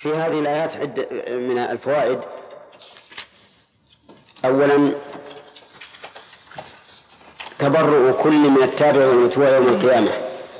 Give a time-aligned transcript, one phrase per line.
[0.00, 2.20] في هذه الآيات عدة من الفوائد.
[4.44, 4.94] أولا
[7.58, 10.10] تبرؤ كل من التابع والمتبوع يوم القيامة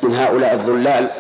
[0.03, 1.11] من هؤلاء الضلال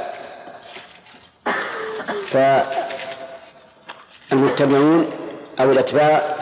[4.30, 5.08] فالمتبعون
[5.60, 6.36] أو الأتباع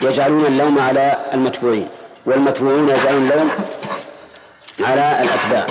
[0.00, 1.88] يجعلون اللوم على المتبوعين
[2.26, 3.50] والمتبوعون يجعلون اللوم
[4.80, 5.66] على الأتباع.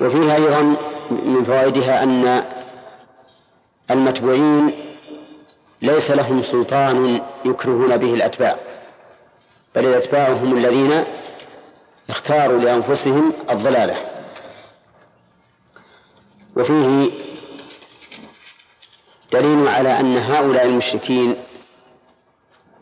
[0.00, 0.62] وفيها أيضا
[1.10, 2.44] من فوائدها أن
[3.90, 4.84] المتبوعين
[5.82, 8.56] ليس لهم سلطان يكرهون به الأتباع
[9.74, 11.04] بل الأتباع هم الذين
[12.10, 13.96] اختاروا لأنفسهم الضلالة.
[16.56, 17.10] وفيه
[19.32, 21.36] دليل على أن هؤلاء المشركين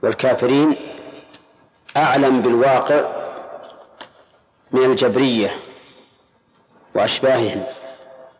[0.02, 0.76] والكافرين
[1.96, 3.12] أعلم بالواقع
[4.72, 5.56] من الجبرية
[6.94, 7.64] وأشباههم.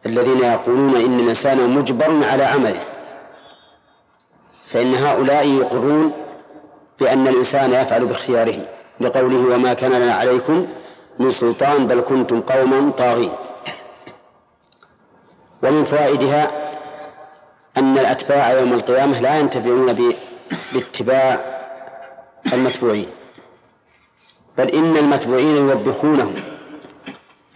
[0.07, 2.81] الذين يقولون إن الإنسان مجبر على عمله.
[4.65, 6.13] فإن هؤلاء يقرون
[7.01, 8.59] بأن الإنسان يفعل باختياره
[9.01, 10.67] لقوله وما كان لنا عليكم
[11.19, 13.33] من سلطان بل كنتم قوما طاغين.
[15.63, 16.51] ومن فوائدها
[17.77, 20.17] أن الأتباع يوم القيامة لا ينتفعون
[20.73, 21.45] باتباع
[22.53, 23.07] المتبوعين
[24.59, 26.35] بل إن المتبوعين يوبخونهم.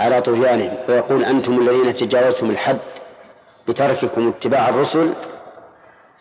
[0.01, 2.79] على طغيانهم ويقول أنتم الذين تجاوزتم الحد
[3.69, 5.13] بترككم اتباع الرسل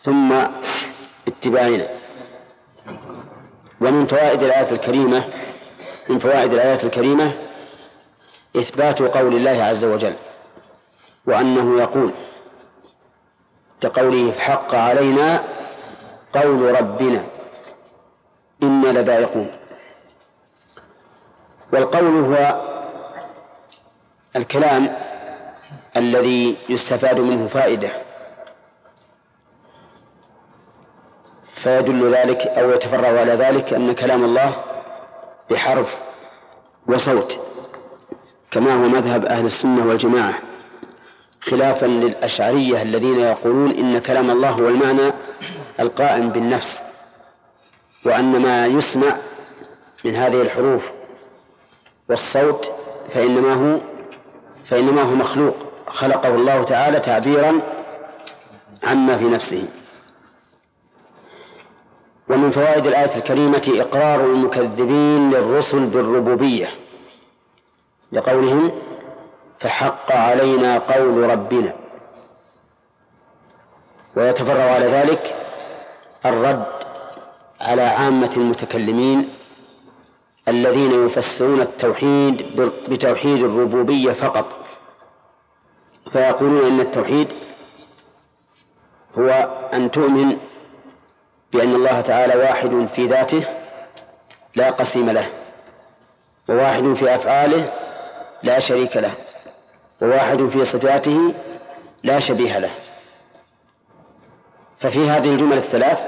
[0.02, 0.32] ثم
[1.28, 1.86] اتباعنا.
[3.80, 5.24] ومن فوائد الآية الكريمة
[6.08, 7.32] من فوائد الآيات الكريمة
[8.56, 10.14] إثبات قول الله عز وجل
[11.26, 12.10] وأنه يقول
[13.80, 15.44] كقوله حق علينا
[16.32, 17.24] قول ربنا
[18.62, 19.50] إنا لذائقون
[21.72, 22.69] والقول هو
[24.36, 24.96] الكلام
[25.96, 27.88] الذي يستفاد منه فائدة
[31.42, 34.52] فيدل ذلك أو يتفرع على ذلك أن كلام الله
[35.50, 35.98] بحرف
[36.86, 37.38] وصوت
[38.50, 40.34] كما هو مذهب أهل السنة والجماعة
[41.40, 45.12] خلافا للأشعرية الذين يقولون إن كلام الله هو المعنى
[45.80, 46.80] القائم بالنفس
[48.04, 49.16] وأن ما يسمع
[50.04, 50.90] من هذه الحروف
[52.08, 52.72] والصوت
[53.14, 53.80] فإنما هو
[54.64, 55.56] فإنما هو مخلوق.
[55.86, 57.60] خلقه الله تعالى تعبيرا
[58.84, 59.64] عما في نفسه.
[62.28, 66.68] ومن فوائد الآية الكريمة إقرار المكذبين للرسل بالربوبية
[68.12, 68.72] لقولهم
[69.58, 71.74] فحق علينا قول ربنا.
[74.16, 75.34] ويتفرع على ذلك
[76.26, 76.66] الرد
[77.60, 79.28] على عامة المتكلمين
[80.50, 84.56] الذين يفسرون التوحيد بتوحيد الربوبية فقط.
[86.12, 87.28] فيقولون إن التوحيد
[89.18, 89.30] هو
[89.74, 90.38] أن تؤمن
[91.52, 93.44] بأن الله تعالى واحد في ذاته
[94.54, 95.26] لا قسيم له
[96.48, 97.72] وواحد في أفعاله
[98.42, 99.12] لا شريك له
[100.02, 101.34] وواحد في صفاته
[102.02, 102.70] لا شبيه له.
[104.76, 106.06] ففي هذه الجمل الثلاث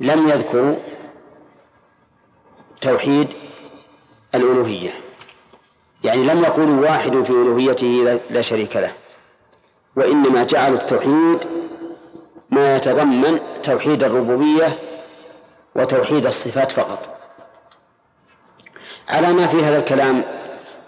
[0.00, 0.76] لم يذكروا
[2.80, 3.28] توحيد
[4.34, 5.00] الألوهية.
[6.04, 8.92] يعني لم يقولوا واحد في ألوهيته لا شريك له.
[9.96, 11.44] وإنما جعلوا التوحيد
[12.50, 14.78] ما يتضمن توحيد الربوبية
[15.74, 17.18] وتوحيد الصفات فقط.
[19.08, 20.24] على ما في هذا الكلام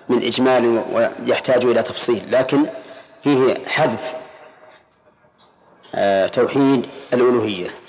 [0.08, 2.66] من إجمال ويحتاج إلى تفصيل لكن
[3.22, 4.14] فيه حذف
[5.94, 7.79] آه، توحيد الألوهية.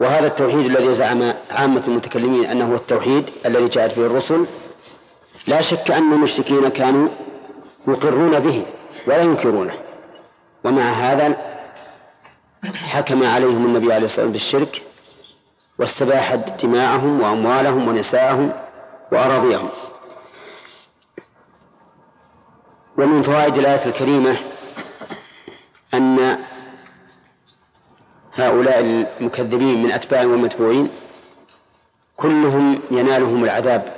[0.00, 4.46] وهذا التوحيد الذي زعم عامة المتكلمين أنه هو التوحيد الذي جاءت به الرسل
[5.46, 7.08] لا شك أن المشركين كانوا
[7.88, 8.66] يقرون به
[9.06, 9.74] ولا ينكرونه.
[10.64, 11.36] ومع هذا
[12.74, 14.82] حكم عليهم النبي عليه الصلاة والسلام بالشرك
[15.78, 18.52] واستباح دماءهم وأموالهم ونساءهم
[19.12, 19.68] وأراضيهم.
[22.98, 24.36] ومن فوائد الآية الكريمة
[25.94, 26.38] أن
[28.40, 30.90] هؤلاء المكذبين من أتباع والمتبوعين
[32.16, 33.96] كلهم ينالهم العذاب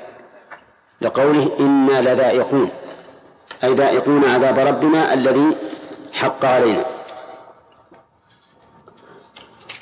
[1.00, 2.70] لقوله إنا لذائقون
[3.64, 5.56] أي ذائقون عذاب ربنا الذي
[6.12, 6.84] حق علينا.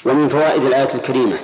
[0.04, 1.38] ومن فوائد الآية الكريمة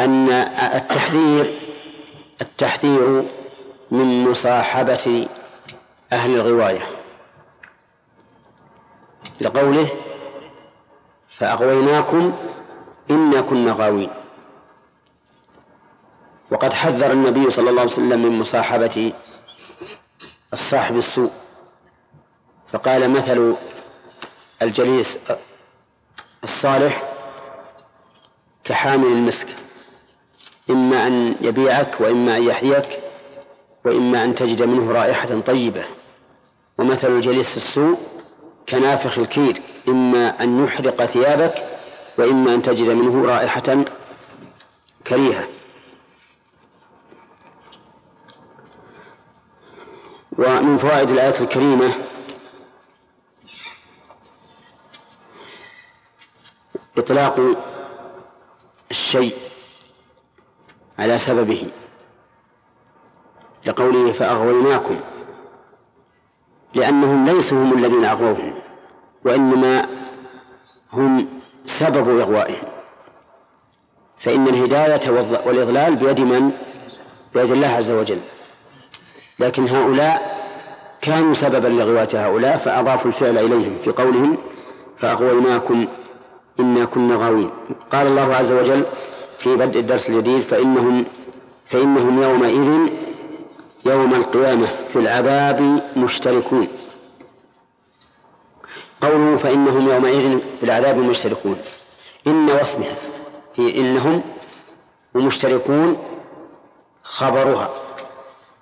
[0.00, 0.30] أن
[0.74, 1.60] التحذير
[2.40, 3.28] التحذير
[3.90, 5.28] من مصاحبة
[6.12, 7.05] أهل الغواية.
[9.40, 9.88] لقوله
[11.28, 12.36] فأغويناكم
[13.10, 14.10] إنا كنا غاوين.
[16.50, 19.12] وقد حذر النبي صلى الله عليه وسلم من مصاحبة
[20.52, 21.30] الصاحب السوء.
[22.68, 23.54] فقال مثل
[24.62, 25.18] الجليس
[26.44, 27.02] الصالح
[28.64, 29.48] كحامل المسك
[30.70, 33.00] إما أن يبيعك وإما أن يحذيك
[33.84, 35.84] وإما أن تجد منه رائحة طيبة.
[36.78, 37.98] ومثل الجليس السوء
[38.68, 41.64] كنافخ الكير إما أن يحرق ثيابك
[42.18, 43.84] وإما أن تجد منه رائحة
[45.06, 45.48] كريهة.
[50.38, 51.94] ومن فوائد الآية الكريمة
[56.98, 57.40] إطلاق
[58.90, 59.36] الشيء
[60.98, 61.68] على سببه.
[63.66, 65.00] لقوله فأغويناكم
[66.76, 68.54] لأنهم ليسوا هم الذين أغووهم
[69.24, 69.86] وإنما
[70.92, 71.28] هم
[71.64, 72.68] سبب إغوائهم.
[74.16, 75.10] فإن الهداية
[75.46, 76.50] والإضلال بيد من؟
[77.34, 78.18] بيد الله عز وجل.
[79.38, 80.36] لكن هؤلاء
[81.00, 84.36] كانوا سببا لغواية هؤلاء فأضافوا الفعل إليهم في قولهم
[84.96, 85.86] فأغويناكم
[86.60, 87.50] إنا كنا غاوين.
[87.92, 88.84] قال الله عز وجل
[89.38, 91.04] في بدء الدرس الجديد فإنهم
[91.66, 92.90] فإنهم يومئذ
[93.86, 96.68] يوم القيامة في العذاب مشتركون.
[99.02, 101.56] قوله فإنهم يومئذ في العذاب مشتركون.
[102.26, 102.94] إن واسمها
[103.56, 104.22] في إنهم
[105.14, 105.98] ومشتركون
[107.02, 107.70] خبرها.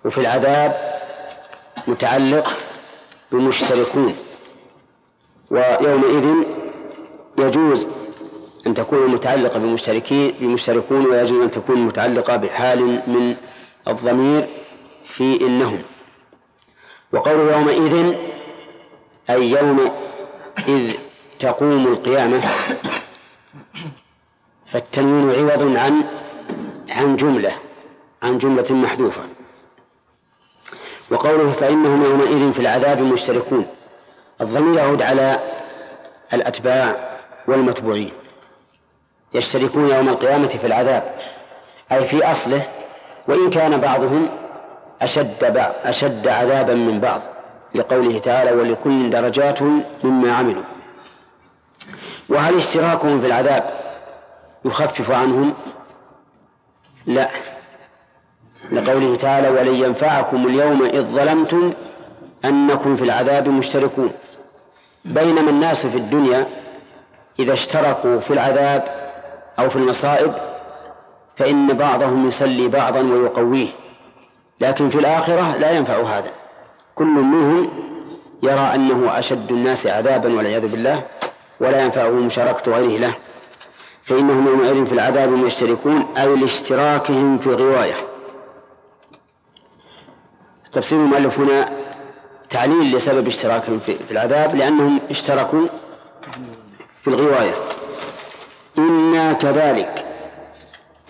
[0.05, 1.01] وفي العذاب
[1.89, 2.51] متعلق
[3.33, 4.17] بمشتركون.
[5.51, 6.35] ويومئذ
[7.39, 7.89] يجوز
[8.67, 13.37] أن تكون متعلقة بمشتركين بمشتركون ويجوز أن تكون متعلقة بحال من
[13.89, 14.64] الضمير
[15.05, 15.83] في إنهم.
[17.13, 18.15] وقول يومئذ
[19.31, 19.91] أي يوم
[20.69, 20.93] إذ
[21.39, 22.43] تقوم القيامة
[24.67, 26.05] فالتنوين عوض عن
[26.91, 27.53] عن جملة
[28.23, 29.23] عن جملة محذوفة.
[31.11, 33.67] وقوله فإنهم يومئذ في العذاب مشتركون
[34.41, 35.41] الضمير يعود على
[36.33, 37.19] الأتباع
[37.49, 38.13] والمتبوعين.
[39.35, 41.19] يشتركون يوم القيامة في العذاب
[41.93, 42.63] أي في أصله
[43.29, 44.44] وإن كان بعضهم
[45.05, 45.45] أشد
[45.85, 47.21] أشد عذابا من بعض
[47.75, 49.63] لقوله تعالى ولكل درجات
[50.05, 50.63] مما عملوا.
[52.29, 53.71] وهل اشتراكهم في العذاب
[54.65, 55.55] يخفف عنهم؟
[57.07, 57.29] لا.
[58.73, 61.73] لقوله تعالى ولن ينفعكم اليوم إذ ظلمتم
[62.45, 64.13] أنكم في العذاب مشتركون.
[65.05, 66.47] بينما الناس في الدنيا
[67.39, 68.85] إذا اشتركوا في العذاب
[69.59, 70.35] أو في المصائب
[71.37, 73.69] فإن بعضهم يسلي بعضا ويقويه.
[74.69, 76.31] لكن في الآخرة لا ينفع هذا.
[76.95, 77.69] كل منهم
[78.43, 81.03] يرى أنه أشد الناس عذابا والعياذ بالله
[81.61, 83.15] ولا ينفعه مشاركة غيره له.
[84.03, 87.95] فإنهم يومئذ في العذاب مشتركون أي لاشتراكهم في الغواية
[90.73, 91.69] تفسير المؤلف هنا
[92.51, 95.67] تعليل لسبب اشتراكهم في العذاب لأنهم اشتركوا
[97.03, 97.53] في الغواية.
[98.79, 100.05] إنا كذلك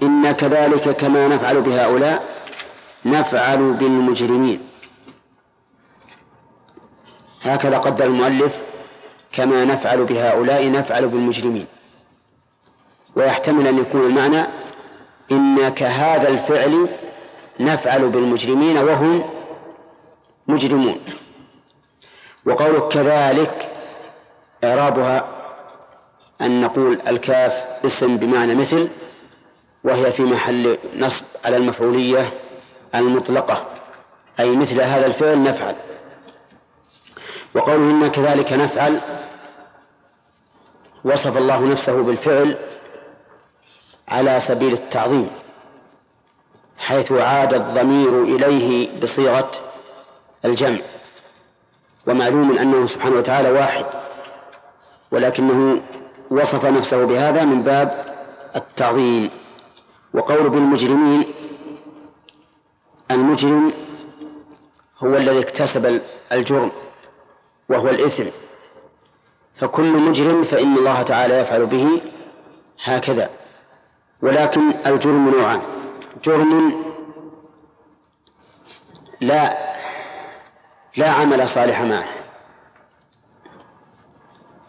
[0.03, 2.34] إنا كذلك كما نفعل بهؤلاء.
[3.07, 4.61] نفعل بالمجرمين.
[7.43, 8.63] هكذا قدر المؤلف
[9.33, 11.67] كما نفعل بهؤلاء نفعل بالمجرمين.
[13.17, 14.47] ويحتمل أن يكون المعنى
[15.33, 16.89] إن كهذا الفعل
[17.61, 19.25] نفعل بالمجرمين وهم
[20.49, 20.99] مجرمون.
[22.47, 23.73] وقولك كذلك
[24.65, 25.29] إعرابها
[26.41, 28.89] أن نقول الكاف اسم بمعنى مثل
[29.85, 32.33] وهي في محل نصب على المفعولية
[32.95, 33.67] المطلقة
[34.41, 35.77] أي مثل هذا الفعل نفعل.
[37.55, 39.01] وقوله إنا كذلك نفعل
[41.05, 42.57] وصف الله نفسه بالفعل
[44.09, 45.31] على سبيل التعظيم
[46.79, 49.51] حيث عاد الضمير إليه بصيغة
[50.45, 50.81] الجمع.
[52.07, 53.87] ومعلوم أنه سبحانه وتعالى واحد
[55.11, 55.83] ولكنه
[56.31, 58.15] وصف نفسه بهذا من باب
[58.57, 59.31] التعظيم.
[60.15, 61.25] وقول بالمجرمين
[63.15, 63.73] المجرم
[64.99, 66.01] هو الذي اكتسب
[66.33, 66.73] الجرم
[67.69, 68.25] وهو الإثم
[69.55, 72.03] فكل مجرم فإن الله تعالى يفعل به
[72.85, 73.31] هكذا.
[74.23, 75.61] ولكن الجرم نوعان.
[76.25, 76.85] جرم
[79.21, 79.59] لا
[80.97, 82.05] لا عمل صالح معه.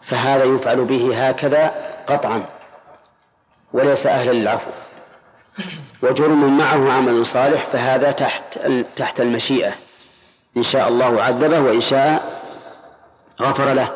[0.02, 1.74] فهذا يفعل به هكذا
[2.06, 2.46] قطعا.
[3.72, 4.70] وليس أهلا للعفو.
[6.02, 8.58] وجرم معه عمل صالح فهذا تحت
[8.96, 9.72] تحت المشيئة.
[10.56, 12.42] إن شاء الله عذبه وإن شاء
[13.42, 13.88] غفر له.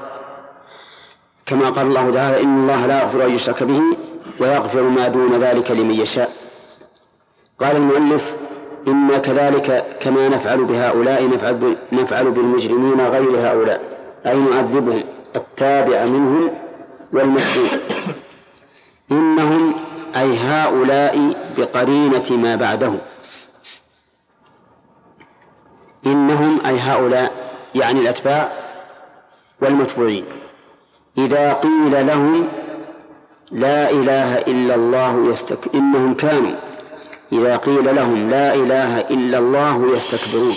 [1.47, 3.83] كما قال الله تعالى إن الله لا يغفر أن يشرك به
[4.41, 6.31] ويغفر ما دون ذلك لمن يشاء.
[7.61, 8.37] قال المؤلف
[8.89, 13.81] إنا كذلك كما نفعل بهؤلاء نفعل نفعل بالمجرمين غير هؤلاء
[14.27, 15.05] أي نعذبهم
[15.37, 16.51] التابع منهم
[17.13, 17.69] والمتبوع
[19.13, 19.75] إنهم
[20.17, 22.99] أي هؤلاء بقرينة ما بعدهم
[26.07, 27.33] إنهم أي هؤلاء
[27.75, 28.53] يعني الأتباع
[29.63, 30.25] والمتبوعين.
[31.19, 32.49] إذا قيل لهم
[33.51, 36.57] لا إله إلا الله يستك إنهم كانوا.
[37.33, 40.55] إذا قيل لهم لا إله إلا الله يستكبرون.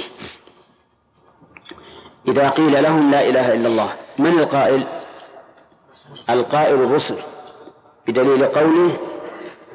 [2.28, 4.84] إذا قيل لهم لا إله إلا الله من القائل؟
[6.30, 7.16] القائل الرسل
[8.08, 8.98] بدليل قوله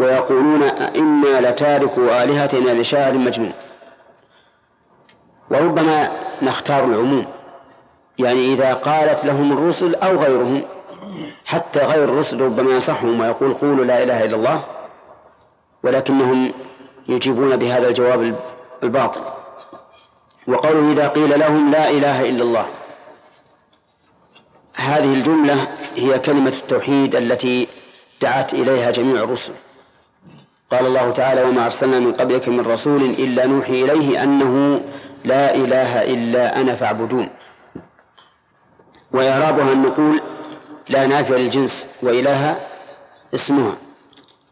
[0.01, 3.53] ويقولون أئنا لتاركوا آلهتنا لشاعر مجنون.
[5.51, 6.11] وربما
[6.43, 7.27] نختار العموم.
[8.19, 10.63] يعني إذا قالت لهم الرسل أو غيرهم
[11.47, 14.63] حتى غير الرسل ربما ينصحهم ويقول قولوا لا إله إلا الله
[15.83, 16.53] ولكنهم
[17.09, 18.35] يجيبون بهذا الجواب
[18.83, 19.21] الباطل.
[20.49, 22.67] وقوله إذا قيل لهم لا إله إلا الله.
[24.75, 27.69] هذه الجملة هي كلمة التوحيد التي
[28.23, 29.53] دعت إليها جميع الرسل.
[30.71, 34.81] قال الله تعالى وما أرسلنا من قبلك من رسول إلا نوحي إليه أنه
[35.25, 37.29] لا إله إلا أنا فاعبدون.
[39.13, 40.21] وإعرابها أن نقول
[40.89, 42.57] لا نافع للجنس وإله
[43.35, 43.73] اسمها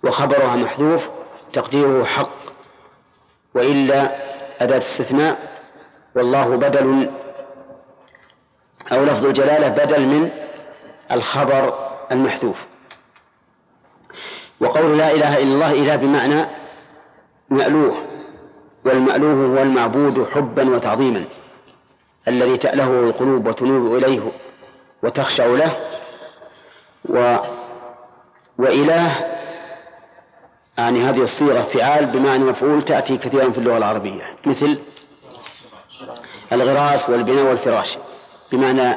[0.04, 1.08] وخبرها محذوف
[1.52, 2.30] تقديره حق
[3.54, 4.16] وإلا
[4.60, 5.38] أداة استثناء
[6.14, 7.10] والله بدل
[8.92, 10.30] أو لفظ الجلالة بدل من
[11.12, 11.74] الخبر
[12.12, 12.64] المحذوف.
[14.60, 16.46] وقول لا إله إلا الله إله بمعنى
[17.50, 17.94] مألوه
[18.84, 21.24] والمألوه هو المعبود حبا وتعظيما
[22.28, 24.32] الذي تألهه القلوب وتنوب إليه
[25.02, 25.76] وتخشع له
[27.08, 27.36] و
[28.58, 29.10] وإله
[30.78, 34.78] يعني هذه الصيغة فعال بمعنى مفعول تأتي كثيرا في اللغة العربية مثل
[36.52, 37.98] الغراس والبناء والفراش
[38.52, 38.96] بمعنى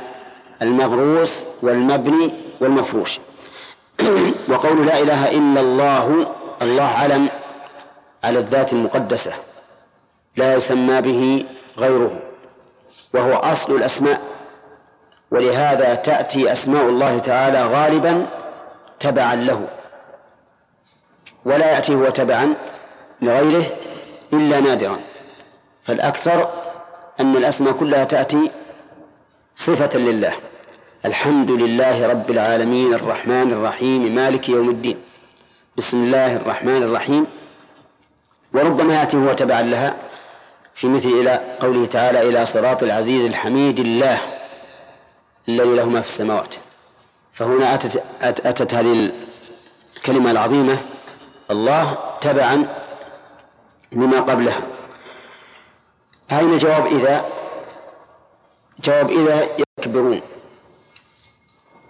[0.61, 3.19] المغروس والمبني والمفروش.
[4.51, 7.29] وقول لا إله إلا الله الله علم
[8.23, 9.31] على الذات المقدسة
[10.35, 11.45] لا يسمى به
[11.77, 12.21] غيره
[13.13, 14.21] وهو أصل الأسماء
[15.31, 18.25] ولهذا تأتي أسماء الله تعالى غالبا
[18.99, 19.67] تبعا له
[21.45, 22.53] ولا يأتي هو تبعا
[23.21, 23.65] لغيره
[24.33, 24.99] إلا نادرا.
[25.83, 26.49] فالأكثر
[27.19, 28.51] أن الأسماء كلها تأتي
[29.55, 30.33] صفة لله.
[31.05, 34.97] الحمد لله رب العالمين الرحمن الرحيم مالك يوم الدين.
[35.77, 37.27] بسم الله الرحمن الرحيم.
[38.53, 39.95] وربما يأتي هو تبعا لها
[40.73, 44.19] في مثل إلى قوله تعالى إلى صراط العزيز الحميد الله
[45.49, 46.55] الذي له ما في السماوات.
[47.31, 49.11] فهنا أتت, أتت هذه
[49.97, 50.77] الكلمة العظيمة
[51.51, 52.65] الله تبعا
[53.91, 54.61] لما قبلها.
[56.31, 57.25] أين جواب إذا
[58.83, 59.47] جواب إذا
[59.79, 60.21] يكبرون.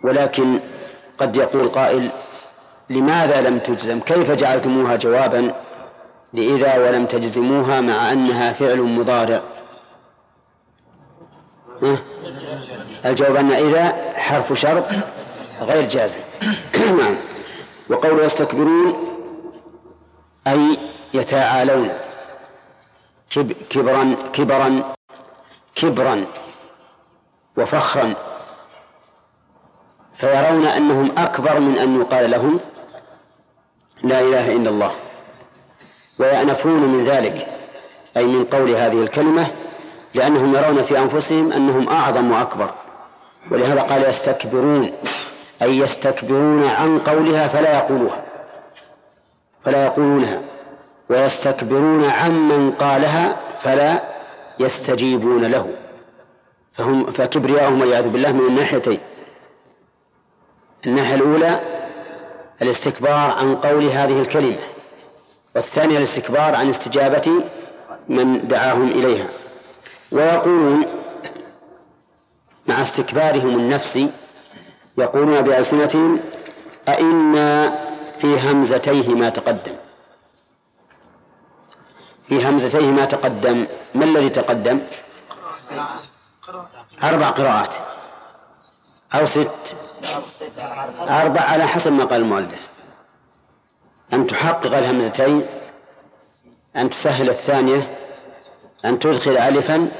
[0.04, 0.60] ولكن
[1.18, 2.10] قد يقول قائل
[2.90, 5.54] لماذا لم تجزم؟ كيف جعلتموها جوابا؟
[6.34, 9.42] لإذا ولم تجزموها مع أنها فعل مضارع.
[13.06, 14.86] الجواب أن إذا حرف شرط
[15.62, 16.20] غير جازم.
[17.00, 17.16] نعم.
[17.90, 18.94] وقول يستكبرون
[20.48, 20.78] أي
[21.14, 21.90] يتعالون.
[23.70, 24.84] كبرا كبرا
[25.76, 26.26] كبرا
[27.58, 28.29] وفخرا.
[30.20, 32.60] فيرون أنهم أكبر من أن يقال لهم
[34.04, 34.92] لا إله إلا الله.
[36.20, 37.48] ويأنفون من ذلك
[38.18, 39.48] أي من قول هذه الكلمة
[40.14, 42.70] لأنهم يرون في أنفسهم أنهم أعظم وأكبر.
[43.52, 44.92] ولهذا قال يستكبرون
[45.62, 48.24] أي يستكبرون عن قولها فلا يقولوها
[49.66, 50.42] فلا يقولونها.
[51.10, 54.04] ويستكبرون عمن قالها فلا
[54.60, 55.70] يستجيبون له.
[56.72, 59.00] فهم فكبرياءهم والعياذ بالله من الناحيتين.
[60.86, 61.62] الناحية الأولى
[62.62, 64.58] الاستكبار عن قول هذه الكلمة
[65.56, 67.44] والثانية الاستكبار عن استجابة
[68.10, 69.28] من دعاهم إليها.
[70.12, 70.86] ويقولون
[72.68, 74.10] مع استكبارهم النفسي
[74.98, 76.20] يقولون بألسنتهم
[76.90, 77.80] أئنا
[78.18, 79.76] في همزتيه ما تقدم.
[82.28, 84.80] في همزتيه ما تقدم ما الذي تقدم؟
[87.04, 87.76] أربع قراءات.
[89.16, 89.76] أو ست.
[91.00, 92.68] أربع على حسب ما قال المؤلف.
[94.14, 95.46] أن تحقق الهمزتين
[96.76, 97.98] أن تسهل الثانية
[98.86, 99.92] أن تدخل ألفا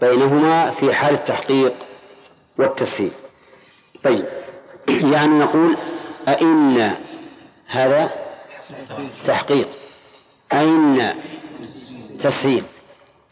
[0.00, 1.74] بينهما في حال التحقيق
[2.58, 3.12] والتسهيل.
[4.04, 4.24] طيب.
[4.88, 5.76] يعني نقول
[6.28, 6.96] أئن
[7.68, 8.10] هذا
[9.24, 9.68] تحقيق.
[10.52, 11.14] أئن
[12.20, 12.64] تسهيل.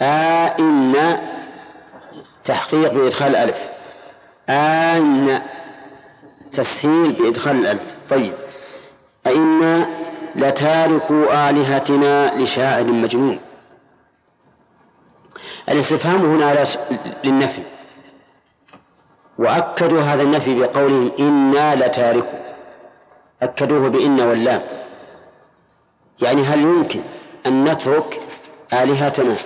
[0.03, 0.95] أئن
[2.45, 3.70] تحقيق بإدخال الألف
[4.51, 5.41] أن
[6.53, 7.95] تسهيل بإدخال الألف.
[8.11, 8.35] طيب.
[9.27, 9.87] أئنا
[10.37, 13.39] لتاركوا آلهتنا لشاعر مجنون.
[15.69, 16.65] الاستفهام هنا
[17.25, 17.63] للنفي.
[19.39, 22.39] وأكدوا هذا النفي بقولهم إنا لتاركوا.
[23.43, 24.63] أكدوه بإن واللام.
[26.23, 27.01] يعني هل يمكن
[27.47, 28.21] أن نترك
[28.73, 29.37] آلهتنا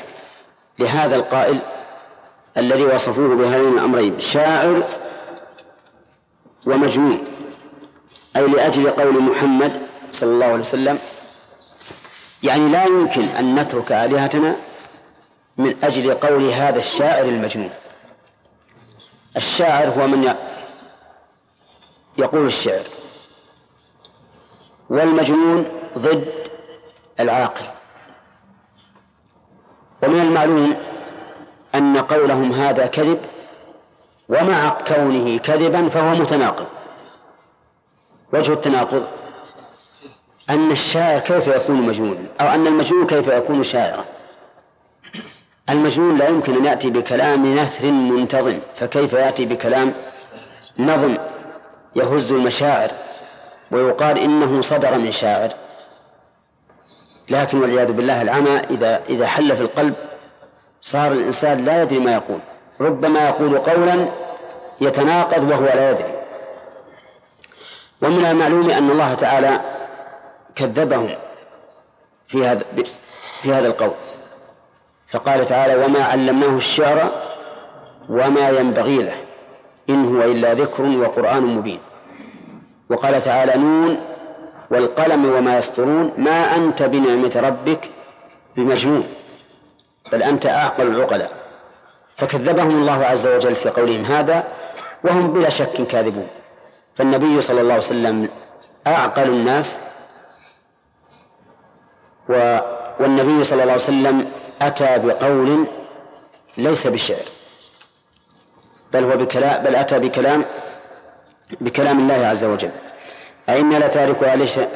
[0.78, 1.58] لهذا القائل؟
[2.56, 4.88] الذي وصفوه بهذين الأمرين شاعر
[6.66, 7.24] ومجنون
[8.36, 9.82] أي لأجل قول محمد
[10.12, 10.98] صلى الله عليه وسلم
[12.42, 14.56] يعني لا يمكن أن نترك آلهتنا
[15.58, 17.70] من أجل قول هذا الشاعر المجنون.
[19.36, 20.34] الشاعر هو من
[22.18, 22.82] يقول الشعر
[24.90, 25.68] والمجنون
[25.98, 26.28] ضد
[27.20, 27.64] العاقل.
[30.02, 30.76] ومن المعلوم
[31.74, 33.18] أن قولهم هذا كذب
[34.28, 36.66] ومع كونه كذبا فهو متناقض.
[38.32, 39.06] وجه التناقض
[40.50, 44.04] أن الشاعر كيف يكون مجنونا أو أن المجنون كيف يكون شاعرا.
[45.70, 49.94] المجنون لا يمكن أن يأتي بكلام نثر منتظم فكيف يأتي بكلام
[50.78, 51.16] نظم
[51.96, 52.90] يهز المشاعر
[53.70, 55.48] ويقال إنه صدر من شاعر؟
[57.30, 59.94] لكن والعياذ بالله العمى إذا إذا حل في القلب
[60.84, 62.40] صار الإنسان لا يدري ما يقول.
[62.80, 64.08] ربما يقول قولا
[64.80, 66.14] يتناقض وهو لا يدري.
[68.02, 69.60] ومن المعلوم أن الله تعالى
[70.54, 71.16] كذبهم
[72.26, 72.62] في هذا
[73.42, 73.90] في هذا القول.
[75.06, 77.10] فقال تعالى وما علمناه الشعر
[78.08, 79.16] وما ينبغي له
[79.90, 81.80] إن هو إلا ذكر وقرآن مبين
[82.90, 84.00] وقال تعالى نون
[84.70, 87.90] والقلم وما يسطرون ما أنت بنعمة ربك
[88.56, 89.06] بمجنون
[90.12, 91.30] بل أنت أعقل العقلاء.
[92.16, 94.44] فكذبهم الله عز وجل في قولهم هذا
[95.04, 96.28] وهم بلا شك كاذبون.
[96.94, 98.28] فالنبي صلى الله عليه وسلم
[98.86, 99.78] أعقل الناس
[102.28, 102.58] و
[103.00, 104.30] والنبي صلى الله عليه وسلم
[104.62, 105.66] أتى بقول
[106.58, 107.24] ليس بشعر
[108.92, 110.44] بل هو بكلام بل أتى بكلام
[111.60, 112.70] بكلام الله عز وجل.
[113.48, 114.22] أئنا لتارك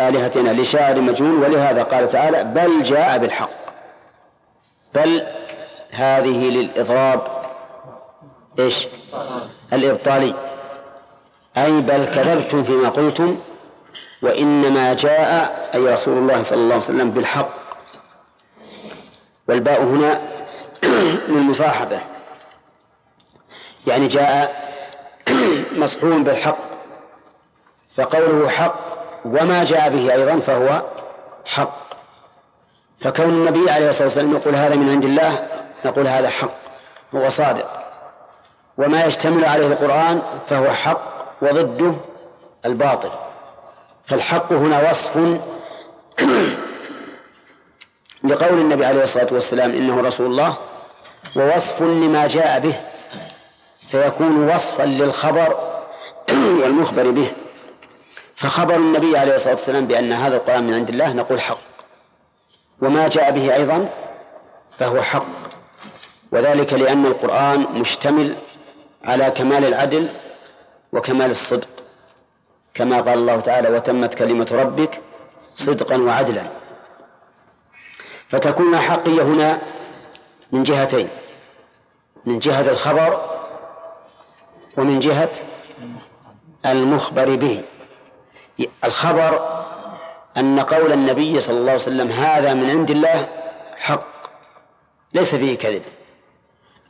[0.01, 3.68] آلهتنا لشاعر مجنون ولهذا قال تعالى بل جاء بالحق.
[4.99, 5.27] بل
[5.91, 7.43] هذه للإضراب
[8.59, 8.89] إيش؟
[9.73, 10.35] الإبطالي.
[11.57, 13.39] أي بل كذبتم فيما قلتم
[14.23, 17.49] وإنما جاء أي رسول الله صلى الله عليه وسلم بالحق.
[19.49, 20.21] والباء هنا
[21.29, 22.01] للمصاحبة
[23.87, 24.69] يعني جاء
[25.83, 26.59] مصحوم بالحق
[27.97, 28.75] فقوله حق
[29.25, 30.83] وما جاء به أيضا فهو
[31.45, 31.88] حق.
[33.01, 35.47] فكون النبي عليه الصلاة والسلام يقول هذا من عند الله
[35.85, 36.55] نقول هذا حق
[37.15, 37.67] هو صادق.
[38.79, 41.95] وما يشتمل عليه القرآن فهو حق وضده
[42.67, 43.11] الباطل.
[44.05, 45.17] فالحق هنا وصف
[48.25, 50.55] لقول النبي عليه الصلاة والسلام إنه رسول الله
[51.37, 52.75] ووصف لما جاء به
[53.89, 55.57] فيكون وصفا للخبر
[56.61, 57.33] والمخبر به.
[58.37, 61.59] فخبر النبي عليه الصلاة والسلام بأن هذا القرآن من عند الله نقول حق.
[62.83, 63.89] وما جاء به أيضا
[64.71, 65.27] فهو حق.
[66.33, 68.35] وذلك لأن القرآن مشتمل
[69.05, 70.09] على كمال العدل
[70.93, 71.69] وكمال الصدق.
[72.75, 75.01] كما قال الله تعالى وتمت كلمة ربك
[75.55, 76.43] صدقا وعدلا.
[78.29, 79.59] فتكون الحقية هنا
[80.53, 81.09] من جهتين
[82.25, 83.21] من جهة الخبر
[84.77, 85.33] ومن جهة
[86.67, 87.63] المخبر به.
[88.85, 89.58] الخبر
[90.39, 93.29] أن قول النبي صلى الله عليه وسلم هذا من عند الله
[93.77, 94.07] حق
[95.15, 95.83] ليس فيه كذب.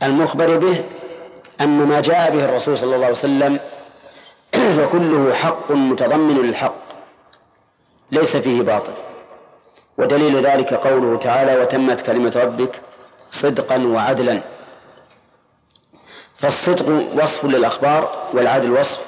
[0.02, 0.84] المخبر به
[1.60, 3.60] أن ما جاء به الرسول صلى الله عليه وسلم
[4.76, 6.74] فكله حق متضمن للحق
[8.12, 8.92] ليس فيه باطل.
[9.98, 12.80] ودليل ذلك قوله تعالى وتمت كلمة ربك
[13.30, 14.40] صدقا وعدلا
[16.34, 19.00] فالصدق وصف للأخبار والعدل وصف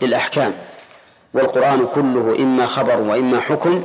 [0.00, 0.65] للأحكام.
[1.34, 3.84] والقرآن كله إما خبر وإما حكم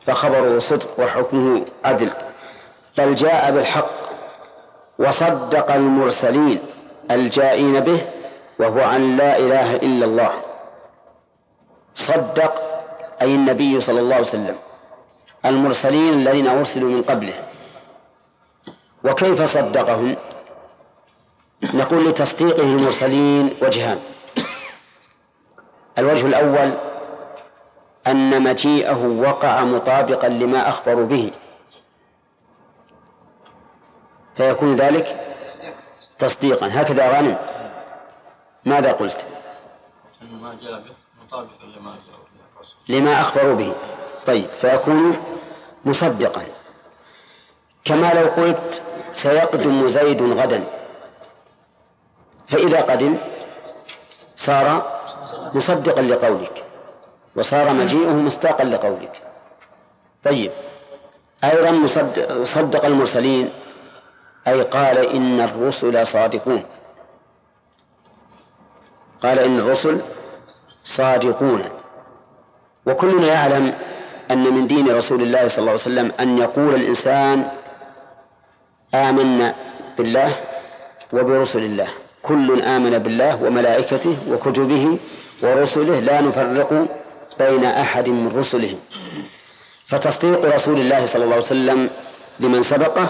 [0.00, 2.10] فخبره صدق وحكمه عدل
[2.98, 3.90] بل جاء بالحق
[4.98, 6.58] وصدق المرسلين
[7.10, 8.00] الجائين به
[8.58, 10.30] وهو عن لا إله إلا الله.
[11.94, 12.62] صدق
[13.22, 14.56] أي النبي صلى الله عليه وسلم
[15.46, 17.34] المرسلين الذين أرسلوا من قبله.
[19.04, 20.16] وكيف صدقهم؟
[21.74, 24.00] نقول لتصديقه المرسلين وجهان.
[25.98, 26.70] الوجه الأول
[28.06, 31.30] أن مجيئه وقع مطابقا لما أخبروا به.
[34.34, 35.36] فيكون ذلك
[36.18, 36.68] تصديقا.
[36.72, 37.38] هكذا غنم
[38.64, 39.26] ماذا قلت؟
[40.42, 40.94] ما جاء به
[41.76, 41.96] لما
[42.88, 43.74] لما أخبروا به.
[44.26, 45.16] طيب فيكون
[45.84, 46.42] مصدقا.
[47.84, 50.64] كما لو قلت سيقدم زيد غدا.
[52.46, 53.18] فإذا قدم
[54.36, 54.93] صار
[55.54, 56.64] مصدقا لقولك.
[57.36, 59.22] وصار مجيئه مستاقا لقولك.
[60.24, 60.50] طيب.
[61.44, 63.50] أيضا مصدق, صدق المرسلين.
[64.48, 66.62] أي قال إن الرسل صادقون.
[69.22, 70.00] قال إن الرسل
[70.84, 71.62] صادقون.
[72.86, 73.74] وكلنا يعلم
[74.30, 77.48] أن من دين رسول الله صلى الله عليه وسلم أن يقول الإنسان
[78.94, 79.54] آمنا
[79.98, 80.32] بالله
[81.12, 81.88] وبرسل الله.
[82.24, 84.98] كل آمن بالله وملائكته وكتبه
[85.42, 86.70] ورسله لا نفرق
[87.38, 88.74] بين أحد من رسله.
[89.86, 91.90] فتصديق رسول الله صلى الله عليه وسلم
[92.40, 93.06] لمن سبقه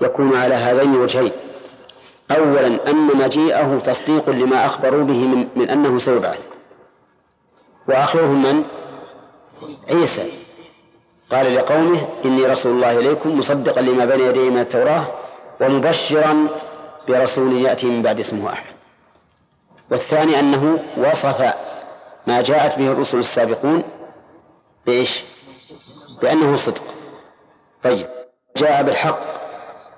[0.00, 1.32] يكون على هذين الوجهين
[2.30, 6.40] أولا أن مجيئه تصديق لما أخبروا به من, من أنه سيبعث
[7.88, 8.64] وآخرهم من؟
[9.90, 10.24] عيسى.
[11.32, 15.04] قال لقومه إني رسول الله إليكم مصدقا لما بين يدي من التوراة
[15.60, 16.46] ومبشرا
[17.08, 18.72] برسول يأتي من بعد اسمه أحمد.
[19.90, 21.54] والثاني أنه وصف
[22.26, 23.82] ما جاءت به الرسل السابقون
[24.86, 25.24] بإيش؟
[26.22, 26.84] بأنه صدق.
[27.82, 28.08] طيب.
[28.56, 29.20] جاء بالحق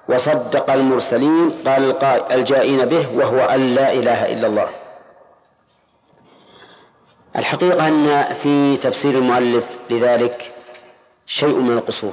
[0.08, 4.68] وصدق المرسلين قال الجائين به وهو أن لا إله إلا الله.
[7.36, 10.54] الحقيقة أن في تفسير المؤلف لذلك
[11.26, 12.12] شيء من القصور.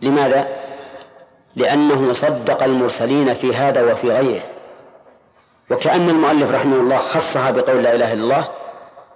[0.00, 0.69] لماذا؟
[1.60, 4.42] لأنه صدق المرسلين في هذا وفي غيره.
[5.70, 8.48] وكأن المؤلف رحمه الله خصها بقول لا إله إلا الله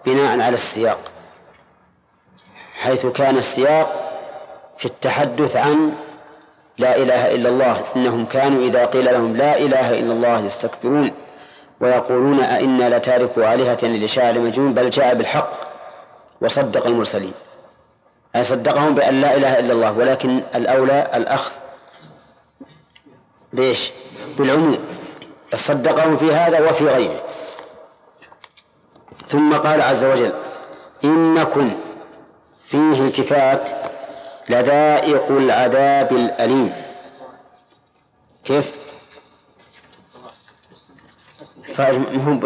[0.06, 0.98] بناء على السياق
[2.74, 4.12] حيث كان السياق
[4.76, 5.92] في التحدث عن
[6.78, 11.10] لا إله إلا الله إنهم كانوا إذا قيل لهم لا إله إلا الله يستكبرون
[11.80, 15.52] ويقولون أئنا لتاركوا آلهة لشاعر مجنون بل جاء بالحق
[16.40, 17.32] وصدق المرسلين.
[18.36, 21.52] أي صدقهم بأن لا إله إلا الله ولكن الأولى الأخذ.
[23.54, 23.92] بإيش؟
[24.38, 24.84] بالعموم
[25.54, 27.22] صدقهم في هذا وفي غيره.
[29.26, 30.32] ثم قال عز وجل
[31.04, 31.74] إنكم
[32.58, 33.70] فيه التفات
[34.48, 36.72] لذائق العذاب الأليم.
[38.44, 38.72] كيف؟
[41.74, 42.40] فهم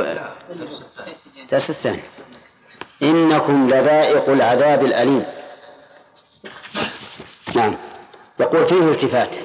[1.50, 2.02] درس الثاني
[3.02, 5.26] إنكم لذائق العذاب الأليم.
[7.54, 7.76] نعم.
[8.40, 9.36] يقول فيه التفات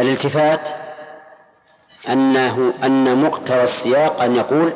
[0.00, 0.68] الالتفات
[2.08, 4.72] أنه أن مقتضى السياق أن يقول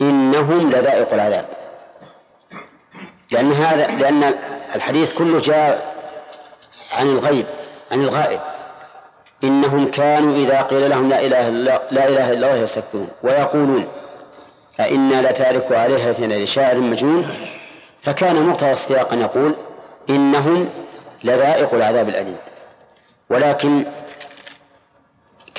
[0.00, 1.44] إنهم لذائق العذاب.
[3.30, 4.34] لأن هذا لأن
[4.74, 5.94] الحديث كله جاء
[6.92, 7.46] عن الغيب
[7.92, 8.40] عن الغائب.
[9.44, 13.88] إنهم كانوا إذا قيل لهم لا إله إلا لا إله إلا الله يستكبرون ويقولون
[14.80, 17.28] أئنا لتاركوا آلهتنا لشاعر مجنون؟
[18.00, 19.54] فكان مقتضى السياق أن يقول
[20.10, 20.68] إنهم
[21.24, 22.36] لذائق العذاب الأليم.
[23.30, 23.84] ولكن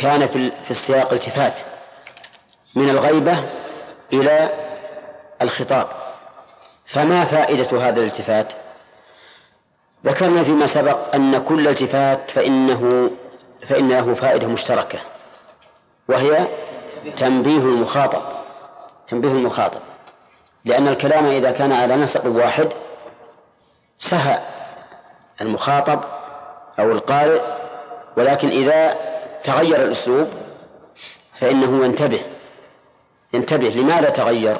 [0.03, 1.59] كان في في السياق التفات
[2.75, 3.43] من الغيبة
[4.13, 4.49] إلى
[5.41, 5.87] الخطاب.
[6.85, 8.53] فما فائدة هذا الالتفات؟
[10.05, 13.11] ذكرنا فيما سبق أن كل التفات فإنه
[13.67, 14.99] فإن له فائدة مشتركة
[16.09, 16.47] وهي
[17.17, 18.21] تنبيه المخاطب
[19.07, 19.81] تنبيه المخاطب.
[20.65, 22.69] لأن الكلام إذا كان على نسق واحد
[23.97, 24.39] سهى
[25.41, 25.99] المخاطب
[26.79, 27.41] أو القارئ
[28.17, 29.12] ولكن إذا
[29.43, 30.27] تغير الأسلوب
[31.35, 32.21] فإنه ينتبه.
[33.33, 34.57] ينتبه لماذا تغير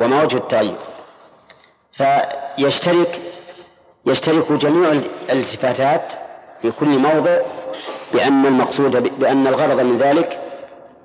[0.00, 0.76] وما وجه التغير
[1.92, 3.20] فيشترك
[4.06, 4.90] يشترك جميع
[5.30, 6.12] الالتفاتات
[6.62, 7.38] في كل موضع
[8.12, 10.40] بأن المقصود بأن الغرض من ذلك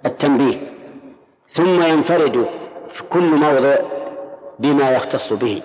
[0.06, 0.74] التنبيه.
[1.50, 2.46] ثم ينفرد
[2.90, 3.76] في كل موضع
[4.60, 5.62] بما يختص به.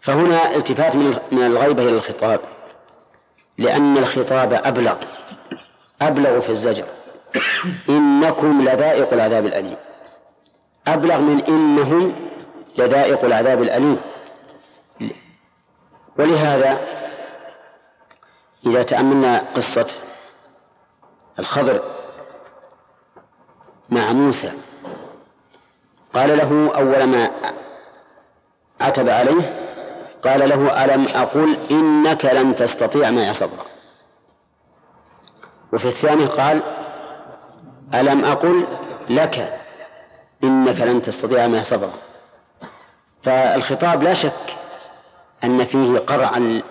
[0.00, 0.96] فهنا التفات
[1.32, 2.40] من الغيبة إلى الخطاب
[3.58, 4.94] لأن الخطاب أبلغ.
[6.02, 6.84] أبلغ في الزجر.
[7.88, 9.76] إنكم لذائق العذاب الأليم.
[10.86, 12.14] أبلغ من إنهم
[12.78, 13.98] لذائق العذاب الأليم.
[16.18, 16.80] ولهذا
[18.66, 19.86] إذا تأملنا قصة
[21.38, 21.82] الخضر
[23.90, 24.52] مع موسى
[26.14, 27.30] قال له أول ما
[28.80, 29.66] عتب عليه
[30.24, 33.64] قال له ألم أقل إنك لن تستطيع معي صبرا
[35.76, 36.62] وفي الثاني قال
[37.94, 38.64] ألم أقل
[39.10, 39.60] لك
[40.44, 41.92] إنك لن تستطيع معي صبرا
[43.22, 44.56] فالخطاب لا شك
[45.44, 46.62] أن فيه قرعا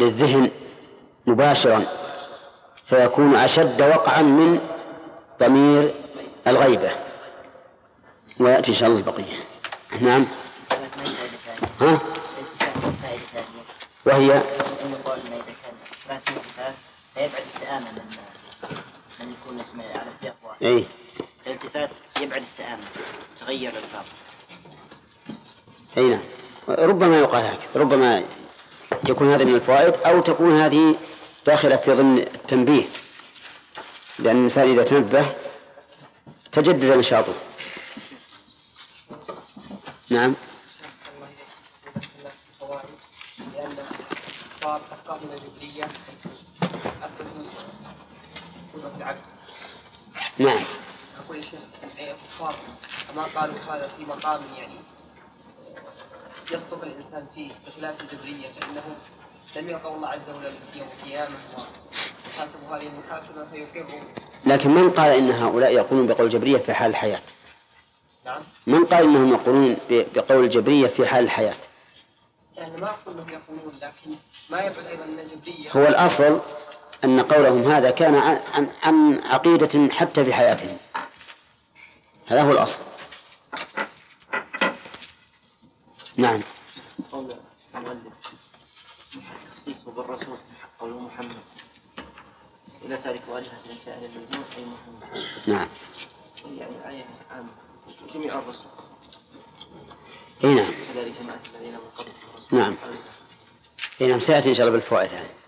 [0.00, 0.50] للذهن
[1.26, 1.84] مباشرا
[2.84, 4.60] فيكون أشد وقعا من
[5.40, 5.94] ضمير
[6.46, 6.90] الغيبة.
[8.40, 9.36] ويأتي إن شاء الله البقية.
[10.00, 10.26] نعم.
[11.80, 11.98] ها؟
[14.06, 14.42] وهي؟
[16.08, 16.20] ما
[17.14, 18.27] فيبعد السآمة من
[19.20, 20.62] من يكون اسمه على سياق واحد.
[20.62, 20.84] أي
[21.46, 21.90] الالتفات
[22.20, 22.82] يبعد السآمة
[23.40, 24.04] تغير الألفاظ
[25.96, 26.20] أي نعم.
[26.68, 28.22] ربما يقال هكذا ربما
[29.08, 30.96] يكون هذا من الفوائد أو تكون هذه
[31.46, 32.84] داخلة في ضمن التنبيه.
[34.18, 35.34] لأن الإنسان إذا تنبه
[36.52, 37.34] تجدد نشاطه.
[40.10, 40.34] نعم.
[43.54, 43.76] لأن
[45.32, 45.88] الجبرية
[50.38, 50.64] نعم.
[51.24, 51.60] أقول يا شيخ
[51.98, 52.54] أي الكفار
[53.08, 54.74] كما قالوا هذا في مقام يعني
[56.50, 58.82] يسقط الإنسان فيه بخلاف الجبرية فإنه
[59.56, 61.34] لم يلقوا الله عز وجل يوم القيامة
[62.26, 64.00] وحاسبوا هذه المحاسبة فيقروا
[64.46, 67.20] لكن من قال إن هؤلاء يقولون بقول الجبرية في حال الحياة؟
[68.24, 71.56] نعم من قال إنهم يقولون بقول الجبرية في حال الحياة؟
[72.56, 74.16] يعني ما أقول أنهم يقولون لكن
[74.50, 76.40] ما يبعد أيضا أن الجبرية هو الأصل
[77.04, 80.76] أن قولهم هذا كان عن, عن, عقيدة حتى في حياتهم.
[82.26, 82.82] هذا هو الأصل.
[86.16, 86.40] نعم.
[87.12, 87.28] قول
[87.74, 88.12] المؤلف.
[89.54, 90.36] تخصيصه بالرسول
[90.80, 91.36] قوله محمد.
[92.86, 95.24] إذا تارك آلهة كائن المجنون أي محمد.
[95.46, 95.68] نعم.
[96.58, 97.48] يعني آية عامة.
[98.14, 98.66] جميع الرسل.
[100.44, 100.72] اي نعم.
[100.94, 102.76] كذلك ما الذين من الرسول نعم.
[104.00, 104.20] اي نعم.
[104.20, 105.47] سيأتي إن شاء الله بالفوائد هذه.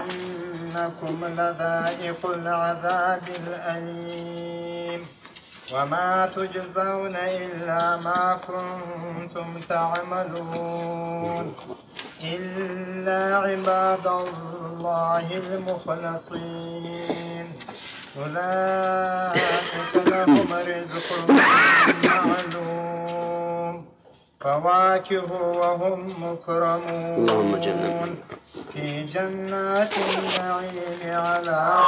[0.00, 5.06] إنكم لذائق العذاب الأليم.
[5.72, 11.54] وما تجزون إلا ما كنتم تعملون.
[12.24, 17.52] إلا عباد الله المخلصين.
[18.18, 21.30] أولئك لهم رزق
[22.04, 23.19] معلوم.
[24.40, 27.14] فواكه وهم مكرمون.
[27.14, 28.14] اللهم جنبنا.
[28.72, 31.84] في جنات النعيم على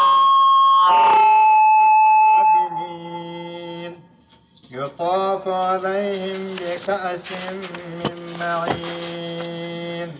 [2.36, 3.92] قابلين
[4.70, 10.10] يطاف عليهم بكأس من معين.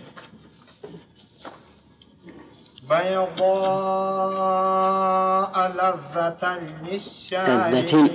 [4.33, 8.09] بيضاء لذة للشاربين.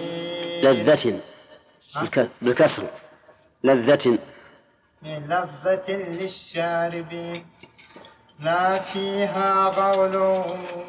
[0.65, 1.21] لذة
[1.97, 2.83] بالك- بالكسر
[3.65, 4.19] لذة.
[5.03, 7.47] لذة للشاربين
[8.41, 10.17] لا فيها غول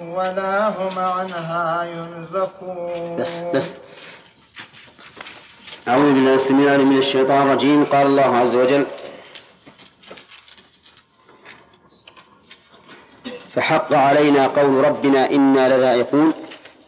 [0.01, 3.15] ولا هم عنها ينزفون.
[3.15, 3.75] بس بس.
[5.87, 8.85] أعوذ بالله السميع العليم من الشيطان الرجيم قال الله عز وجل
[13.49, 16.33] فحق علينا قول ربنا إنا لذائقون.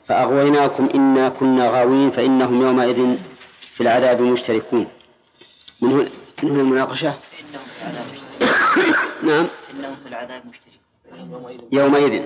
[0.08, 2.12] فأغويناكم إنا كنا غاوين.
[2.12, 3.18] فإنهم يومئذ
[3.74, 4.88] في العذاب مشتركون.
[5.82, 6.10] من هنا
[6.44, 8.48] من هنا المناقشة؟ إنهم في العذاب مشتركون.
[9.30, 9.48] نعم.
[9.74, 11.58] إنهم في العذاب مشتركون.
[11.72, 12.26] يومئذ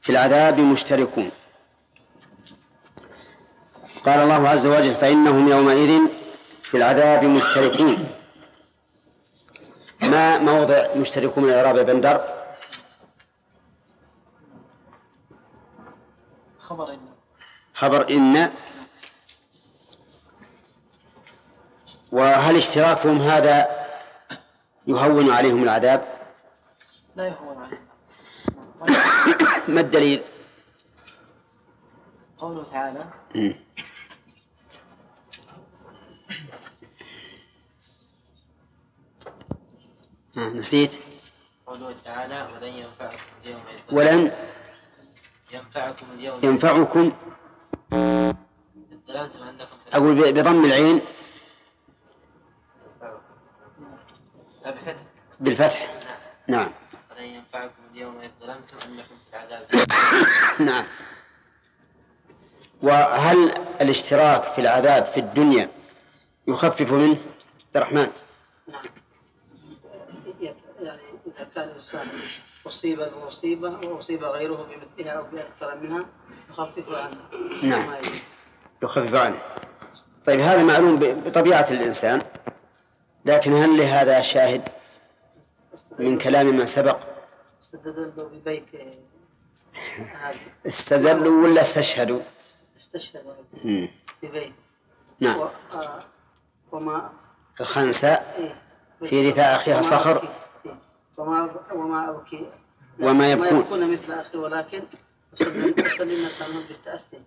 [0.00, 1.30] في العذاب مشتركون.
[4.04, 6.00] قال الله عز وجل فإنهم يومئذ
[6.62, 8.08] في العذاب مشتركون.
[10.02, 12.24] ما موضع مشتركون من إعراب بندر
[16.58, 17.00] خبر إن.
[17.74, 18.50] خبر إن
[22.12, 23.68] وهل اشتراكهم هذا
[24.86, 26.04] يهون عليهم العذاب؟
[27.16, 27.80] لا يهون عليه
[29.74, 30.22] ما الدليل؟
[32.38, 33.04] قوله تعالى
[40.36, 41.00] نسيت؟
[41.66, 44.32] قوله تعالى ولن ينفعكم اليوم ولن
[45.52, 47.12] ينفعكم اليوم ينفعكم؟
[49.92, 51.00] أقول بضم العين
[53.02, 53.20] ينفعكم
[54.64, 55.02] لا بفتح
[55.40, 55.90] بالفتح.
[56.48, 56.72] نعم.
[57.10, 59.66] ولن ينفعكم اليوم إذ ظلمتم أنكم في العذاب.
[60.70, 60.84] نعم.
[62.82, 65.70] وهل الاشتراك في العذاب في الدنيا
[66.48, 67.16] يخفف منه؟
[67.66, 68.10] عبد الرحمن.
[70.80, 72.06] يعني إذا كان الإنسان
[72.66, 76.04] أصيب بمصيبة وأصيب غيره بمثلها أو بأكثر منها
[76.50, 77.16] يخفف عنه.
[77.62, 77.94] نعم.
[78.82, 79.42] يخفف عنه.
[80.24, 82.22] طيب هذا معلوم ب- بطبيعة الإنسان.
[83.24, 84.68] لكن هل لهذا شاهد
[85.98, 86.98] من كلام من سبق؟
[87.62, 88.64] استدلوا ببيت
[90.14, 90.34] هذا.
[90.66, 92.20] استزلوا ولا استشهدوا؟
[92.76, 93.24] استشهد
[93.64, 93.88] مم.
[94.22, 94.52] ببيت.
[95.20, 95.38] نعم.
[95.38, 96.04] و- آه،
[96.72, 97.12] وما
[97.60, 98.54] الخنساء إيه.
[99.08, 100.22] في رثاء أخيها وما صخر.
[100.66, 100.78] إيه.
[101.18, 102.50] وما وما أبكي.
[103.00, 103.60] وما ما يبكون.
[103.60, 104.82] يكون مثل أخي ولكن
[105.32, 107.18] وصلي الناس عنهم بالتأسي.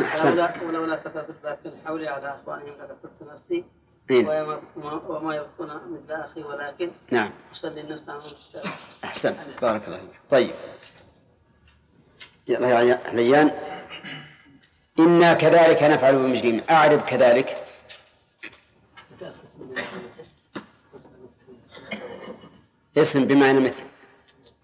[0.00, 0.28] أحسن.
[0.32, 3.64] ولولا ولولا كثرة الباكين حولي على أخوانهم قلت نفسي
[4.12, 4.26] إيه.
[4.26, 7.30] وما- يكون مثل أخي ولكن نعم.
[7.52, 8.68] وصلي الناس بالتأسي
[9.04, 9.34] أحسن.
[9.62, 10.20] بارك الله فيك.
[10.30, 10.50] طيب.
[12.48, 13.58] يلا يا عليان
[14.98, 16.62] إنا كذلك نفعل بالمجرمين.
[16.70, 17.56] أعرب كذلك.
[22.96, 23.82] اسم بمعنى مثل.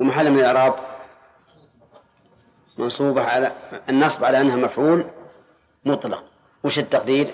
[0.00, 0.74] ومحل من الإعراب.
[2.78, 3.52] منصوبة على
[3.88, 5.10] النصب على أنها مفعول
[5.84, 6.24] مطلق.
[6.64, 7.28] وش التقدير؟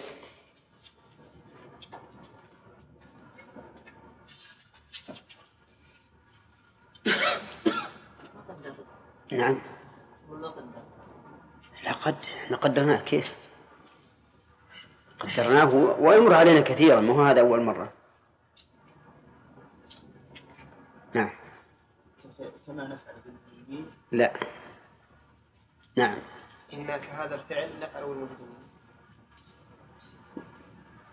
[9.39, 9.59] نعم.
[11.85, 13.35] لا قد إحنا قدرناه كيف؟
[15.19, 17.93] قدرناه ويمر علينا كثيرا ما هو هذا أول مرة.
[21.15, 21.31] نعم.
[22.67, 24.33] كما نفعل بالمجرمين لا.
[25.97, 26.19] نعم.
[26.73, 28.55] إنا كهذا الفعل نفعل المجرمين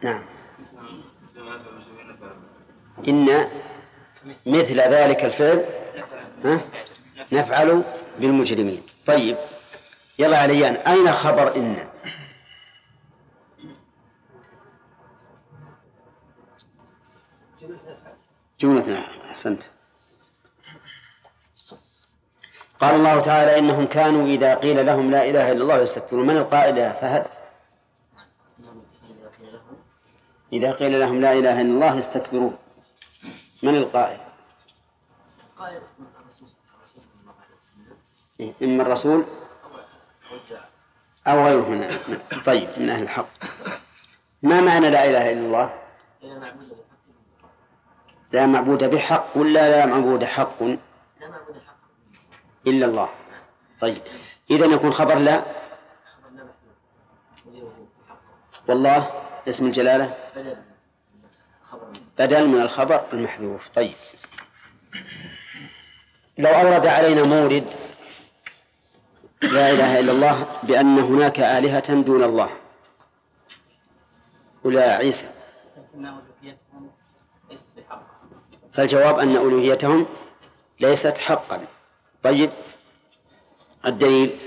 [0.03, 0.23] نعم.
[3.07, 3.47] إن
[4.45, 5.65] مثل ذلك الفعل
[6.43, 6.61] ها؟
[7.31, 7.83] نفعل
[8.19, 8.83] بالمجرمين.
[9.05, 9.37] طيب
[10.19, 11.87] يلا عليان أين خبر إن؟
[18.59, 19.63] جملة نعم أحسنت.
[22.79, 26.27] قال الله تعالى إنهم كانوا إذا قيل لهم لا إله إلا الله يستكبرون.
[26.27, 27.25] من القائل يا فهد؟
[30.53, 32.57] إذا قيل لهم لا إله إلا الله يستكبرون.
[33.63, 34.19] من القائل؟
[38.61, 39.25] إما الرسول
[41.27, 41.87] أو غيره من
[42.45, 43.27] طيب من أهل الحق.
[44.43, 45.73] ما معنى لا إله إلا الله؟
[48.31, 50.61] لا معبود بحق ولا لا معبود حق
[52.67, 53.09] إلا الله.
[53.79, 54.01] طيب
[54.51, 55.45] إذا يكون خبر لا؟
[58.67, 60.15] والله اسم الجلالة؟
[62.17, 63.69] بدل من الخبر المحذوف.
[63.69, 63.95] طيب
[66.37, 67.73] لو أورد علينا مورد
[69.41, 72.49] لا إله إلا الله بأن هناك آلهة دون الله.
[74.63, 75.29] ولا عيسى.
[78.71, 80.05] فالجواب أن ألوهيتهم
[80.79, 81.65] ليست حقا.
[82.23, 82.49] طيب
[83.85, 84.37] الدليل.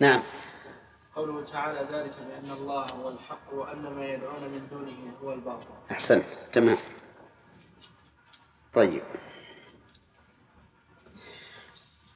[0.00, 0.22] نعم.
[1.16, 5.68] قوله تعالى ذلك بأن الله هو الحق وأن ما يدعون من دونه هو الباطل.
[5.90, 6.76] أحسنت تمام.
[8.72, 9.02] طيب.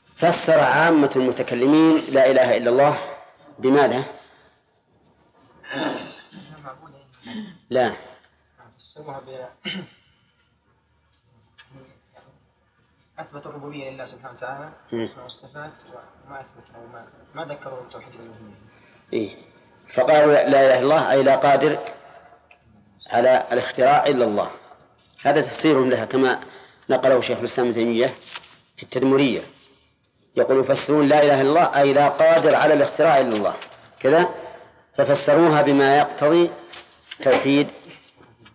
[0.09, 2.99] فسر عامة المتكلمين لا إله إلا الله
[3.59, 4.05] بماذا؟
[7.71, 7.93] لا.
[13.19, 15.73] أثبت الربوبية لله سبحانه وتعالى والصفات
[16.27, 18.55] وما أثبت أو ما ما ذكروا توحيد الألوهية
[19.12, 19.37] إيه.
[19.88, 21.79] فقالوا لا إله إلا الله أي لا قادر
[23.11, 24.51] على الاختراع إلا الله.
[25.23, 26.40] هذا تفسيرهم لها كما
[26.90, 28.14] نقله شيخ الإسلام ابن تيمية
[28.77, 29.40] في التدمرية.
[30.37, 33.55] يقول يفسرون لا إله إلا الله أي لا قادر على الاختراع إلا الله.
[34.01, 34.29] كذا
[34.94, 36.51] ففسروها بما يقتضي
[37.23, 37.70] توحيد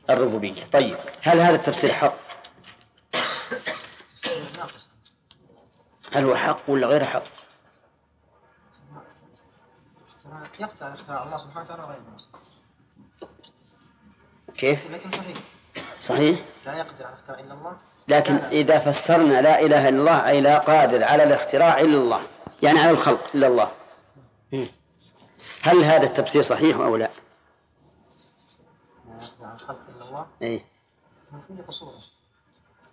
[0.09, 0.63] الربوبية.
[0.63, 2.13] طيب هل هذا التفسير حق؟
[6.13, 7.23] هل هو حق ولا غير حق؟
[10.59, 12.29] يقطع اختراع الله سبحانه وتعالى غير ناقص
[14.57, 15.37] كيف؟ لكن صحيح.
[15.99, 17.77] صحيح؟ لا يقدر على الاختراع إلا الله.
[18.07, 22.21] لكن إذا فسرنا لا إله إلا الله أي لا قادر على الاختراع إلا الله
[22.63, 23.71] يعني على الخلق إلا الله.
[25.61, 27.09] هل هذا التفسير صحيح أو لا؟
[29.07, 30.27] لا يقدر على الخلق إلا الله.
[30.41, 30.65] أي.
[31.31, 31.93] من فيه قصور.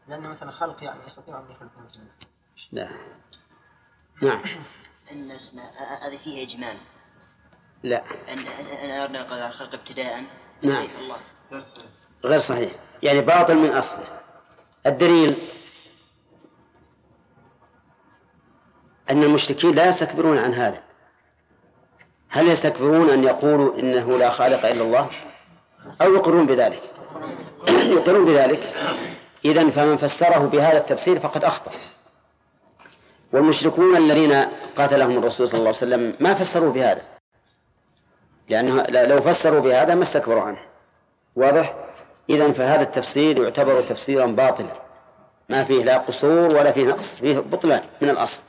[0.09, 2.03] لأن مثلا خلق يعني يستطيع أن يخلق مثلا.
[2.73, 2.89] لا.
[4.23, 4.43] نعم.
[5.13, 5.59] أن اسم
[6.03, 6.77] هذه فيها إجمال.
[7.83, 8.03] لا.
[8.29, 8.39] أن
[8.85, 10.25] أن أردنا على الخلق ابتداء.
[10.63, 10.75] نعم.
[10.75, 11.17] صحيح الله.
[12.25, 12.71] غير صحيح.
[13.03, 14.05] يعني باطل من أصله.
[14.87, 15.49] الدليل
[19.11, 20.83] أن المشركين لا يستكبرون عن هذا.
[22.29, 25.11] هل يستكبرون أن يقولوا إنه لا خالق إلا الله؟
[26.03, 26.83] أو يقرون بذلك؟
[27.97, 28.61] يقرون بذلك.
[29.45, 31.71] إذن فمن فسره بهذا التفسير فقد أخطأ.
[33.33, 37.03] والمشركون الذين قاتلهم الرسول صلى الله عليه وسلم ما فسروا بهذا.
[38.49, 40.59] لأنه لو فسروا بهذا ما استكبروا عنه.
[41.37, 41.75] واضح؟
[42.31, 44.83] إذا فهذا التفسير يعتبر تفسيرا باطلا.
[45.49, 48.43] ما فيه لا قصور ولا فيه نقص فيه بطلان من الأصل.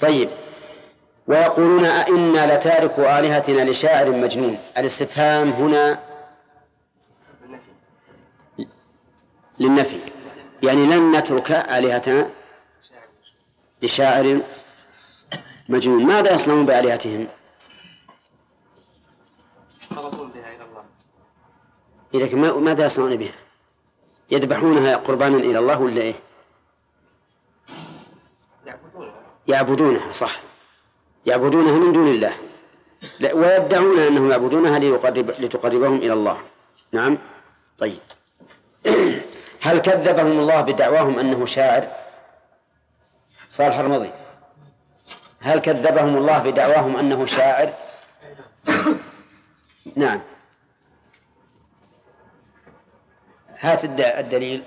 [0.00, 0.30] طيب.
[1.26, 4.58] ويقولون أئنا لتارك آلهتنا لشاعر مجنون.
[4.78, 5.98] الاستفهام هنا
[9.58, 9.98] للنفي.
[10.62, 12.28] يعني لن نترك آلهتنا
[13.82, 14.40] لشاعر
[15.68, 16.06] مجنون.
[16.06, 17.26] ماذا يصنعون بآلهتهم؟
[19.92, 20.84] يقربون بها إلى الله.
[22.14, 23.34] لكن ماذا يصنعون بها؟
[24.30, 26.14] يذبحونها قربانا إلى الله ولا إيه؟
[28.66, 29.14] يعبدونها.
[29.48, 30.40] يعبدونها صح.
[31.26, 32.32] يعبدونها من دون الله.
[33.32, 36.38] ويدعون أنهم يعبدونها ليقرب لتقربهم إلى الله.
[36.92, 37.18] نعم.
[37.78, 37.98] طيب.
[39.66, 41.88] هل كذبهم الله بدعواهم أنه شاعر؟
[43.48, 44.10] صالح الرمضي.
[45.44, 47.72] هل كذبهم الله بدعواهم أنه شاعر؟
[49.96, 50.20] نعم.
[53.60, 54.64] هات الد- الدليل.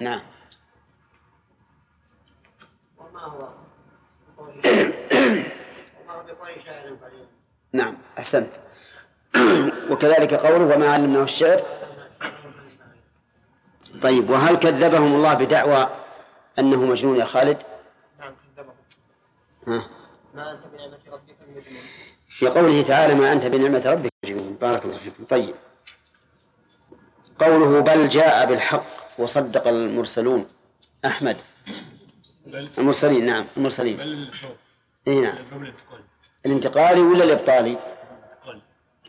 [0.00, 0.20] نعم.
[2.98, 3.48] وما هو
[7.72, 8.52] نعم أحسنت.
[9.90, 11.60] وكذلك قوله وما علمناه الشعر.
[14.02, 16.03] طيب وهل كذبهم الله بدعوى
[16.58, 17.62] أنه مجنون يا خالد؟
[18.20, 18.72] نعم كذبه.
[19.68, 19.86] ها.
[20.34, 21.82] ما أنت بنعمة ربك بمجنون
[22.28, 24.54] في قوله تعالى ما أنت بنعمة ربك مجنون.
[24.54, 25.24] بارك الله فيكم.
[25.24, 25.54] طيب.
[27.38, 28.86] قوله بل جاء بالحق
[29.18, 30.46] وصدق المرسلون.
[31.04, 31.40] أحمد.
[32.78, 34.30] المرسلين نعم المرسلين.
[35.08, 35.38] إي نعم.
[36.46, 37.78] الانتقالي ولا الإبطالي؟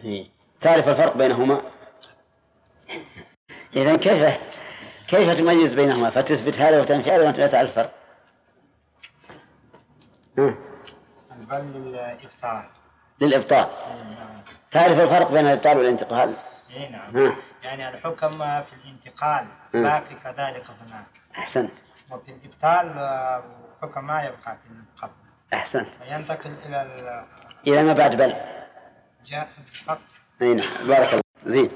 [0.04, 0.30] إيه.
[0.62, 1.62] تعرف الفرق بينهما؟
[3.76, 4.55] إذا كيف؟
[5.08, 7.92] كيف تميز بينهما؟ فتثبت هذا وتنفي هذا وأنت لا تعرف الفرق؟
[10.38, 10.56] ها.
[11.50, 12.64] بل للإبطال.
[13.22, 13.68] للإبطال.
[14.72, 16.34] تعرف الفرق بين الإبطال والانتقال؟
[16.70, 17.10] اي نعم.
[17.18, 17.36] ها.
[17.64, 19.84] يعني الحكم في الانتقال مم.
[19.84, 21.06] باقي كذلك هناك.
[21.38, 21.72] أحسنت.
[22.12, 23.44] وفي الإبطال آه،
[23.84, 25.12] الحكم ما يبقى في القبل
[25.54, 25.88] أحسنت.
[25.96, 27.26] فينتقل إلى ال-
[27.68, 28.36] إلى ما بعد بل
[29.26, 30.00] جاء بالحق
[30.42, 30.88] أي نعم.
[30.88, 31.22] بارك الله.
[31.46, 31.72] زين.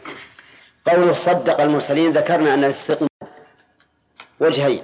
[0.88, 3.09] قوله صدق المرسلين ذكرنا أن الاستقامة
[4.40, 4.84] وجهين.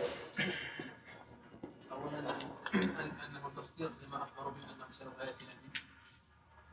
[1.92, 2.20] أولا
[2.74, 4.64] أنه تصديق لما أخبروا به.
[5.02, 5.80] أنه يأتينا به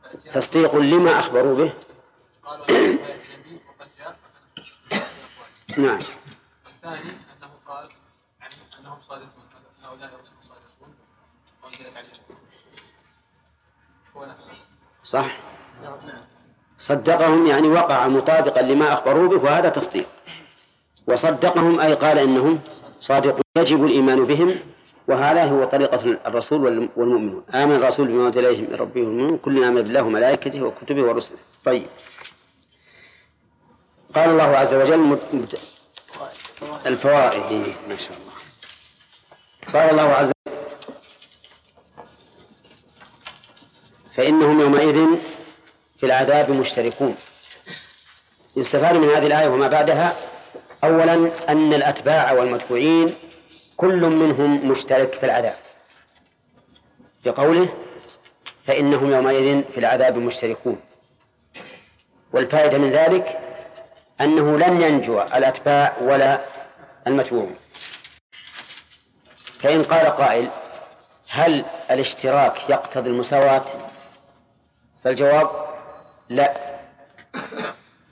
[0.03, 1.73] فأتينا تصديق لما أخبروا به
[2.43, 4.17] قالوا يأتينا به وقد جاء
[5.77, 5.99] نعم.
[6.67, 7.89] الثاني أنه قال
[8.79, 9.43] أنهم صادقون
[9.83, 10.95] هؤلاء الرسل صادقون
[11.63, 12.11] وأنزلت عليهم
[14.15, 14.65] هو نفسه
[15.03, 15.37] صح.
[16.79, 20.07] صدقهم يعني وقع مطابقا لما أخبروا به وهذا تصديق.
[21.07, 22.59] وصدقهم أي قال إنهم
[22.99, 23.41] صادقون.
[23.57, 24.55] يجب الإيمان بهم
[25.07, 27.43] وهذا هو طريقة الرسول والم- والمؤمنون.
[27.53, 31.37] آمن الرسول بما أنزل إليه من ربه والمؤمنون كلنا آمن بالله وملائكته وكتبه ورسله.
[31.65, 31.87] طيب.
[34.15, 35.17] قال الله عز وجل
[36.85, 37.51] الفوائد.
[37.89, 38.33] ما شاء الله.
[39.73, 40.55] قال الله عز وجل
[44.15, 45.07] فإنهم يومئذ
[45.97, 47.15] في العذاب مشتركون.
[48.55, 50.15] يستفاد من هذه الآية وما بعدها
[50.83, 53.15] أولا أن الأتباع والمتبوعين
[53.77, 55.55] كل منهم مشترك في العذاب.
[57.25, 57.69] بقوله
[58.63, 60.79] فإنهم يومئذ في العذاب مشتركون.
[62.33, 63.39] والفائدة من ذلك
[64.21, 66.39] أنه لن ينجو الأتباع ولا
[67.07, 67.55] المتبوعون
[69.59, 70.49] فإن قال قائل
[71.29, 73.65] هل الاشتراك يقتضي المساواة؟
[75.03, 75.49] فالجواب
[76.29, 76.53] لا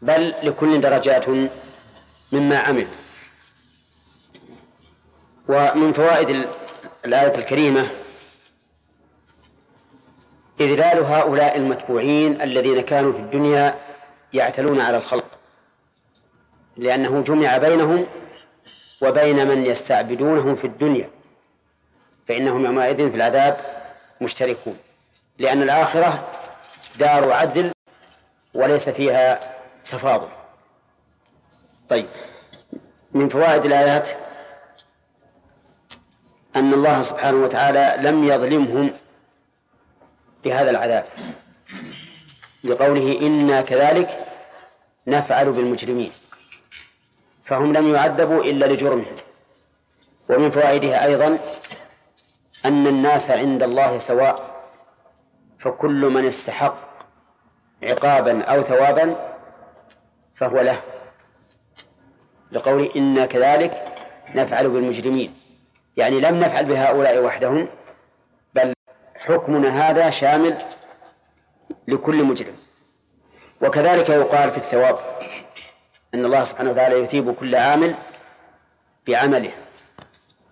[0.02, 1.26] بل لكل درجات
[2.32, 2.88] مما عمل.
[5.48, 6.48] ومن فوائد ال-
[7.06, 7.90] الآية الكريمة
[10.60, 13.76] إذلال هؤلاء المتبوعين الذين كانوا في الدنيا
[14.34, 15.26] يعتلون على الخلق
[16.78, 18.06] لأنه جمع بينهم
[19.02, 21.10] وبين من يستعبدونهم في الدنيا
[22.28, 23.58] فإنهم يومئذ في العذاب
[24.22, 24.78] مشتركون.
[25.40, 26.28] لأن الآخرة
[27.00, 27.72] دار عدل
[28.56, 29.40] وليس فيها
[29.92, 30.28] تفاضل.
[31.92, 32.08] طيب.
[33.14, 34.10] من فوائد الآيات
[36.56, 38.92] أن الله سبحانه وتعالى لم يظلمهم
[40.44, 41.06] بهذا العذاب
[42.64, 44.26] لقوله إنا كذلك
[45.08, 46.12] نفعل بالمجرمين
[47.44, 49.16] فهم لم يعذبوا إلا لجرمهم.
[50.30, 51.40] ومن فوائدها أيضا
[52.66, 54.62] أن الناس عند الله سواء
[55.60, 56.78] فكل من استحق
[57.84, 59.36] عقابا أو ثوابا
[60.36, 60.82] فهو له.
[62.52, 63.86] لقول إنا كذلك
[64.36, 65.34] نفعل بالمجرمين.
[65.98, 67.68] يعني لم نفعل بهؤلاء وحدهم
[68.56, 68.74] بل
[69.16, 70.58] حكمنا هذا شامل
[71.88, 72.54] لكل مجرم.
[73.62, 75.00] وكذلك يقال في الثواب
[76.14, 77.96] أن الله سبحانه وتعالى يثيب كل عامل
[79.08, 79.52] بعمله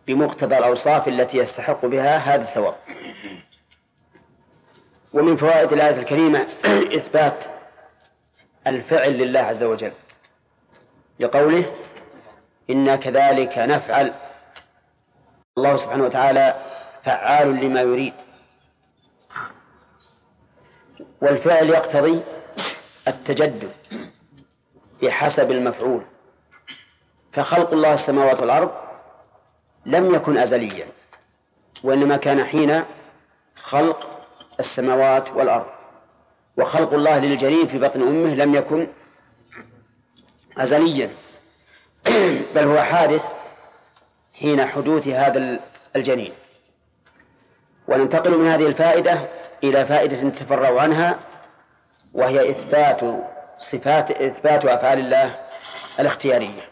[0.08, 2.76] بمقتضى الأوصاف التي يستحق بها هذا الثواب.
[5.14, 6.48] ومن فوائد الآية الكريمة
[6.98, 7.46] إثبات
[8.68, 9.92] الفعل لله عز وجل
[11.20, 11.66] لقوله
[12.70, 14.14] إنا كذلك نفعل.
[15.58, 16.56] الله سبحانه وتعالى
[17.02, 18.14] فعال لما يريد.
[21.22, 22.22] والفعل يقتضي
[23.08, 23.72] التجدد
[25.02, 26.02] بحسب المفعول.
[27.32, 28.72] فخلق الله السماوات والأرض
[29.86, 30.88] لم يكن أزليا
[31.84, 32.84] وإنما كان حين
[33.56, 34.28] خلق
[34.60, 35.66] السماوات والأرض.
[36.58, 38.88] وخلق الله للجنين في بطن أمه لم يكن
[40.58, 41.10] أزليا.
[42.56, 43.30] بل هو حادث
[44.40, 45.60] حين حدوث هذا
[45.96, 46.34] الجنين.
[47.88, 49.20] وننتقل من هذه الفائدة
[49.64, 51.20] إلى فائدة نتفرع عنها
[52.14, 53.02] وهي إثبات
[53.58, 55.36] صفات إثبات أفعال الله
[56.00, 56.70] الاختيارية.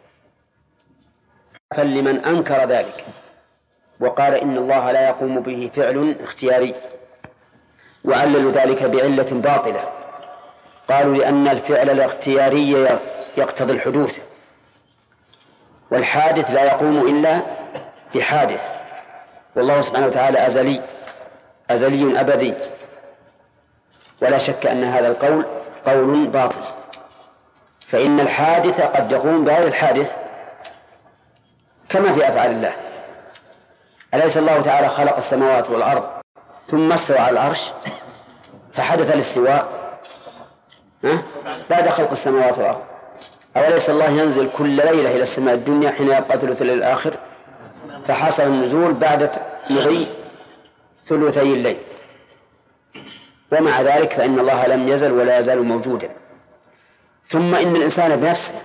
[1.76, 3.06] فلمن أنكر ذلك
[4.00, 6.76] وقال إن الله لا يقوم به فعل اختياري.
[8.06, 9.84] وعللوا ذلك بعلة باطلة
[10.90, 12.88] قالوا لأن الفعل الاختياري
[13.38, 14.20] يقتضي الحدوث.
[15.92, 17.42] والحادث لا يقوم إلا
[18.16, 18.74] بحادث.
[19.56, 20.82] والله سبحانه وتعالى أزلي
[21.70, 22.54] أزلي أبدي.
[24.22, 25.46] ولا شك أن هذا القول
[25.86, 26.62] قول باطل.
[27.80, 30.18] فإن الحادث قد يقوم بغير الحادث
[31.90, 32.74] كما في أفعال الله.
[34.14, 36.10] أليس الله تعالى خلق السماوات والأرض
[36.62, 37.72] ثم استوى على العرش
[38.74, 39.68] فحدث الاستواء
[41.70, 42.84] بعد خلق السماوات والأرض.
[43.58, 47.16] أوليس الله ينزل كل ليلة إلى السماء الدنيا حين يبقى ثلث الليل الآخر؟
[48.04, 49.40] فحصل النزول بعد
[49.70, 50.08] مضي
[51.06, 51.78] ثلثي الليل.
[53.52, 56.10] ومع ذلك فإن الله لم يزل ولا يزال موجودا.
[57.24, 58.56] ثم إن الإنسان بنفسه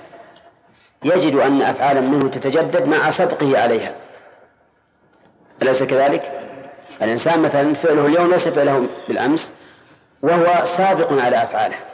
[1.05, 3.95] يجد أن أفعالا منه تتجدد مع سبقه عليها.
[5.63, 6.33] أليس كذلك؟
[7.03, 9.51] الإنسان مثلا فعله اليوم ليس فعله بالأمس
[10.23, 11.92] وهو سابق على أفعاله.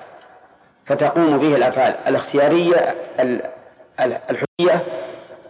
[0.88, 2.96] فتقوم به الأفعال الاختيارية
[4.00, 4.86] الحرية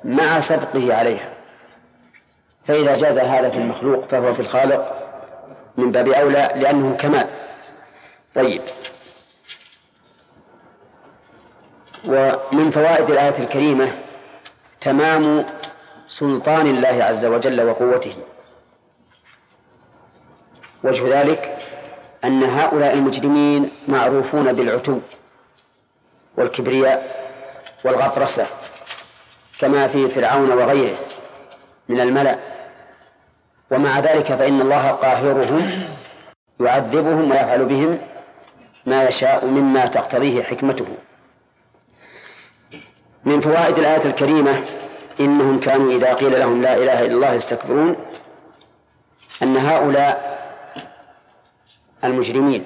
[0.04, 1.30] مع سبقه عليها.
[2.64, 4.94] فإذا جاز هذا في المخلوق فهو في الخالق
[5.76, 7.28] من باب أولى لأنه كمال.
[8.34, 8.62] طيب.
[12.04, 13.92] ومن فوائد الآية الكريمة
[14.80, 15.46] تمام
[16.06, 18.14] سلطان الله عز وجل وقوته.
[20.84, 21.58] وجه ذلك
[22.24, 24.98] أن هؤلاء المجرمين معروفون بالعتو.
[26.38, 27.18] والكبرياء
[27.84, 28.46] والغطرسة
[29.60, 30.96] كما في فرعون وغيره
[31.88, 32.38] من الملأ.
[33.70, 35.82] ومع ذلك فإن الله قاهرهم
[36.60, 37.98] يعذبهم ويفعل بهم
[38.86, 40.86] ما يشاء مما تقتضيه حكمته.
[43.24, 44.64] من فوائد الآية الكريمة
[45.20, 47.96] إنهم كانوا إذا قيل لهم لا إله إلا الله يستكبرون
[49.42, 50.38] أن هؤلاء
[52.04, 52.64] المجرمين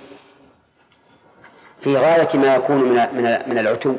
[1.83, 3.95] في غاية ما يكون من من من العتو.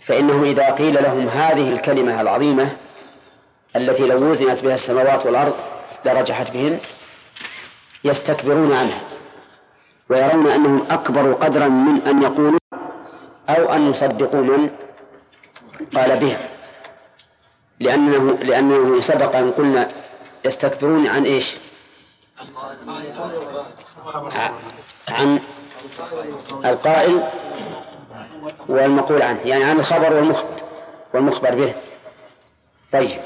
[0.00, 2.76] فإنهم إذا قيل لهم هذه الكلمة العظيمة
[3.76, 5.54] التي لو وزنت بها السماوات والأرض
[6.04, 6.78] لرجحت بهن
[8.04, 9.00] يستكبرون عنها
[10.08, 12.58] ويرون أنهم أكبر قدرا من أن يقولوا
[13.48, 14.70] أو أن يصدقوا من
[15.96, 16.48] قال بها
[17.80, 19.88] لأنه لأنه سبق أن قلنا
[20.44, 21.56] يستكبرون عن إيش؟
[25.08, 25.40] عن
[26.64, 27.22] القائل
[28.68, 30.62] والمقول عنه يعني عن الخبر والمخبر
[31.14, 31.74] والمخبر به.
[32.92, 33.20] طيب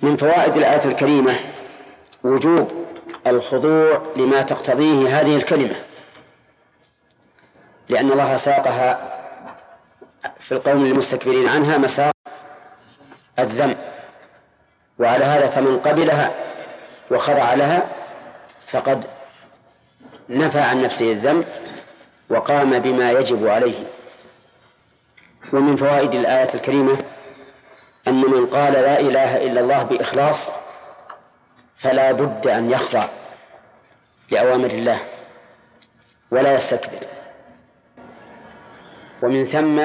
[0.00, 1.34] من فوائد الآية الكريمة
[2.24, 2.72] وجوب
[3.26, 5.74] الخضوع لما تقتضيه هذه الكلمة
[7.88, 9.18] لأن الله ساقها
[10.40, 12.12] في القوم المستكبرين عنها مساق
[13.38, 13.76] الذم
[14.98, 16.30] وعلى هذا فمن قبلها
[17.10, 17.86] وخضع لها
[18.66, 19.04] فقد
[20.28, 21.44] نفى عن نفسه الذنب.
[22.32, 23.86] وقام بما يجب عليه.
[25.52, 26.98] ومن فوائد الآية الكريمة
[28.08, 30.50] أن من قال لا إله إلا الله بإخلاص
[31.76, 33.04] فلا بد أن يخضع
[34.30, 34.98] لأوامر الله
[36.30, 37.06] ولا يستكبر.
[39.22, 39.80] ومن ثم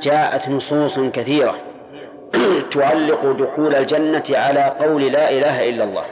[0.00, 1.54] جاءت نصوص كثيرة
[2.72, 6.04] تعلق دخول الجنة على قول لا إله إلا الله.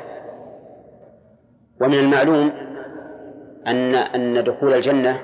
[1.80, 2.52] ومن المعلوم
[3.66, 5.22] أن أن دخول الجنة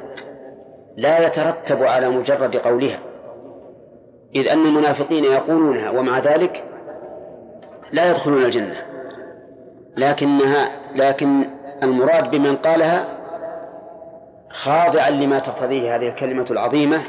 [0.96, 2.98] لا يترتب على مجرد قولها.
[4.34, 6.64] إذ أن المنافقين يقولونها ومع ذلك
[7.92, 8.86] لا يدخلون الجنة.
[9.96, 11.50] لكنها لكن
[11.82, 13.08] المراد بمن قالها
[14.50, 17.02] خاضعا لما تقتضيه هذه الكلمة العظيمة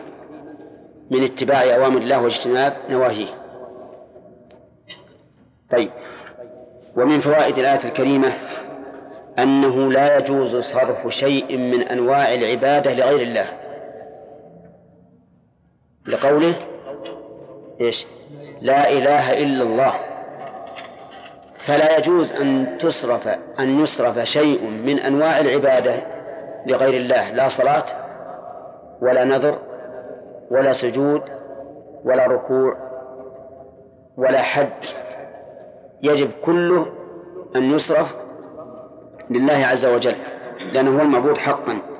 [1.11, 3.27] من اتباع أوامر الله واجتناب نواهيه.
[5.71, 5.89] طيب.
[6.95, 8.34] ومن فوائد الآية الكريمة
[9.39, 13.61] أنه لا يجوز صرف شيء من أنواع العبادة لغير الله.
[16.08, 16.54] لقوله
[17.82, 18.08] إيش؟
[18.62, 19.93] لا إله إلا الله.
[21.56, 23.28] فلا يجوز أن تصرف
[23.60, 26.04] أن يصرف شيء من أنواع العبادة
[26.66, 27.86] لغير الله لا صلاة
[29.02, 29.60] ولا نذر
[30.52, 31.22] ولا سجود
[32.04, 32.78] ولا ركوع
[34.18, 34.89] ولا حج.
[36.04, 36.86] يجب كله
[37.56, 38.18] أن يصرف
[39.30, 40.16] لله عز وجل
[40.74, 41.91] لأنه هو المعبود حقا.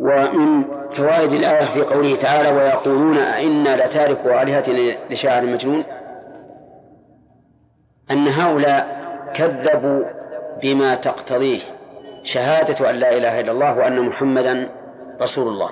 [0.00, 5.84] ومن فوائد الآية في قوله تعالى ويقولون أئنا لتاركوا آلهتنا لشاعر مجنون
[8.10, 9.00] أن هؤلاء
[9.34, 10.04] كذبوا
[10.62, 11.60] بما تقتضيه
[12.22, 14.68] شهادة أن لا إله إلا الله وأن محمدا
[15.20, 15.70] رسول الله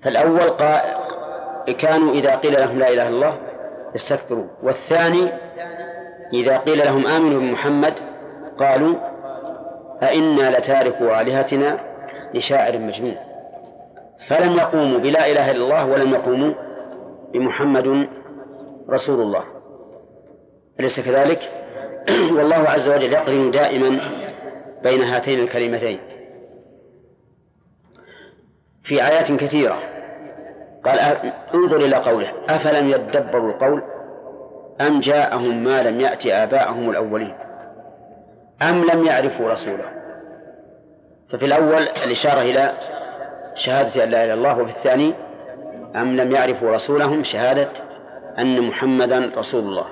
[0.00, 0.40] فالأول.
[1.78, 3.38] كانوا إذا قيل لهم لا إله إلا الله
[3.94, 5.28] استكبروا والثاني
[6.32, 7.92] إذا قيل لهم آمنوا بمحمد
[8.58, 8.94] قالوا
[10.02, 11.89] أئنا لتاركوا آلهتنا
[12.34, 13.16] لشاعر مجنون.
[14.18, 16.52] فلم يقوموا بلا إله إلا الله ولم يقوموا
[17.32, 18.08] بمحمد
[18.90, 19.44] رسول الله.
[20.80, 21.42] أليس كذلك؟
[22.36, 24.00] والله عز وجل يقرن دائما
[24.82, 25.98] بين هاتين الكلمتين.
[28.82, 29.78] في آيات كثيرة
[30.84, 30.98] قال
[31.54, 33.82] انظر إلى قوله أفلم يدبروا القول
[34.80, 37.34] أم جاءهم ما لم يأت آباءهم الأولين؟
[38.62, 39.99] أم لم يعرفوا رسوله؟
[41.30, 42.72] ففي الأول الإشارة إلى
[43.54, 45.14] شهادة أن لا إله إلا الله وفي الثاني
[45.96, 47.68] أم لم يعرفوا رسولهم شهادة
[48.38, 49.84] أن محمدا رسول الله.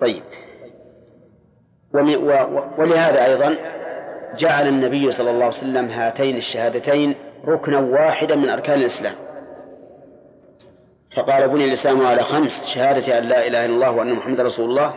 [0.00, 0.22] طيب.
[2.78, 3.56] ولهذا أيضا
[4.38, 7.14] جعل النبي صلى الله عليه وسلم هاتين الشهادتين
[7.46, 9.14] ركنا واحدا من أركان الإسلام.
[11.16, 14.94] فقال بني الإسلام على خمس شهادة أن لا إله إلا الله وأن محمد رسول الله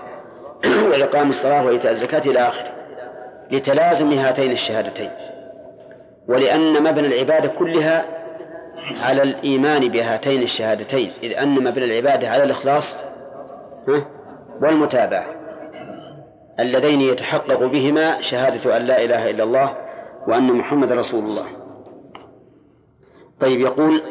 [0.92, 2.72] وإقام الصلاة وإيتاء الزكاة إلى آخره.
[3.52, 5.12] لتلازم هاتين الشهادتين.
[6.32, 8.06] ولأن مبنى العبادة كلها
[9.02, 13.00] على الإيمان بهاتين الشهادتين إذ أن مبنى العبادة على الإخلاص
[14.62, 15.26] والمتابعة
[16.60, 19.78] اللذين يتحقق بهما شهادة أن لا إله إلا الله
[20.28, 21.46] وأن محمد رسول الله.
[23.40, 24.02] طيب يقول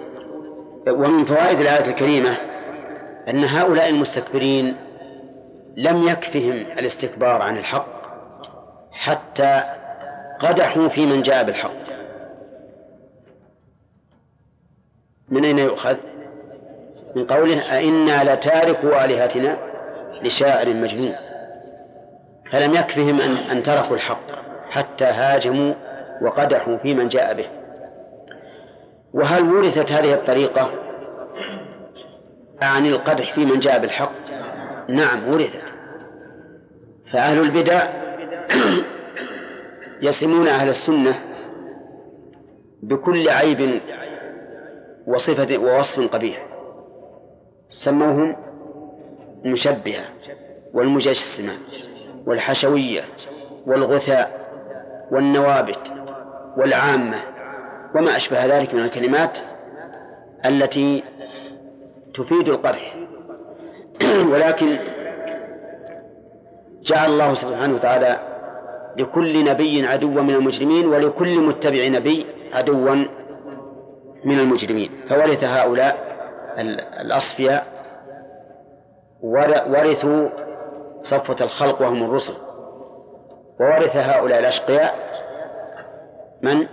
[0.89, 2.37] ومن فوائد الآية الكريمة
[3.29, 4.77] أن هؤلاء المستكبرين
[5.77, 8.03] لم يكفهم الاستكبار عن الحق
[8.93, 9.63] حتى
[10.39, 11.90] قدحوا في من جاء بالحق.
[15.31, 15.97] من أين يؤخذ؟
[17.17, 19.59] من قوله أئنا لتاركوا آلهتنا
[20.23, 21.15] لشاعر مجنون.
[22.51, 24.27] فلم يكفهم أن أن تركوا الحق
[24.71, 25.75] حتى هاجموا
[26.23, 27.47] وقدحوا في من جاء به.
[29.13, 30.73] وهل ورثت هذه الطريقة
[32.63, 34.13] عن القدح في من جاء بالحق؟
[34.89, 35.75] نعم ورثت.
[37.07, 37.89] فأهل البدع
[40.03, 41.15] يسمون أهل السنة
[42.83, 43.81] بكل عيب
[45.11, 46.47] وصفة ووصف قبيح.
[47.69, 48.37] سموهم
[49.45, 50.05] المشبهة
[50.75, 51.53] والمجسمة
[52.27, 53.01] والحشوية
[53.67, 54.41] والغثاء
[55.11, 55.93] والنوابت
[56.57, 57.17] والعامة
[57.95, 59.39] وما أشبه ذلك من الكلمات
[60.47, 61.05] التي
[62.15, 62.97] تفيد القدح.
[64.33, 64.77] ولكن
[66.83, 68.19] جعل الله سبحانه وتعالى
[68.97, 73.05] لكل نبي عدوا من المجرمين ولكل متبع نبي عدوا
[74.25, 74.91] من المجرمين.
[75.09, 76.11] فورث هؤلاء
[77.01, 77.67] الأصفياء
[79.23, 80.29] ورثوا
[81.01, 82.35] صفوة الخلق وهم الرسل.
[83.61, 84.95] وورث هؤلاء الأشقياء
[86.43, 86.67] من؟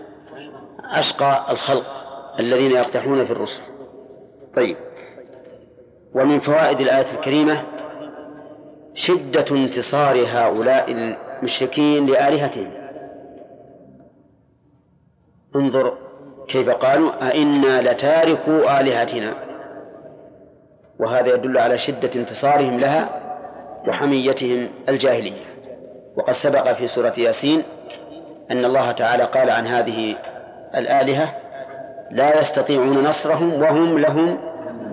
[0.92, 1.86] أشقى الخلق
[2.40, 3.62] الذين يرتاحون في الرسل.
[4.54, 4.78] طيب.
[6.14, 7.64] ومن فوائد الآية الكريمة
[8.94, 12.72] شدة انتصار هؤلاء المشركين لآلهتهم.
[15.56, 16.07] انظر
[16.48, 19.34] كيف قالوا أئنا لتاركوا آلهتنا.
[21.00, 23.10] وهذا يدل على شدة انتصارهم لها
[23.88, 25.46] وحميتهم الجاهلية.
[26.16, 27.64] وقد سبق في سورة ياسين
[28.52, 30.16] أن الله تعالى قال عن هذه
[30.76, 31.36] الآلهة
[32.12, 34.38] لا يستطيعون نصرهم وهم لهم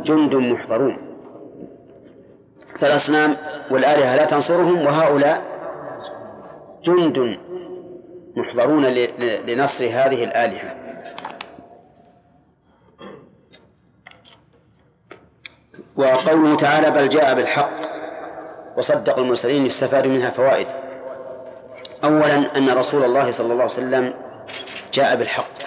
[0.04, 0.98] جند محضرون.
[2.78, 3.36] فالأصنام
[3.70, 5.42] والآلهة لا تنصرهم وهؤلاء
[6.84, 7.38] جند
[8.36, 8.84] محضرون
[9.46, 10.83] لنصر هذه الآلهة.
[15.96, 17.70] وقوله تعالى بل جاء بالحق
[18.76, 20.66] وصدق المرسلين يستفاد منها فوائد.
[22.04, 24.14] أولا أن رسول الله صلى الله عليه وسلم
[24.92, 25.58] جاء بالحق.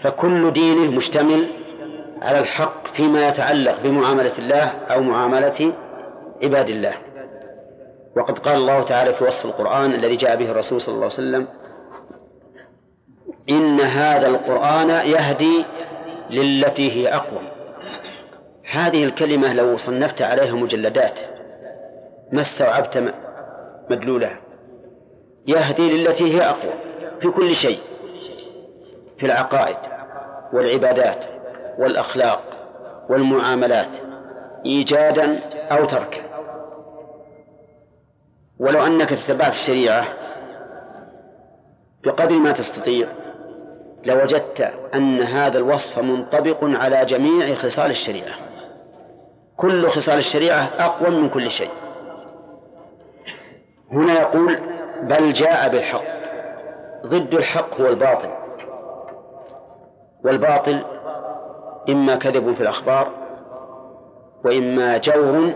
[0.00, 1.46] فكل دينه مشتمل
[2.22, 5.72] على الحق فيما يتعلق بمعاملة الله أو معاملة
[6.42, 6.94] عباد الله.
[8.16, 11.46] وقد قال الله تعالى في وصف القرآن الذي جاء به الرسول صلى الله عليه وسلم
[13.50, 15.64] إن هذا القرآن يهدي
[16.30, 17.53] للتي هي أقوم.
[18.74, 21.20] هذه الكلمة لو صنفت عليها مجلدات
[22.32, 23.14] ما استوعبت
[23.90, 24.40] مدلولها.
[25.46, 26.72] يهدي للتي هي أقوى
[27.20, 27.78] في كل شيء
[29.18, 29.76] في العقائد
[30.52, 31.24] والعبادات
[31.78, 32.42] والأخلاق
[33.08, 33.96] والمعاملات
[34.66, 35.40] إيجادا
[35.72, 36.20] أو تركا.
[38.58, 40.04] ولو أنك تتبعت الشريعة
[42.04, 43.08] بقدر ما تستطيع
[44.06, 48.53] لوجدت أن هذا الوصف منطبق على جميع خصال الشريعة.
[49.56, 51.70] كل خصال الشريعة أقوى من كل شيء.
[53.92, 54.60] هنا يقول
[55.02, 56.04] بل جاء بالحق.
[57.06, 58.28] ضد الحق هو الباطل.
[60.24, 60.84] والباطل
[61.88, 63.08] إما كذب في الأخبار
[64.44, 65.54] وإما جور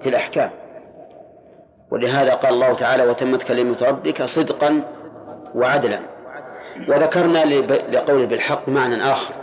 [0.00, 0.50] في الأحكام.
[1.90, 4.82] ولهذا قال الله تعالى وتمت كلمة ربك صدقا
[5.54, 6.00] وعدلا.
[6.88, 7.44] وذكرنا
[7.90, 9.34] لقوله بالحق معنى آخر.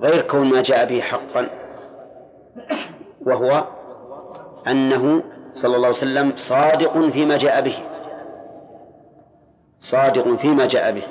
[0.00, 1.61] غير كون ما جاء به حقا
[3.26, 3.64] وهو
[4.68, 5.22] أنه
[5.54, 7.78] صلى الله عليه وسلم صادق فيما جاء به.
[9.80, 11.02] صادق فيما جاء به.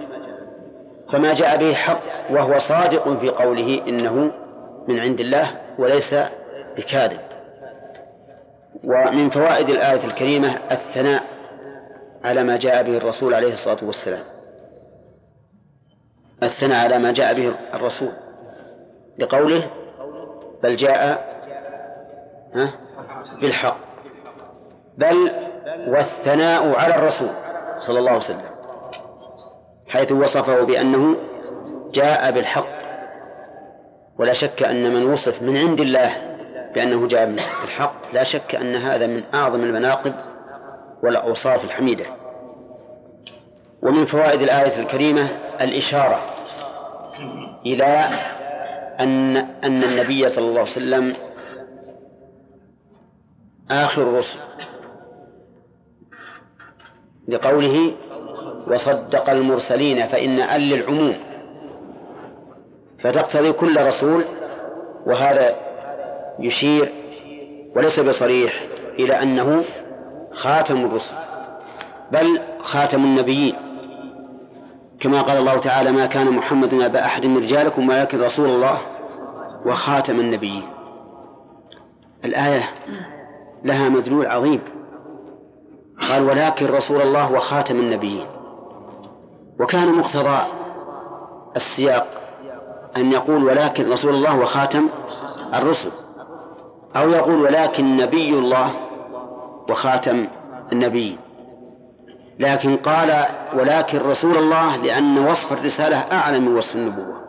[1.09, 4.31] فما جاء به حق وهو صادق في قوله إنه
[4.87, 6.15] من عند الله وليس
[6.77, 7.19] بكاذب.
[8.83, 11.23] ومن فوائد الآية الكريمة الثناء
[12.23, 14.23] على ما جاء به الرسول عليه الصلاة والسلام.
[16.43, 18.11] الثناء على ما جاء به الرسول
[19.19, 19.63] لقوله
[20.64, 21.32] بل جاء
[23.41, 23.78] بالحق.
[24.97, 25.32] بل
[25.88, 27.30] والثناء على الرسول
[27.80, 28.41] صلى الله عليه وسلم
[29.89, 31.16] حيث وصفه بأنه
[31.93, 32.82] جاء بالحق.
[34.20, 36.12] ولا شك أن من وصف من عند الله
[36.76, 40.14] بأنه جاء بالحق لا شك أن هذا من أعظم المناقب
[41.03, 42.05] والأوصاف الحميدة.
[43.82, 45.28] ومن فوائد الآية الكريمة
[45.62, 46.20] الإشارة
[47.66, 48.05] إلى
[49.04, 51.14] أن أن النبي صلى الله عليه وسلم
[53.72, 54.39] آخر الرسل
[57.28, 57.91] لقوله
[58.68, 61.16] وصدق المرسلين فإن أل للعموم
[62.97, 64.24] فتقتضي كل رسول
[65.06, 65.56] وهذا
[66.39, 66.91] يشير
[67.76, 68.54] وليس بصريح
[68.99, 69.64] إلى أنه
[70.32, 71.16] خاتم الرسل
[72.12, 73.56] بل خاتم النبيين
[74.99, 78.78] كما قال الله تعالى ما كان محمد أبا أحد من رجالكم ولكن رسول الله
[79.66, 80.70] وخاتم النبيين
[82.26, 82.64] الآية
[83.64, 84.62] لها مدلول عظيم.
[86.09, 88.26] قال ولكن رسول الله وخاتم النبيين
[89.59, 90.39] وكان مقتضى
[91.55, 92.07] السياق
[92.97, 94.89] أن يقول ولكن رسول الله وخاتم
[95.53, 95.91] الرسل.
[96.95, 98.72] أو يقول ولكن نبي الله
[99.70, 100.28] وخاتم
[100.72, 101.18] النبيين
[102.39, 107.20] لكن قال ولكن رسول الله لأن وصف الرسالة أعلى من وصف النبوة.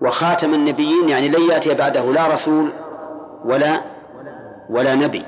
[0.00, 2.70] وخاتم النبيين يعني لن يأتي بعده لا رسول
[3.44, 3.80] ولا
[4.70, 5.24] ولا نبي.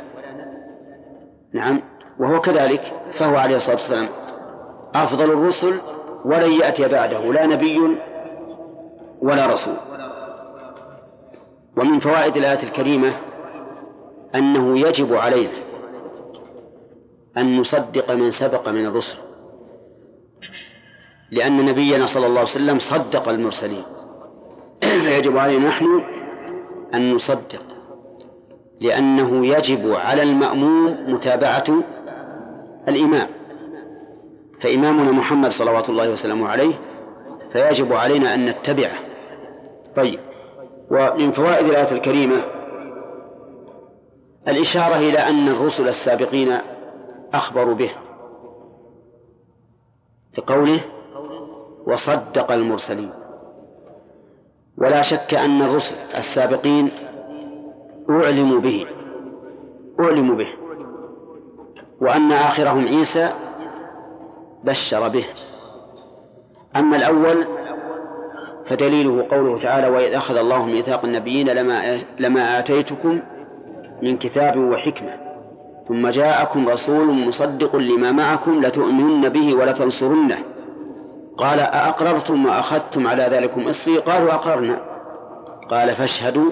[1.53, 1.83] نعم
[2.19, 4.09] وهو كذلك فهو عليه الصلاة والسلام
[4.95, 5.81] أفضل الرسل
[6.25, 7.99] ولن يأتي بعده لا نبي
[9.21, 9.77] ولا رسول.
[11.77, 13.13] ومن فوائد الآية الكريمة
[14.35, 15.51] أنه يجب علينا
[17.37, 19.19] أن نصدق من سبق من الرسل
[21.31, 23.83] لأن نبينا صلى الله عليه وسلم صدق المرسلين.
[24.81, 25.87] فيجب علينا نحن
[26.95, 27.63] أن نصدق
[28.81, 31.65] لأنه يجب على المأموم متابعة
[32.89, 33.29] الإمام.
[34.61, 36.75] فإمامنا محمد صلوات الله وسلامه عليه
[37.53, 38.99] فيجب علينا أن نتبعه.
[39.97, 40.21] طيب
[40.91, 42.37] ومن فوائد الآية الكريمة
[44.49, 46.53] الإشارة إلى أن الرسل السابقين
[47.35, 47.91] أخبروا به
[50.39, 50.81] لقوله
[51.87, 53.11] وصدق المرسلين
[54.81, 56.91] ولا شك أن الرسل السابقين
[58.11, 58.87] أعلموا به
[60.01, 60.49] أعلموا به
[62.01, 63.31] وأن آخرهم عيسى
[64.65, 65.25] بشر به.
[66.77, 67.47] أما الأول
[68.67, 73.21] فدليله قوله تعالى وإذ أخذ الله ميثاق النبيين لما لما آتيتكم
[74.03, 75.21] من كتاب وحكمة
[75.89, 80.39] ثم جاءكم رسول مصدق لما معكم لتؤمنن به ولتنصرنه.
[81.39, 84.81] قال أأقررتم وأخذتم على ذلكم إصري؟ قالوا أقررنا.
[85.69, 86.51] قال فاشهدوا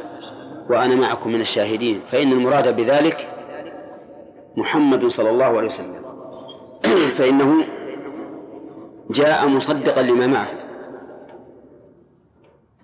[0.70, 2.01] وأنا معكم من الشاهدين.
[2.07, 3.28] فإن المراد بذلك
[4.57, 6.05] محمد صلى الله عليه وسلم.
[7.18, 7.64] فإنه
[9.11, 10.49] جاء مصدقا لما معه.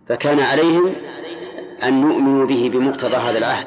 [0.09, 0.93] فكان عليهم
[1.85, 3.67] أن يؤمنوا به بمقتضى هذا العهد.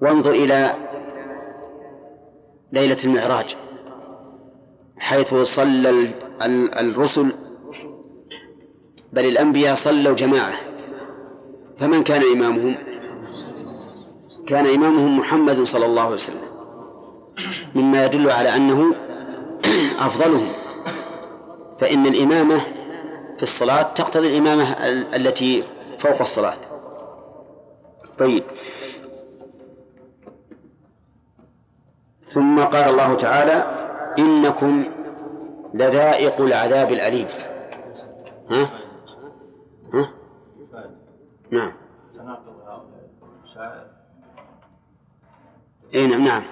[0.00, 0.74] وانظر إلى
[2.72, 3.56] ليلة المعراج
[4.98, 5.90] حيث صلى
[6.80, 7.32] الرسل
[9.12, 10.52] بل الأنبياء صلوا جماعة.
[11.78, 12.76] فمن كان إمامهم؟
[14.46, 16.40] كان إمامهم محمد صلى الله عليه وسلم.
[17.74, 18.94] مما يدل على أنه
[20.06, 20.48] أفضلهم.
[21.78, 22.58] فإن الإمامة
[23.36, 24.64] في الصلاة تقتضي الإمامة
[25.16, 25.62] التي
[25.98, 26.56] فوق الصلاة.
[28.18, 28.44] طيب.
[32.24, 33.82] ثم قال الله تعالى
[34.18, 34.84] إنكم
[35.74, 37.26] لذائق العذاب الأليم.
[38.50, 38.70] ها؟
[39.94, 40.12] ها؟
[41.50, 41.72] نعم.
[45.94, 46.42] اي نعم نعم.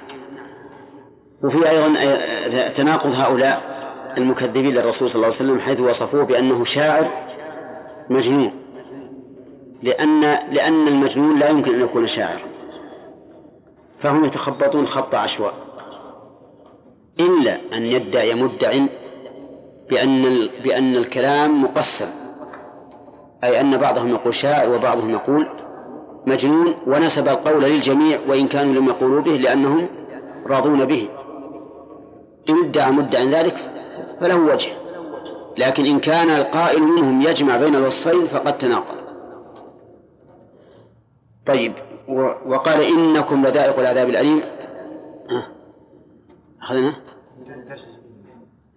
[1.43, 3.81] وفي أيضا تناقض هؤلاء
[4.19, 7.11] المكذبين للرسول صلى الله عليه وسلم حيث وصفوه بأنه شاعر
[8.11, 8.53] مجنون.
[9.83, 10.21] لأن
[10.53, 12.41] لأن المجنون لا يمكن أن يكون شاعر
[13.99, 15.55] فهم يتخبطون خط عشواء.
[17.21, 18.73] إلا أن يدعي مدع
[19.91, 22.09] بأن بأن الكلام مقسم.
[23.45, 25.49] أي أن بعضهم يقول شاعر وبعضهم يقول
[26.27, 29.89] مجنون ونسب القول للجميع وإن كانوا لم يقولوا به لأنهم
[30.47, 31.09] راضون به.
[32.49, 33.57] إن ادعى مدعي ذلك
[34.21, 34.71] فله وجه.
[35.59, 39.01] لكن إن كان القائل منهم يجمع بين الوصفين فقد تناقض.
[41.47, 41.73] طيب
[42.47, 44.41] وقال إنكم لذائق العذاب الأليم.
[46.63, 46.95] أخذنا؟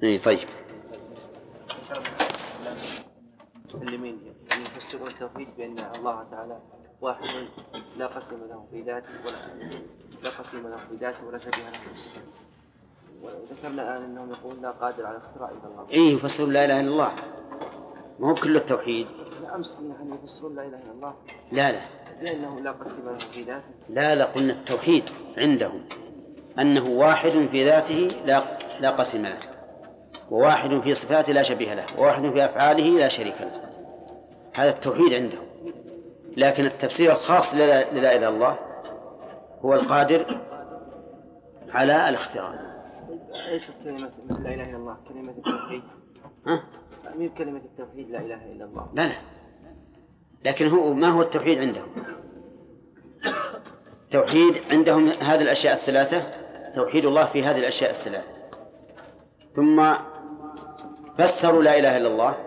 [0.04, 0.40] إيه طيب.
[3.74, 4.20] المسلمين
[4.76, 6.58] يفسرون التوحيد بأن الله تعالى
[7.02, 7.30] واحد
[7.98, 9.70] لا قسم له في ذاته ولا
[10.24, 12.44] لا قسم له في ذاته ولا شبيه له في صفاته
[13.24, 15.90] وذكرنا الآن أنهم يقولون لا قادر على اختراع إلا الله.
[15.90, 17.12] إيه يفسرون لا إله إلا الله.
[18.20, 19.08] ما هو كل التوحيد.
[19.44, 21.14] لا أمس نحن يفسرون لا إله إلا الله.
[21.52, 21.82] لا لا.
[22.22, 23.74] لأنه لا قسم له في ذاته.
[23.90, 25.86] لا لا قلنا التوحيد عندهم.
[26.60, 28.44] أنه واحد في ذاته لا
[28.80, 29.40] لا قسم له.
[30.32, 33.62] وواحد في صفاته لا شبيه له وواحد في أفعاله لا شريك له.
[34.58, 35.46] هذا التوحيد عندهم.
[36.38, 38.60] لكن التفسير الخاص لا إله إلا الله
[39.66, 40.26] هو القادر
[41.70, 42.54] على الاختراع
[43.52, 45.84] ليست كلمة لا إله إلا الله كلمة التوحيد.
[46.48, 46.64] ها؟
[47.16, 49.16] مين كلمة التوحيد لا إله إلا الله؟ بلى.
[50.46, 51.88] لكن هو ما هو التوحيد عندهم؟
[54.04, 56.22] التوحيد عندهم هذه الأشياء الثلاثة
[56.76, 58.32] توحيد الله في هذه الأشياء الثلاثة.
[59.56, 59.94] ثم
[61.18, 62.46] فسروا لا إله إلا الله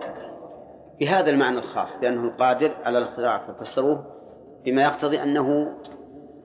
[1.01, 4.17] بهذا المعنى الخاص بأنه القادر على الاختراع ففسروه
[4.65, 5.79] بما يقتضي أنه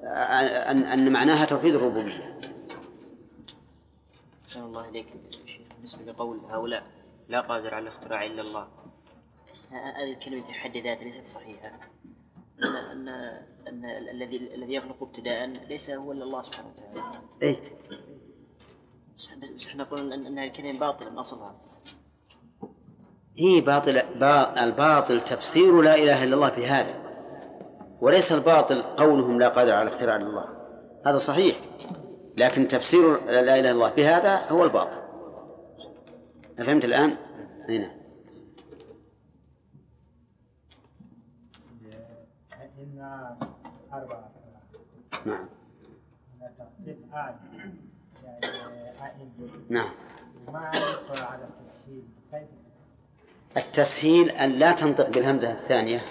[0.03, 2.39] أن أن معناها توحيد الربوبية.
[4.45, 5.05] أحسن الله إليك
[5.76, 6.84] بالنسبة لقول هؤلاء
[7.30, 8.67] لا قادر على الاختراع إلا الله
[9.72, 11.80] هذه الكلمة في حد ذاتها ليست صحيحة
[12.63, 13.07] أن أن
[13.67, 17.22] أن الذي الذي يخلق ابتداء ليس هو إلا الله سبحانه وتعالى.
[17.41, 17.59] إيه
[19.17, 21.55] بس إحنا نقول أن هذه الكلمة باطلة من أصلها.
[23.38, 26.93] هي باطل با الباطل تفسير لا إله إلا الله بهذا
[28.01, 30.45] وليس الباطل قولهم لا قادر على اختراع الله.
[31.05, 31.59] هذا صحيح
[32.38, 34.97] لكن تفسير لا إله إلا الله بهذا هو الباطل.
[36.57, 37.17] فهمت الآن؟
[37.69, 38.01] هنا
[45.25, 45.47] نعم.
[49.69, 49.91] نعم
[50.47, 52.47] ما أعرف على التسهيل كيف
[53.58, 56.06] التسهيل أن لا تنطق بالهمزة الثانية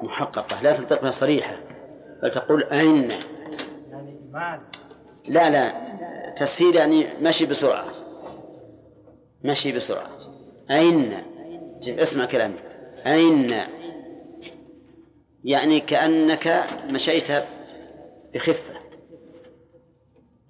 [0.00, 1.60] محققة لا تنطق بها صريحة
[2.22, 3.08] بل تقول أين.
[5.28, 7.92] لا لا تسهيل يعني مشي بسرعة
[9.44, 10.10] مشي بسرعة.
[10.70, 11.22] أين.
[11.80, 12.54] جيب اسمع كلامي.
[13.06, 13.54] أين.
[15.44, 17.28] يعني كأنك مشيت
[18.34, 18.74] بخفة.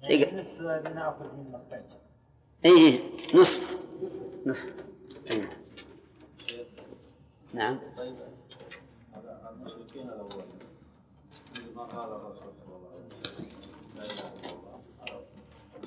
[0.01, 1.77] يعني نص بناخذ من مقطع
[2.65, 2.99] اي
[3.35, 3.77] نصف
[4.45, 4.73] نصف.
[5.31, 5.41] أي
[7.57, 7.79] نعم.
[7.97, 8.15] طيب
[9.49, 10.43] المشركين الأول
[11.75, 13.45] ما قال الرسول صلى الله عليه وسلم
[13.95, 15.25] لا اله الا الله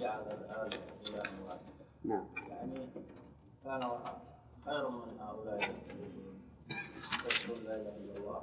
[0.01, 1.61] جعل الآلهة إلها واحدا
[2.05, 2.27] نعم.
[2.49, 2.89] يعني
[3.65, 3.91] كان
[4.65, 5.61] خير من هؤلاء
[7.41, 8.43] يقولون لا اله الا الله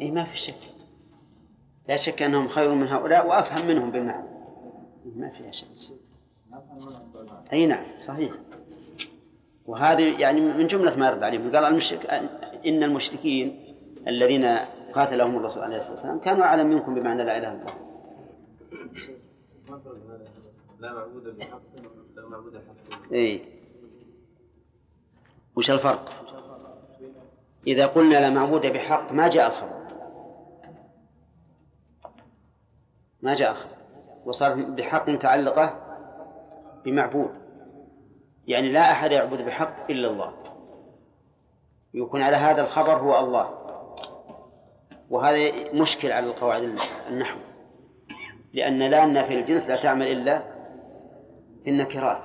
[0.00, 0.74] اي ما في شك.
[1.88, 4.28] لا شك أنهم خير من هؤلاء وأفهم منهم بالمعنى.
[5.04, 5.68] ما فيها شك.
[7.52, 8.32] أي نعم صحيح.
[9.66, 11.56] وهذه يعني من جملة ما يرد عليهم.
[11.56, 12.06] قال المشرك
[12.66, 13.74] إن المشركين
[14.08, 14.44] الذين
[14.92, 17.74] قاتلهم الرسول عليه الصلاة والسلام كانوا أعلم منكم بمعنى لا إله إلا الله.
[20.80, 21.60] لا معبود بحق
[22.16, 23.42] لا معبود بحق إي
[25.56, 26.12] وش الفرق؟
[27.66, 29.84] إذا قلنا لا معبود بحق ما جاء الخبر.
[33.22, 33.76] ما جاء الخبر.
[34.24, 35.80] وصارت بحق متعلقة
[36.84, 37.43] بمعبود.
[38.46, 40.32] يعني لا أحد يعبد بحق إلا الله.
[41.94, 43.58] يكون على هذا الخبر هو الله.
[45.10, 46.78] وهذا مشكل على القواعد
[47.08, 47.38] النحو.
[48.52, 50.38] لأن لا النافي الجنس لا تعمل إلا
[51.64, 52.22] في النكرات.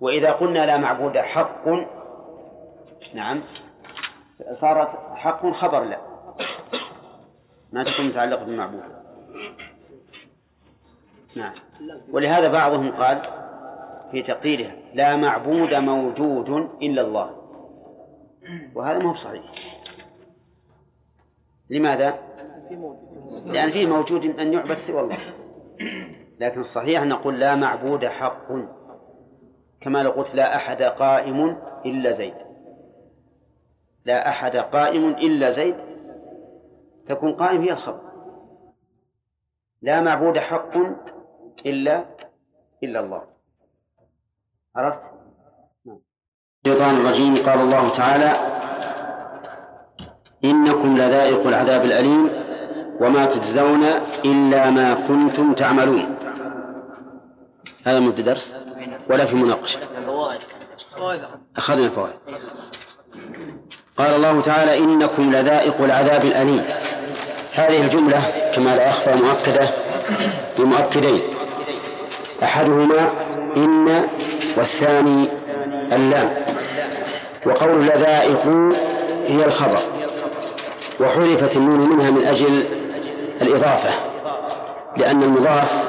[0.00, 1.68] وإذا قلنا لا معبود حق
[3.14, 3.42] نعم
[4.50, 6.00] صارت حق خبر لا.
[7.72, 8.82] ما تكون متعلقة بالمعبود.
[11.36, 11.52] نعم.
[12.10, 13.45] ولهذا بعضهم قال
[14.10, 16.48] في تقديرها لا معبود موجود
[16.82, 17.48] إلا الله.
[18.74, 19.42] وهذا ما هو بصحيح.
[21.70, 22.18] لماذا؟
[23.46, 25.18] لأن فيه موجود أن يعبد سوى الله.
[26.40, 28.48] لكن الصحيح أن نقول لا معبود حق.
[29.80, 32.34] كما لو قلت لا أحد قائم إلا زيد.
[34.04, 35.76] لا أحد قائم إلا زيد.
[37.06, 38.00] تكون قائم هي الخبر.
[39.82, 40.76] لا معبود حق
[41.66, 42.04] إلا
[42.82, 43.35] إلا الله.
[44.76, 45.00] عرفت؟
[46.66, 47.34] الشيطان الرجيم.
[47.34, 48.36] قال الله تعالى
[50.44, 52.30] إنكم لذائق العذاب الأليم
[53.00, 53.84] وما تجزون
[54.24, 56.16] إلا ما كنتم تعملون.
[57.86, 58.54] هذا مو درس
[59.10, 59.80] ولا في مناقشة.
[61.56, 62.14] أخذنا فوائد.
[63.96, 66.64] قال الله تعالى إنكم لذائق العذاب الأليم.
[67.54, 69.68] هذه الجملة كما لا يخفى مؤكدة
[70.58, 71.20] بمؤكدين.
[72.42, 73.10] أحدهما
[73.56, 74.08] إن
[74.56, 75.28] والثاني
[75.92, 76.34] اللام.
[77.46, 78.46] وقول لذائق
[79.26, 79.78] هي الخبر.
[81.00, 82.64] وحذفت النون منها من أجل
[83.42, 83.90] الإضافة
[84.96, 85.84] لأن المضاف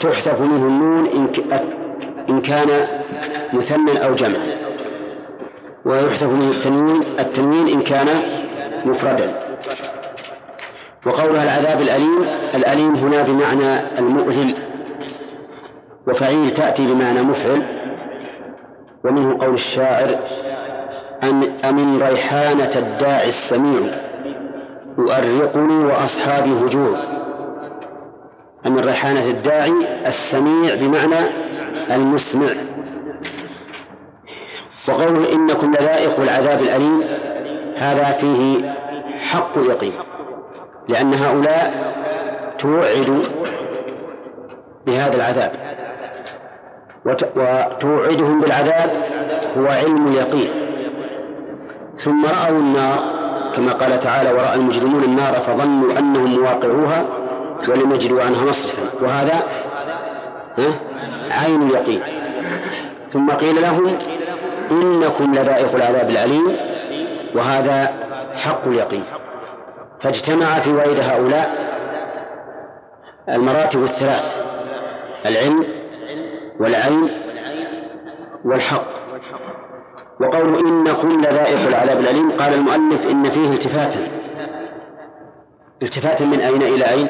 [0.00, 1.06] تحذف منه النون
[2.28, 2.86] إن كان
[3.52, 4.46] مثنى أو جمعا
[5.84, 8.08] ويحذف منه التنوين التنوين إن كان
[8.84, 9.38] مفردا.
[11.06, 14.54] وقولها العذاب الأليم الأليم هنا بمعنى المؤلم
[16.08, 17.62] وفعيل تأتي بمعنى مفعل
[19.04, 20.18] ومنه قول الشاعر
[21.22, 23.90] أم أمن ريحانة الداعي السميع
[24.98, 26.96] يؤرقني وأصحابي هجوع
[28.66, 29.72] أمن ريحانة الداعي
[30.06, 31.26] السميع بمعنى
[31.90, 32.48] المسمع.
[34.88, 37.04] وقوله إنكم لذائق العذاب الأليم
[37.76, 38.74] هذا فيه
[39.18, 39.92] حق اليقين
[40.88, 41.92] لأن هؤلاء
[42.58, 43.22] توعد
[44.86, 45.52] بهذا العذاب.
[47.04, 48.90] وتوعدهم بالعذاب
[49.58, 50.50] هو علم اليقين
[51.96, 52.98] ثم رأوا النار
[53.54, 57.06] كما قال تعالى ورأى المجرمون النار فظنوا أنهم مواقعوها
[57.68, 58.82] ولم يجدوا عنها مصرفا.
[59.00, 59.42] وهذا
[61.30, 62.00] عين اليقين.
[63.10, 63.98] ثم قيل لهم
[64.70, 66.56] إنكم لذائق العذاب الأليم
[67.34, 67.92] وهذا
[68.34, 69.04] حق اليقين.
[70.00, 71.72] فاجتمع في وعيد هؤلاء
[73.28, 74.40] المراتب الثلاث
[75.26, 75.81] العلم
[76.60, 77.10] والعين
[78.44, 78.88] والحق.
[80.20, 84.08] وقوله إنكم لذائق العذاب الأليم قال المؤلف إن فيه التفاتا
[85.82, 87.08] التفاتا من أين إلى أين؟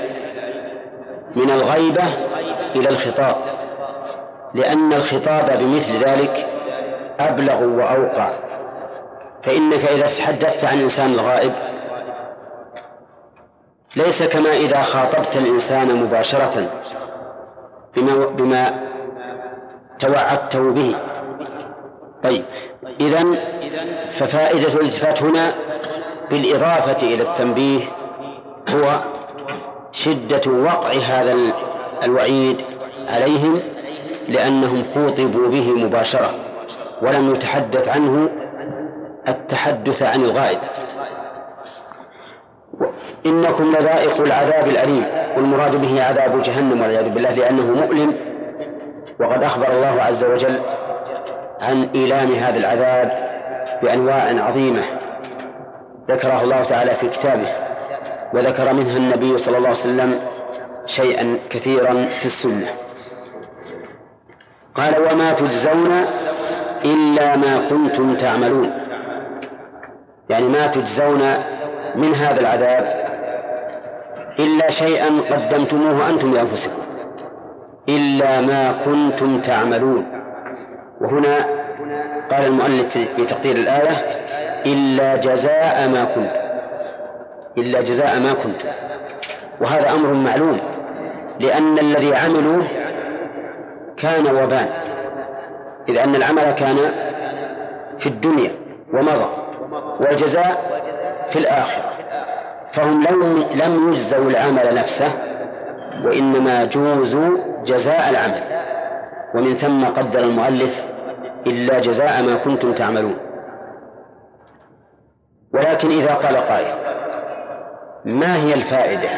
[1.37, 2.05] من الغيبة
[2.77, 3.37] إلى الخطاب.
[4.55, 6.47] لأن الخطاب بمثل ذلك
[7.21, 8.31] أبلغ وأوقع.
[9.43, 11.53] فإنك إذا تحدثت عن الإنسان الغائب
[13.97, 16.71] ليس كما إذا خاطبت الإنسان مباشرة
[17.97, 18.92] بما, بما
[20.03, 20.95] توعدته به.
[22.23, 22.45] طيب
[23.01, 23.25] إذا
[24.11, 25.53] ففائدة الالتفات هنا
[26.31, 27.81] بالإضافة إلى التنبيه
[28.75, 28.99] هو
[29.93, 31.37] شدة وقع هذا
[32.05, 32.63] الوعيد
[33.09, 33.61] عليهم
[34.29, 36.31] لأنهم خوطبوا به مباشرة
[37.03, 38.29] ولم يتحدث عنه
[39.29, 40.59] التحدث عن الغائب.
[43.27, 45.05] إنكم لذائق العذاب الأليم
[45.37, 48.32] والمراد به عذاب جهنم والعياذ بالله لأنه مؤلم
[49.23, 50.61] وقد أخبر الله عز وجل
[51.61, 53.33] عن إيلام هذا العذاب
[53.83, 54.83] بأنواع عظيمة
[56.09, 57.49] ذكرها الله تعالى في كتابه
[58.35, 60.21] وذكر منها النبي صلى الله عليه وسلم
[60.87, 62.69] شيئا كثيرا في السنة.
[64.75, 66.05] قال وما تجزون
[66.85, 68.73] إلا ما كنتم تعملون.
[70.31, 71.23] يعني ما تجزون
[71.95, 73.05] من هذا العذاب
[74.39, 76.82] إلا شيئا قدمتموه أنتم لأنفسكم.
[77.97, 80.05] إلا ما كنتم تعملون.
[81.01, 81.37] وهنا
[82.31, 83.97] قال المؤلف في تقدير الآية
[84.67, 86.43] إلا جزاء ما كنتم.
[87.59, 88.69] إلا جزاء ما كنتم.
[89.61, 90.59] وهذا أمر معلوم
[91.41, 92.65] لأن الذي عملوه
[93.97, 94.69] كان وبان
[95.89, 96.77] إذ أن العمل كان
[97.99, 98.51] في الدنيا
[98.93, 99.29] ومضى
[100.01, 100.83] والجزاء
[101.31, 101.93] في الآخرة.
[102.73, 105.11] فهم لم لم يجزوا العمل نفسه
[106.05, 108.43] وإنما جوزوا جزاء العمل.
[109.35, 110.85] ومن ثم قدر المؤلف
[111.47, 113.17] إلا جزاء ما كنتم تعملون.
[115.55, 116.75] ولكن إذا قال قائل
[118.05, 119.09] ما هي الفائدة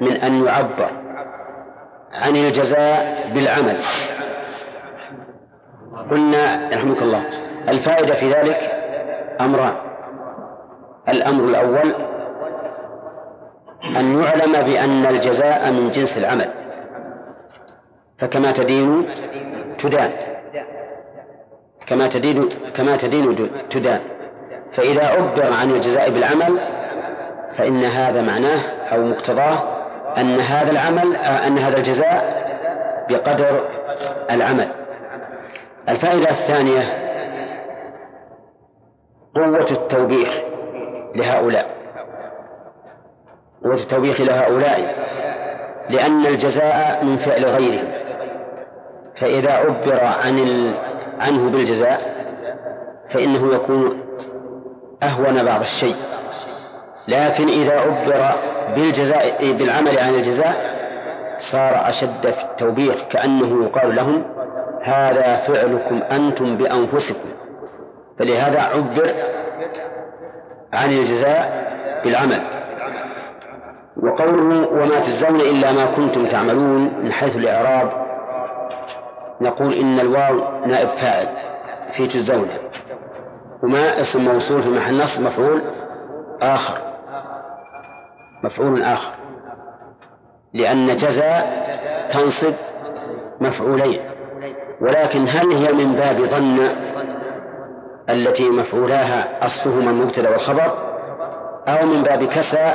[0.00, 0.90] من أن يعبر
[2.22, 3.76] عن الجزاء بالعمل؟
[6.10, 7.24] قلنا رحمك الله
[7.68, 8.60] الفائدة في ذلك
[9.40, 9.74] أمران.
[11.08, 11.94] الأمر الأول
[13.96, 16.50] أن يعلم بأن الجزاء من جنس العمل.
[18.18, 19.08] فكما تدين
[19.78, 20.10] تدان.
[21.86, 24.00] كما تدين كما تدين تدان.
[24.72, 26.58] فإذا عبر عن الجزاء بالعمل
[27.50, 28.58] فإن هذا معناه
[28.92, 29.58] أو مقتضاه
[30.18, 32.44] أن هذا العمل أن هذا الجزاء
[33.10, 33.60] بقدر
[34.30, 34.68] العمل.
[35.88, 36.82] الفائدة الثانية
[39.34, 40.40] قوة التوبيخ
[41.14, 41.66] لهؤلاء.
[43.64, 44.94] قوة التوبيخ لهؤلاء
[45.90, 47.88] لأن الجزاء من فعل غيرهم.
[49.20, 50.74] فإذا عبر عن ال...
[51.20, 52.24] عنه بالجزاء
[53.08, 54.00] فإنه يكون
[55.02, 55.96] أهون بعض الشيء.
[57.08, 58.32] لكن إذا عبر
[58.76, 60.78] بالجزاء بالعمل عن الجزاء
[61.38, 64.24] صار أشد في التوبيخ كأنه يقال لهم
[64.82, 67.28] هذا فعلكم أنتم بأنفسكم.
[68.18, 69.14] فلهذا عبر
[70.72, 71.68] عن الجزاء
[72.04, 72.40] بالعمل.
[74.02, 78.07] وقوله وما تجزون إلا ما كنتم تعملون من حيث الإعراب
[79.40, 81.28] نقول إن الواو نائب فاعل
[81.92, 82.48] في تجزون
[83.62, 85.62] وما اسم موصول في محل نصب مفعول
[86.42, 86.78] آخر.
[88.44, 89.10] مفعول آخر.
[90.52, 91.62] لأن جزاء
[92.10, 92.52] تنصب
[93.40, 94.10] مفعولين.
[94.80, 96.68] ولكن هل هي من باب ظن
[98.10, 100.98] التي مفعولاها أصلهما المبتدأ والخبر؟
[101.68, 102.74] أو من باب كسى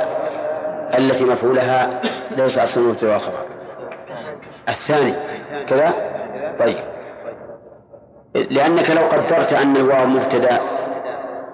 [0.98, 2.00] التي مفعولها
[2.36, 3.46] ليس أصل المبتدأ والخبر؟
[4.68, 5.14] الثاني.
[5.68, 6.14] كذا؟
[6.58, 6.84] طيب.
[8.34, 10.60] لأنك لو قدرت أن الواو مبتدأ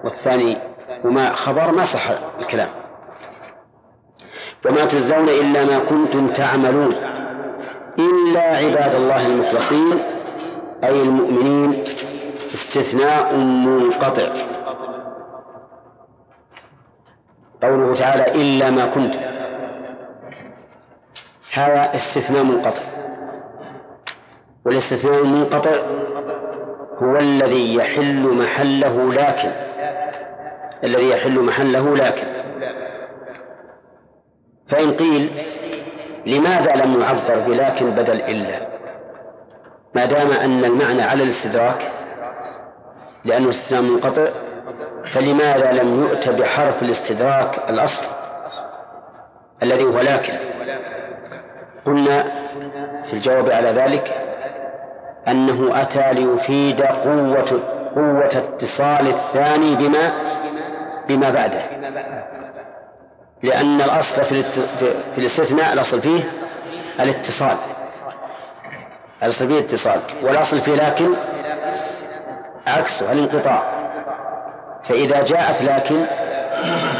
[0.03, 0.57] والثاني
[1.03, 2.69] وما خبر ما صح الكلام.
[4.65, 6.93] وما تجزون إلا ما كنتم تعملون.
[7.99, 9.99] إلا عباد الله المخلصين
[10.83, 11.83] أي المؤمنين
[12.53, 14.29] استثناء منقطع.
[17.63, 19.19] قوله تعالى إلا ما كنتم.
[21.53, 22.81] هذا استثناء منقطع.
[24.65, 25.71] والاستثناء المنقطع
[27.03, 29.51] هو الذي يحل محله لكن.
[30.83, 32.27] الذي يحل محله لكن.
[34.67, 35.29] فإن قيل
[36.25, 38.67] لماذا لم يعبر بلكن بدل إلا؟
[39.95, 41.91] ما دام أن المعنى على الاستدراك
[43.25, 44.27] لأنه استثناء منقطع
[45.05, 48.03] فلماذا لم يؤت بحرف الاستدراك الأصل
[49.63, 50.33] الذي هو لكن؟
[51.85, 52.23] قلنا
[53.03, 54.30] في الجواب على ذلك
[55.27, 57.61] أنه أتى ليفيد قوة
[57.95, 60.13] قوة اتصال الثاني بما
[61.07, 61.61] بما بعده.
[63.43, 64.43] لأن الأصل في,
[65.13, 66.31] في الاستثناء الأصل فيه
[66.99, 67.57] الاتصال.
[69.23, 71.11] الأصل فيه الاتصال والأصل فيه لكن
[72.67, 73.63] عكسه الانقطاع.
[74.83, 76.05] فإذا جاءت لكن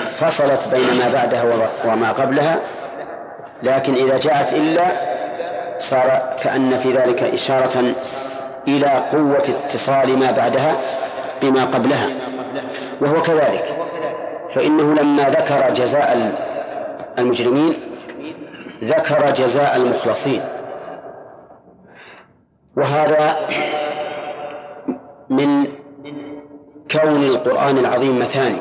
[0.10, 2.60] فصلت بين ما بعدها وما قبلها.
[3.64, 5.12] لكن إذا جاءت إلا
[5.80, 7.94] صار كأن في ذلك إشارة
[8.68, 10.76] إلى قوة اتصال ما بعدها
[11.42, 12.10] بما قبلها
[13.02, 13.78] وهو كذلك.
[14.50, 16.34] فإنه لما ذكر جزاء
[17.20, 17.74] المجرمين
[18.84, 20.42] ذكر جزاء المخلصين.
[22.78, 23.38] وهذا
[25.30, 25.68] من
[26.92, 28.60] كون القرآن العظيم مثاني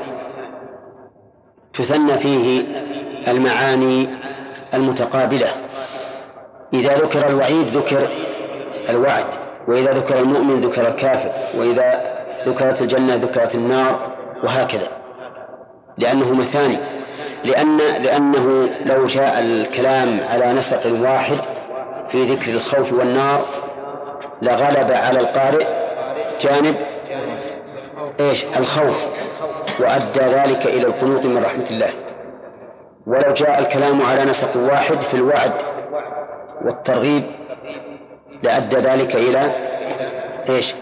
[1.72, 2.62] تثنى فيه
[3.28, 4.09] المعاني
[4.74, 5.48] المتقابلة.
[6.74, 8.09] إذا ذكر الوعيد ذكر
[8.90, 9.49] الوعد.
[9.68, 12.02] وإذا ذكر المؤمن ذكر الكافر وإذا
[12.46, 14.12] ذكرت الجنة ذكرت النار
[14.44, 14.88] وهكذا.
[15.98, 16.78] لأنه مثاني.
[17.44, 21.36] لأن لأنه لو جاء الكلام على نسق واحد
[22.08, 23.44] في ذكر الخوف والنار
[24.42, 25.66] لغلب على القارئ
[26.40, 26.76] جانب
[28.20, 29.06] إيش؟ الخوف
[29.80, 31.90] وأدى ذلك إلى القنوط من رحمة الله.
[33.06, 35.52] ولو جاء الكلام على نسق واحد في الوعد
[36.64, 37.24] والترغيب
[38.42, 39.52] لأدى ذلك إلى
[40.48, 40.74] إيش؟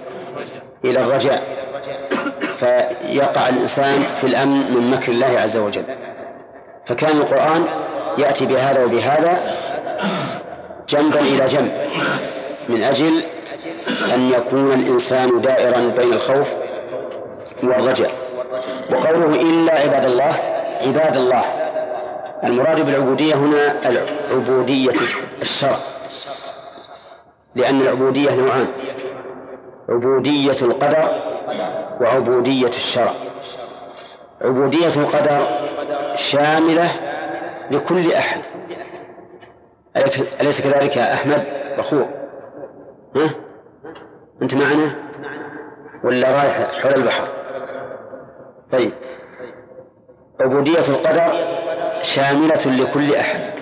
[0.84, 1.42] إلى الرجاء.
[2.58, 5.84] فيقع الإنسان في الأمن من مكر الله عز وجل.
[6.86, 7.64] فكان القرآن
[8.18, 9.38] يأتي بهذا وبهذا
[10.88, 11.72] جنبا إلى جنب
[12.68, 13.22] من أجل
[14.14, 16.48] أن يكون الإنسان دائرا بين الخوف
[17.62, 18.10] والرجاء.
[18.90, 20.32] وقوله إلا عباد الله
[20.86, 21.44] عباد الله
[22.44, 23.74] المراد بالعبودية هنا
[24.30, 24.90] العبودية
[25.42, 25.78] الشرع.
[27.58, 28.66] لأن العبودية نوعان.
[29.88, 31.22] عبودية القدر
[32.00, 33.12] وعبودية الشرع.
[34.42, 35.46] عبودية القدر
[36.14, 36.88] شاملة
[37.70, 38.40] لكل أحد.
[40.40, 41.46] أليس كذلك يا أحمد
[41.78, 42.08] أخوك؟
[43.16, 43.30] ها؟
[44.42, 44.94] أنت معنا؟
[46.04, 47.28] ولا رايح حول البحر؟
[48.70, 48.92] طيب.
[50.42, 51.32] عبودية القدر
[52.02, 53.57] شاملة لكل أحد.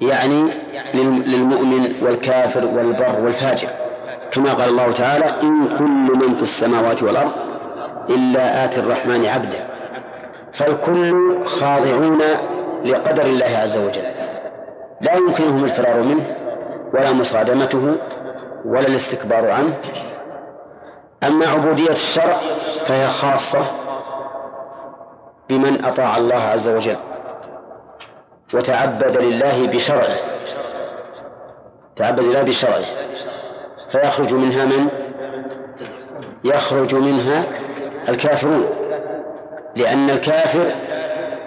[0.00, 0.50] يعني
[0.94, 3.68] للمؤمن والكافر والبر والفاجر.
[4.30, 7.32] كما قال الله تعالى إن كل من في السماوات والأرض
[8.08, 9.68] إلا آتي الرحمن عبدا
[10.52, 12.18] فالكل خاضعون
[12.84, 14.02] لقدر الله عز وجل.
[15.00, 16.36] لا يمكنهم الفرار منه
[16.94, 17.96] ولا مصادمته
[18.64, 19.74] ولا الاستكبار عنه.
[21.24, 22.36] أما عبودية الشرع
[22.84, 23.64] فهي خاصة
[25.48, 26.96] بمن أطاع الله عز وجل.
[28.54, 30.16] وتعبد لله بشرعه.
[31.96, 32.84] تعبد لله بشرعه.
[33.90, 34.88] فيخرج منها من؟
[36.44, 37.44] يخرج منها
[38.08, 38.66] الكافرون.
[39.76, 40.70] لأن الكافر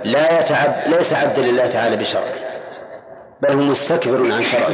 [0.06, 2.34] لا يتعب ليس عبدا لله تعالى بشرعه.
[3.42, 4.74] بل هو مستكبر عن شرعه.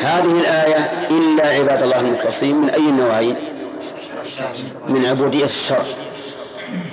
[0.00, 3.36] هذه الآية إلا عباد الله المخلصين من أي النوعين
[4.88, 5.84] من عبودية الشرع.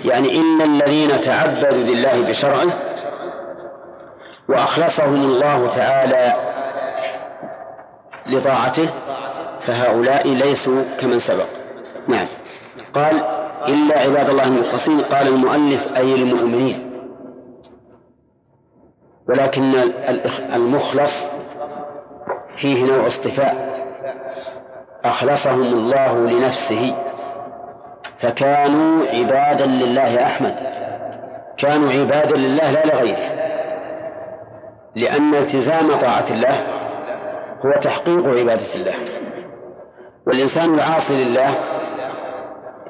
[0.06, 2.68] يعني إن الذين تعبدوا لله بشرعه
[4.50, 6.34] وأخلصهم الله تعالى
[8.26, 8.90] لطاعته
[9.62, 11.46] فهؤلاء ليسوا كمن سبق.
[12.08, 12.26] نعم.
[12.94, 13.24] قال
[13.68, 15.00] إلا عباد الله المخلصين.
[15.00, 16.90] قال المؤلف أي المؤمنين.
[19.30, 19.74] ولكن
[20.54, 21.30] المخلص
[22.56, 23.74] فيه نوع اصطفاء.
[25.06, 26.96] أخلصهم الله لنفسه.
[28.24, 30.56] فكانوا عبادا لله أحمد.
[31.58, 33.44] كانوا عبادا لله لا لغيره.
[34.96, 36.56] لأن التزام طاعة الله
[37.66, 38.94] هو تحقيق عبادة الله.
[40.28, 41.50] والإنسان العاصي لله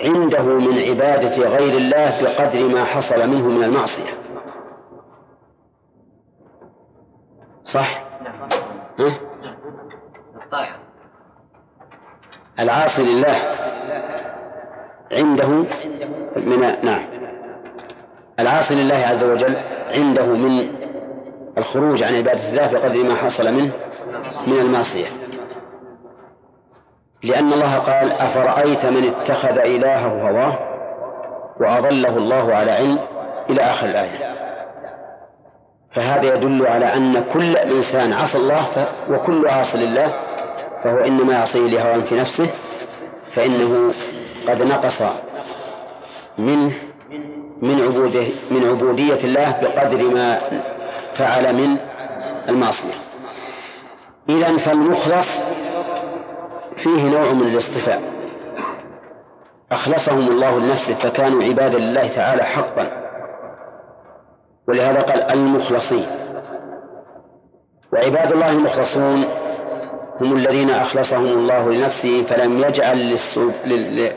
[0.01, 4.11] عنده من عبادة غير الله بقدر ما حصل منه من المعصية.
[7.63, 8.03] صح؟
[8.99, 9.13] ها؟
[12.59, 13.35] العاصي لله.
[15.11, 15.47] عنده
[16.37, 17.01] من نعم.
[18.39, 19.55] العاصي لله عز وجل
[19.93, 20.67] عنده من
[21.57, 23.71] الخروج عن عبادة الله بقدر ما حصل منه
[24.47, 25.07] من المعصية.
[27.23, 30.59] لأن الله قال أفرأيت من اتخذ إلهه هواه
[31.59, 32.99] وأضله الله على علم
[33.49, 34.33] إلى آخر الآية.
[35.91, 38.79] فهذا يدل على أن كل إنسان عصى الله ف...
[39.11, 40.13] وكل عاص لله
[40.83, 42.47] فهو إنما يعصيه لهوى في نفسه
[43.31, 43.91] فإنه
[44.47, 45.03] قد نقص
[46.37, 46.73] منه
[47.61, 50.39] من عبوده من عبودية الله بقدر ما
[51.13, 51.77] فعل من
[52.49, 52.93] المعصية.
[54.29, 55.43] إذا فالمخلص
[56.77, 58.01] فيه نوع من الاصطفاء
[59.71, 62.91] أخلصهم الله لنفسه فكانوا عبادا لله تعالى حقا.
[64.67, 66.07] ولهذا قال المخلصين.
[67.93, 69.25] وعباد الله المخلصون
[70.21, 73.17] هم الذين أخلصهم الله لنفسه فلم يجعل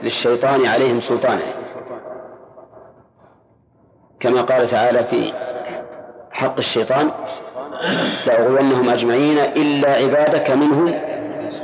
[0.02, 1.42] للشيطان عليهم سلطانا.
[4.20, 5.32] كما قال تعالى في
[6.30, 7.10] حق الشيطان
[8.26, 10.94] لأغوينهم أجمعين إلا عبادك منهم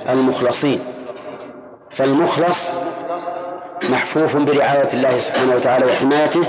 [0.09, 0.81] المخلصين.
[1.91, 2.73] فالمخلص
[3.91, 6.41] محفوف برعاية الله سبحانه وتعالى وحمايته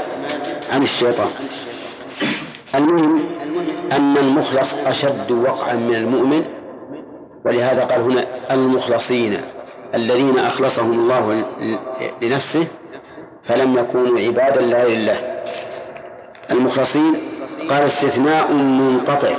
[0.73, 1.30] عن الشيطان.
[2.76, 3.27] المهم
[3.91, 6.62] أن المخلص أشد وقعا من المؤمن
[7.45, 9.38] ولهذا قال هنا المخلصين
[9.95, 11.45] الذين أخلصهم الله
[12.22, 12.68] لنفسه
[13.44, 15.44] فلم يكونوا عبادا لا لله.
[16.52, 17.15] المخلصين
[17.70, 19.30] قال استثناء منقطع.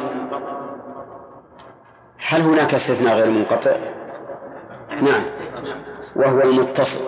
[2.28, 3.72] هل هناك استثناء غير منقطع؟
[4.90, 5.22] نعم.
[6.16, 7.00] وهو المتصل.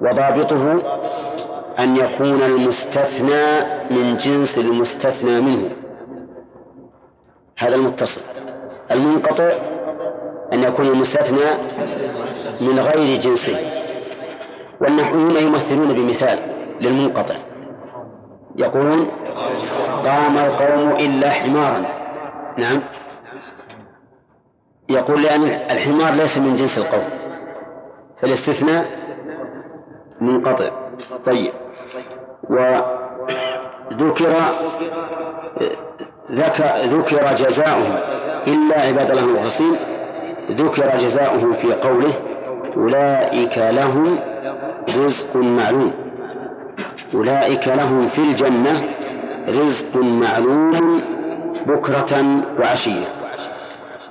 [0.00, 0.82] وضابطه
[1.78, 3.60] أن يكون المستثنى
[3.90, 5.70] من جنس المستثنى منه.
[7.58, 8.20] هذا المتصل.
[8.90, 9.52] المنقطع
[10.52, 11.50] أن يكون المستثنى
[12.60, 13.56] من غير جنسه
[14.80, 16.38] والنحويون يمثلون بمثال
[16.80, 17.34] للمنقطع.
[18.56, 19.10] يقولون
[20.04, 21.84] قام القوم إلا حمارا.
[22.58, 22.80] نعم.
[24.88, 27.04] يقول لأن الحمار ليس من جنس القوم.
[28.22, 28.86] فالاستثناء
[30.20, 30.70] منقطع.
[31.26, 31.52] طيب.
[32.50, 34.34] وذكر
[36.30, 37.96] ذكر جزاؤهم
[38.46, 39.76] إلا عباد الله المخلصين.
[40.50, 42.12] ذكر جزاؤهم في قوله
[42.76, 44.18] أولئك لهم
[44.88, 45.92] رزق معلوم.
[47.14, 48.86] أولئك لهم في الجنة
[49.48, 51.02] رزق معلوم
[51.66, 53.06] بكرة وعشية.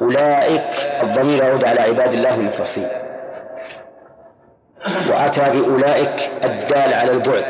[0.01, 0.63] أولئك
[1.03, 2.87] الضمير يعود على عباد الله المخلصين.
[5.09, 7.45] وأتى بأولئك الدال على البعد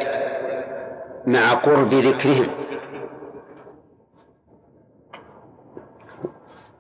[1.28, 2.48] مع قرب ذكرهم.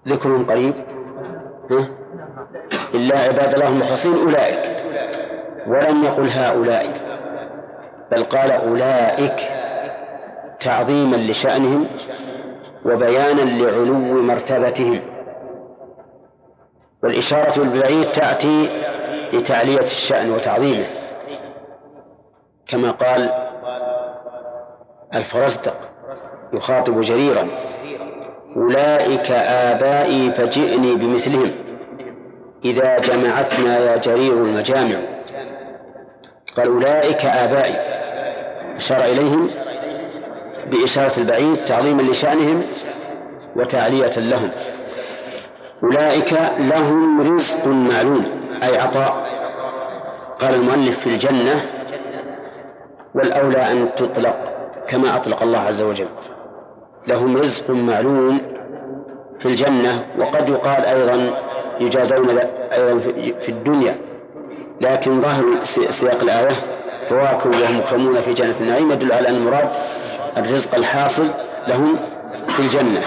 [0.07, 0.73] ذكرهم قريب؟
[2.93, 4.59] إلا عباد الله المخلصين أولئك.
[5.67, 6.85] ولم يقل هؤلاء.
[8.11, 9.39] بل قال أولئك
[10.59, 11.87] تعظيما لشأنهم
[12.85, 14.99] وبيانا لعلو مرتبتهم.
[17.03, 18.69] والإشارة بالبعيد تأتي
[19.33, 20.85] لتعلية الشأن وتعظيمه.
[22.67, 23.49] كما قال
[25.15, 25.75] الفرزدق
[26.53, 27.47] يخاطب جريرا.
[28.55, 31.51] أولئك آبائي فجئني بمثلهم.
[32.65, 34.95] إذا جمعتنا يا جرير المجامع.
[36.57, 37.75] قال أولئك آبائي.
[38.77, 39.49] أشار إليهم
[40.67, 42.63] بإشارة البعيد تعظيما لشأنهم
[43.55, 44.49] وتعلية لهم.
[45.83, 48.25] أولئك لهم رزق معلوم
[48.63, 49.25] أي عطاء.
[50.39, 51.61] قال المؤلف في الجنة
[53.15, 54.37] والأولى أن تطلق
[54.87, 56.07] كما أطلق الله عز وجل.
[57.07, 58.41] لهم رزق معلوم
[59.39, 61.33] في الجنة وقد يقال أيضا
[61.79, 62.29] يجازون
[62.71, 62.99] أيضا
[63.41, 63.97] في الدنيا.
[64.81, 65.45] لكن ظاهر
[65.89, 66.55] سياق الآية
[67.09, 69.69] فواكه وهم مكرمون في جنة النعيم يدل على أن المراد
[70.37, 71.27] الرزق الحاصل
[71.67, 71.95] لهم
[72.47, 73.01] في الجنة.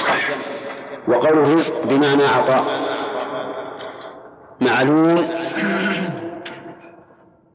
[1.09, 2.65] وقول الرزق بمعنى عطاء.
[4.61, 5.29] معلوم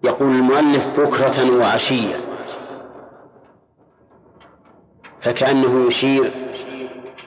[0.04, 2.16] يقول المؤلف بكرة وعشية.
[5.22, 6.32] فكأنه يشير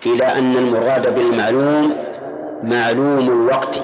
[0.07, 1.97] إلى أن المراد بالمعلوم
[2.63, 3.83] معلوم الوقت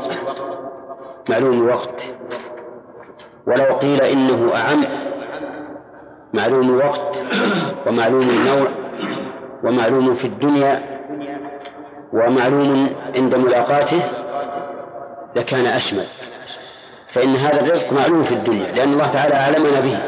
[1.30, 2.02] معلوم الوقت.
[3.46, 4.84] ولو قيل إنه أعم
[6.34, 7.22] معلوم الوقت
[7.86, 8.68] ومعلوم النوع
[9.64, 10.82] ومعلوم في الدنيا
[12.12, 14.00] ومعلوم عند ملاقاته
[15.36, 16.04] لكان أشمل.
[17.08, 19.98] فإن هذا الرزق معلوم في الدنيا لأن الله تعالى أعلمنا به.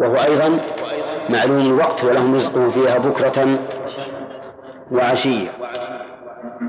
[0.00, 0.60] وهو أيضا
[1.28, 3.58] معلوم الوقت ولهم رزقهم فيها بكرة
[4.92, 5.48] وعشية.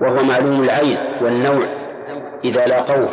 [0.02, 1.66] وهو معلوم العين والنوع
[2.44, 3.10] إذا لاقوه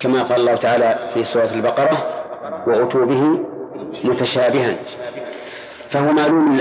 [0.00, 1.98] كما قال الله تعالى في سورة البقرة
[2.66, 3.40] وأتوا به
[4.04, 4.76] متشابها
[5.88, 6.60] فهو معلوم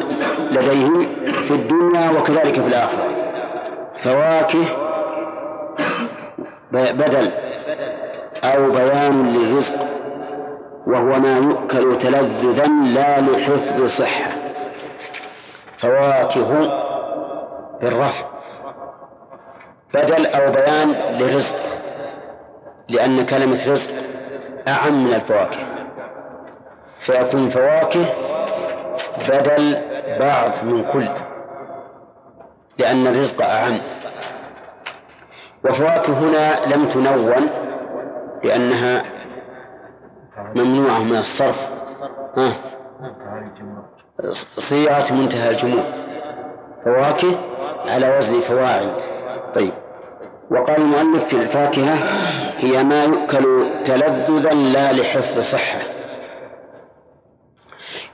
[0.52, 3.04] لديهم في الدنيا وكذلك في الآخرة.
[3.94, 4.66] فواكه
[6.72, 7.30] بدل
[8.44, 9.87] أو بيان للرزق.
[10.88, 14.32] وهو ما يؤكل تلذذا لا لحفظ صحة.
[15.78, 16.60] فواكه
[17.82, 18.26] بالرفع.
[19.94, 21.56] بدل أو بيان لرزق
[22.90, 23.92] لأن كلمة رزق
[24.68, 25.60] أعم من الفواكه.
[27.00, 28.06] فيكون فواكه
[29.30, 29.78] بدل
[30.20, 31.08] بعض من كل.
[32.78, 33.78] لأن الرزق أعم.
[35.66, 37.50] وفواكه هنا لم تنون
[38.44, 39.17] لأنها
[40.56, 41.68] ممنوعة من الصرف.
[42.38, 42.52] ها؟
[44.58, 45.84] صيغة منتهى الجموع
[46.86, 47.40] فواكه
[47.86, 48.92] على وزن فواعل.
[49.54, 49.74] طيب.
[50.52, 51.96] وقال المؤلف في الفاكهة
[52.58, 55.80] هي ما يؤكل تلذذا لا لحفظ صحة.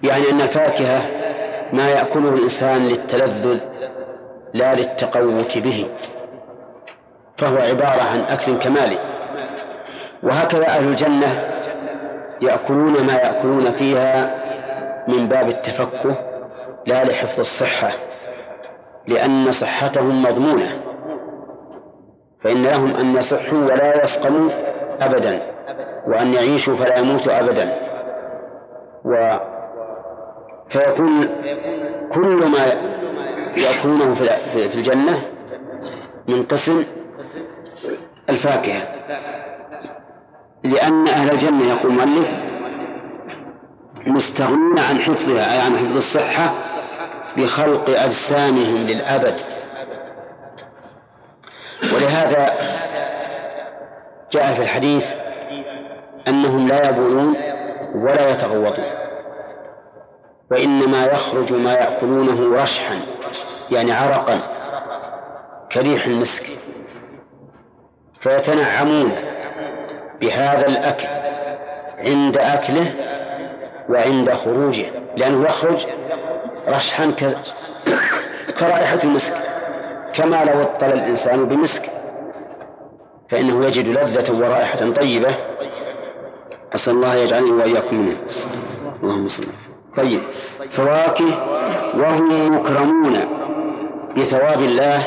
[0.04, 1.02] يعني أن الفاكهة
[1.74, 3.60] ما يأكله الإنسان للتلذذ
[4.54, 5.88] لا للتقوت به.
[7.38, 8.98] فهو عبارة عن أكل كمالي
[10.24, 11.53] وهكذا أهل الجنة
[12.42, 14.44] يأكلون ما يأكلون فيها
[15.08, 16.16] من باب التفكه
[16.86, 17.90] لا لحفظ الصحة
[19.08, 20.68] لأن صحتهم مضمونة
[22.40, 24.50] فإن لهم أن يصحوا ولا يسقموا
[25.02, 25.40] أبدا
[26.08, 27.82] وأن يعيشوا فلا يموتوا أبدا.
[29.06, 29.38] و
[30.70, 31.28] فيكون
[32.14, 32.66] كل ما
[33.58, 34.14] يأكلونه
[34.54, 35.22] في الجنة
[36.28, 36.84] من قسم
[38.30, 38.88] الفاكهة.
[40.64, 42.34] لأن أهل الجنة يقول المؤلف
[44.08, 46.54] مستغنون عن حفظها أي عن حفظ الصحة
[47.38, 49.40] بخلق أجسامهم للأبد.
[51.96, 52.54] ولهذا
[54.32, 55.14] جاء في الحديث
[56.28, 57.36] أنهم لا يبولون
[57.96, 58.86] ولا يتغوطون
[60.52, 62.96] وإنما يخرج ما يأكلونه رشحا
[63.72, 64.40] يعني عرقا
[65.72, 66.46] كريح المسك
[68.20, 69.12] فيتنعمون.
[70.22, 71.08] بهذا الأكل
[72.00, 72.94] عند أكله
[73.90, 74.86] وعند خروجه
[75.18, 75.86] لأنه يخرج
[76.68, 77.12] رشحا.
[78.60, 79.34] كرائحة المسك.
[80.14, 81.90] كما لو اطل الإنسان بمسك
[83.30, 85.36] فإنه يجد لذة ورائحة طيبة.
[86.76, 88.18] أسأل الله يجعلني وإياكم منه
[89.04, 89.44] اللهم صل
[89.96, 90.20] طيب
[90.70, 91.26] فواكه
[91.98, 93.20] وهم مكرمون
[94.18, 95.04] بثواب الله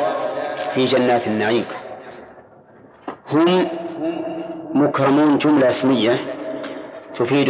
[0.75, 1.65] في جنات النعيم.
[3.33, 3.69] هم
[4.75, 6.17] مكرمون جملة اسمية
[7.15, 7.49] تفيد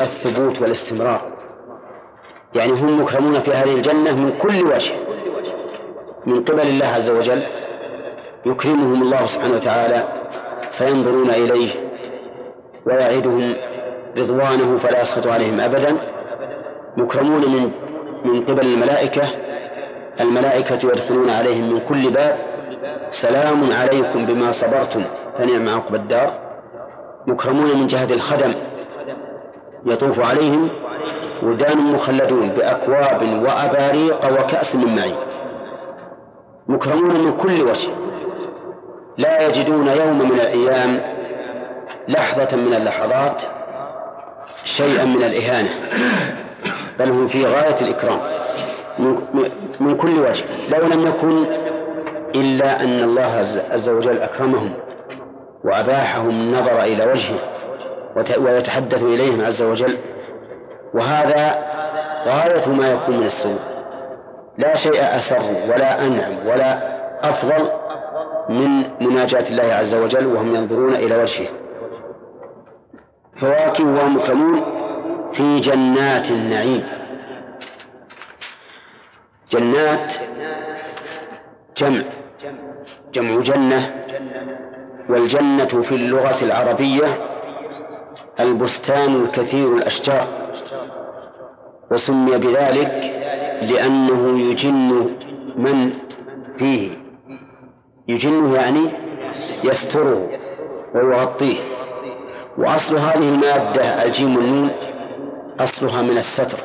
[0.00, 1.22] الثبوت والاستمرار.
[2.54, 4.92] يعني هم مكرمون في هذه الجنة من كل وجه.
[6.26, 7.42] من قبل الله عز وجل
[8.46, 10.08] يكرمهم الله سبحانه وتعالى
[10.72, 11.70] فينظرون إليه
[12.86, 13.54] ويعدهم
[14.18, 15.96] رضوانه فلا يسخط عليهم أبدا.
[16.96, 17.70] مكرمون من
[18.24, 19.22] من قبل الملائكة.
[20.20, 22.38] الملائكة يدخلون عليهم من كل باب.
[23.10, 25.02] سلام عليكم بما صبرتم
[25.38, 26.43] فنعم عقب الدار.
[27.26, 28.52] مكرمون من جهة الخدم
[29.86, 30.68] يطوف عليهم
[31.42, 35.16] ولدان مخلدون بأكواب وأباريق وكأس من معين.
[36.68, 37.88] مكرمون من كل وجه.
[39.18, 41.00] لا يجدون يوم من الأيام
[42.08, 43.42] لحظة من اللحظات
[44.64, 45.70] شيئا من الإهانة
[46.98, 48.18] بل هم في غاية الإكرام.
[49.80, 50.44] من كل وجه.
[50.72, 51.44] لو لم يكن
[52.34, 54.72] إلا أن الله عز وجل أكرمهم
[55.64, 57.38] وأباحهم النظر إلى وجهه
[58.38, 59.98] ويتحدث إليهم عز وجل.
[60.94, 61.64] وهذا
[62.26, 63.58] غاية ما يكون من السوء.
[64.58, 66.94] لا شيء أسر ولا أنعم ولا
[67.28, 67.70] أفضل
[68.48, 71.48] من مناجاة الله عز وجل وهم ينظرون إلى وجهه.
[73.36, 74.62] فواكه ومكرمون
[75.32, 76.88] في جنات النعيم.
[79.50, 80.14] جنات
[81.76, 82.02] جمع
[83.12, 84.04] جمع جنة
[85.08, 87.18] والجنة في اللغة العربية
[88.40, 90.26] البستان الكثير الأشجار
[91.90, 93.20] وسمي بذلك
[93.62, 95.10] لأنه يجن
[95.56, 95.90] من
[96.56, 96.90] فيه
[98.08, 98.90] يجنه يعني
[99.64, 100.28] يستره
[100.94, 101.56] ويغطيه.
[102.58, 104.70] وأصل هذه المادة الجيم والنون
[105.60, 106.58] أصلها من الستر.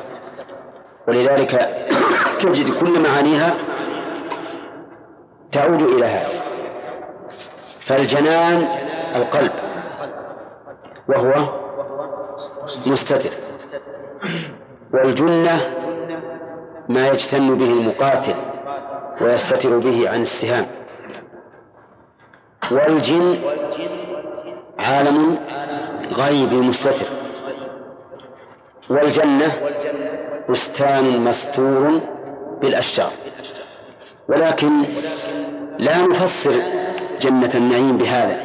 [1.08, 1.76] ولذلك
[2.40, 3.54] تجد كل معانيها
[5.52, 6.29] تعود إلى هذا
[7.90, 8.68] فالجنان
[9.16, 9.52] القلب.
[11.08, 11.34] وهو
[12.86, 13.30] مستتر.
[14.92, 15.60] والجنة
[16.88, 18.34] ما يجتن به المقاتل
[19.20, 20.66] ويستتر به عن السهام.
[22.70, 23.38] والجن
[24.78, 25.38] عالم
[26.12, 27.06] غيبي مستتر.
[28.90, 29.52] والجنة
[30.48, 32.00] بستان مستور
[32.60, 33.12] بالأشجار.
[34.28, 34.82] ولكن
[35.78, 36.79] لا نفسر
[37.20, 38.42] جنة النعيم بهذا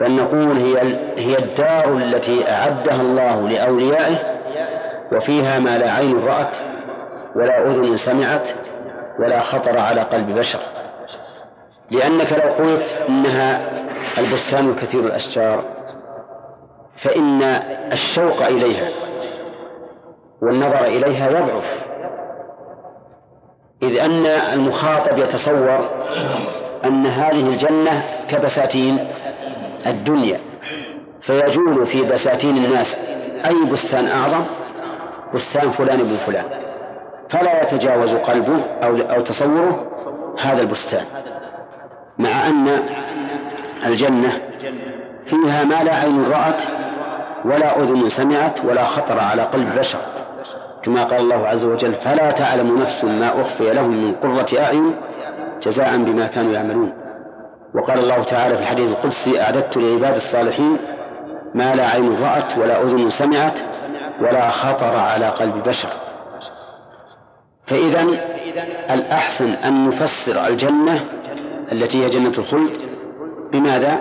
[0.00, 0.78] بل نقول هي
[1.18, 4.16] هي الدار التي أعدها الله لأوليائه
[5.12, 6.56] وفيها ما لا عين رأت
[7.36, 8.48] ولا أذن سمعت
[9.18, 10.58] ولا خطر على قلب بشر.
[11.90, 13.58] لأنك لو قلت إنها
[14.18, 15.64] البستان الكثير الأشجار
[16.94, 17.42] فإن
[17.92, 18.88] الشوق إليها
[20.42, 21.86] والنظر إليها يضعف.
[23.82, 25.80] إذ أن المخاطب يتصور
[26.84, 28.98] أن هذه الجنة كبساتين
[29.86, 30.40] الدنيا
[31.20, 32.98] فيجول في بساتين الناس
[33.46, 34.44] أي بستان أعظم؟
[35.34, 36.44] بستان فلان ابن فلان.
[37.28, 39.96] فلا يتجاوز قلبه أو أو تصوره
[40.40, 41.04] هذا البستان
[42.18, 42.68] مع أن
[43.86, 44.40] الجنة
[45.26, 46.62] فيها ما لا عين رأت
[47.44, 49.98] ولا أذن سمعت ولا خطر على قلب بشر.
[50.82, 54.94] كما قال الله عز وجل فلا تعلم نفس ما أخفي لهم من قرة أعين
[55.62, 56.92] جزاء بما كانوا يعملون.
[57.74, 60.76] وقال الله تعالى في الحديث القدسي أعددت لعباد الصالحين
[61.54, 63.60] ما لا عين رأت ولا أذن سمعت
[64.20, 65.88] ولا خطر على قلب بشر.
[67.64, 68.06] فإذا
[68.90, 71.00] الأحسن أن نفسر الجنة
[71.72, 72.76] التي هي جنة الخلد.
[73.52, 74.00] بماذا؟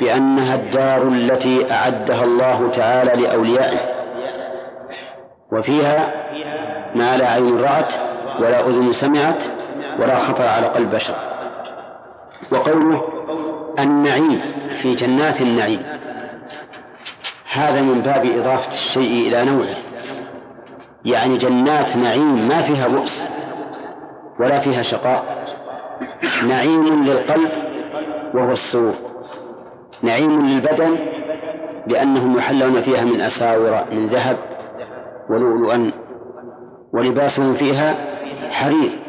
[0.00, 3.78] بأنها الدار التي أعدها الله تعالى لأوليائه.
[5.52, 6.12] وفيها
[6.94, 7.92] ما لا عين رأت
[8.38, 9.44] ولا أذن سمعت
[9.98, 11.14] ولا خطر على قلب بشر.
[12.50, 13.08] وقوله
[13.78, 15.82] النعيم في جنات النعيم.
[17.52, 19.76] هذا من باب إضافة الشيء إلى نوعه.
[21.04, 23.24] يعني جنات نعيم ما فيها بؤس
[24.40, 25.44] ولا فيها شقاء.
[26.48, 27.50] نعيم للقلب
[28.34, 28.94] وهو السرور.
[30.02, 30.96] نعيم للبدن
[31.86, 34.36] لأنهم يحلون فيها من أساور من ذهب
[35.30, 35.90] ولؤلؤا.
[36.92, 37.94] ولباسهم فيها
[38.50, 39.07] حرير.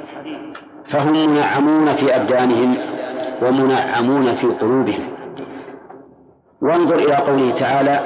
[0.90, 2.78] فهم منعمون في أبدانهم
[3.42, 5.08] ومنعمون في قلوبهم.
[6.62, 8.04] وانظر إلى قوله تعالى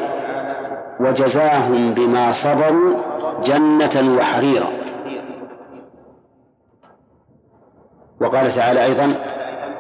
[1.00, 2.98] وجزاهم بما صبروا
[3.44, 4.68] جنة وحريرا.
[8.22, 9.10] وقال تعالى أيضا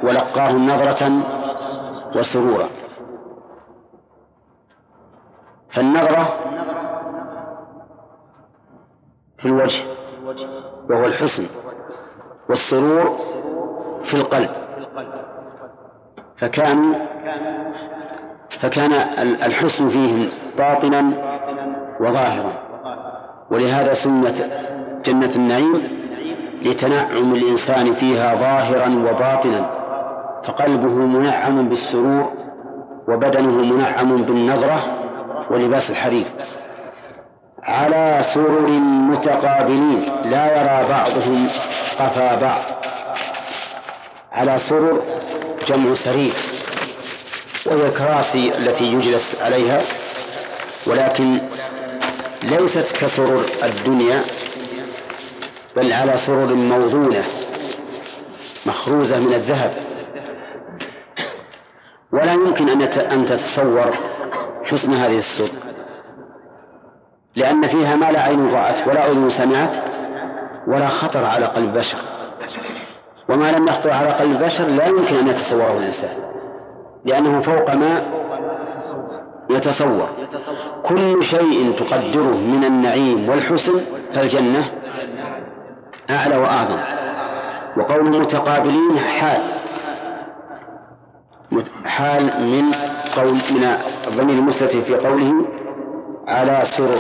[0.04, 1.12] ولقاهم نظرة
[2.16, 2.68] وسرورا.
[5.70, 6.26] فالنظرة
[9.38, 9.84] في الوجه
[10.90, 11.62] وهو الحسن.
[12.49, 13.18] والسرور
[14.02, 14.49] في القلب.
[16.36, 16.95] فكان
[18.49, 18.91] فكان
[19.45, 21.11] الحسن فيهم باطنا
[21.99, 22.52] وظاهرا.
[23.52, 24.49] ولهذا سمت
[25.06, 26.03] جنة النعيم
[26.61, 29.70] لتنعم الإنسان فيها ظاهرا وباطنا
[30.44, 32.32] فقلبه منعم بالسرور
[33.07, 34.80] وبدنه منعم بالنظرة
[35.52, 36.26] ولباس الحرير.
[37.64, 38.70] على سرر
[39.10, 41.48] متقابلين لا يرى بعضهم
[41.99, 42.64] قفا
[44.32, 45.02] على سرر
[45.68, 46.34] جمع سرير.
[47.65, 49.82] وهي الكراسي التي يجلس عليها.
[50.86, 51.38] ولكن
[52.44, 54.22] ليست كسرر الدنيا
[55.76, 57.24] بل على سرر موضونة
[58.65, 59.74] مخروزة من الذهب.
[62.11, 62.70] ولا يمكن
[63.11, 63.94] أن تتصور
[64.64, 65.49] حسن هذه السر
[67.36, 69.78] لأن فيها ما لا عين رأت ولا أذن سمعت
[70.68, 71.98] ولا خطر على قلب بشر.
[73.30, 76.15] وما لم يخطر على قلب بشر لا يمكن أن يتصوره الإنسان
[77.06, 78.03] لأنه فوق ما
[79.49, 80.10] يتصور.
[80.84, 83.81] كل شيء تقدره من النعيم والحسن
[84.11, 84.72] فالجنة
[86.10, 86.80] أعلى وأعظم.
[87.77, 89.41] وقول متقابلين حال
[91.85, 92.72] حال من
[93.15, 93.77] قول من
[94.07, 95.45] الضمير المستتر في قوله
[96.27, 96.98] على سرر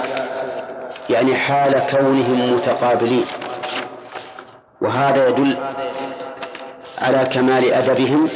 [1.09, 3.25] يعني حال كونهم متقابلين.
[4.83, 5.57] وهذا يدل
[7.01, 8.27] على كمال أدبهم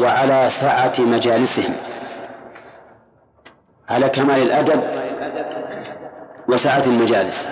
[0.00, 1.74] وعلى سعة مجالسهم.
[3.90, 4.82] على كمال الأدب
[6.48, 7.50] وسعة المجالس.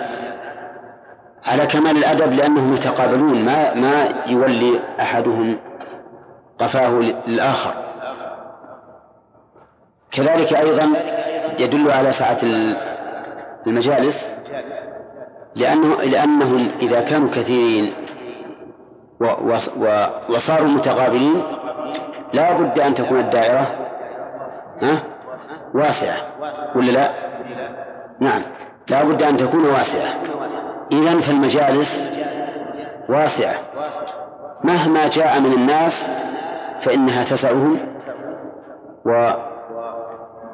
[1.45, 5.57] على كمال الأدب لأنهم يتقابلون ما ما يولي أحدهم
[6.59, 6.89] قفاه
[7.27, 7.73] للآخر.
[10.11, 10.93] كذلك أيضا
[11.59, 12.37] يدل على سعة
[13.67, 14.29] المجالس
[15.55, 17.93] لأنه لأنهم إذا كانوا كثيرين
[20.29, 21.43] وصاروا متقابلين
[22.33, 23.67] لا بد أن تكون الدائرة
[24.81, 25.03] ها؟
[25.73, 26.15] واسعة
[26.75, 27.11] ولا لا؟
[28.19, 28.41] نعم
[28.87, 30.09] لا بد أن تكون واسعة.
[30.91, 32.09] إذا فالمجالس
[33.09, 33.55] واسعة.
[34.63, 36.09] مهما جاء من الناس
[36.81, 37.77] فإنها تسعهم
[39.05, 39.31] و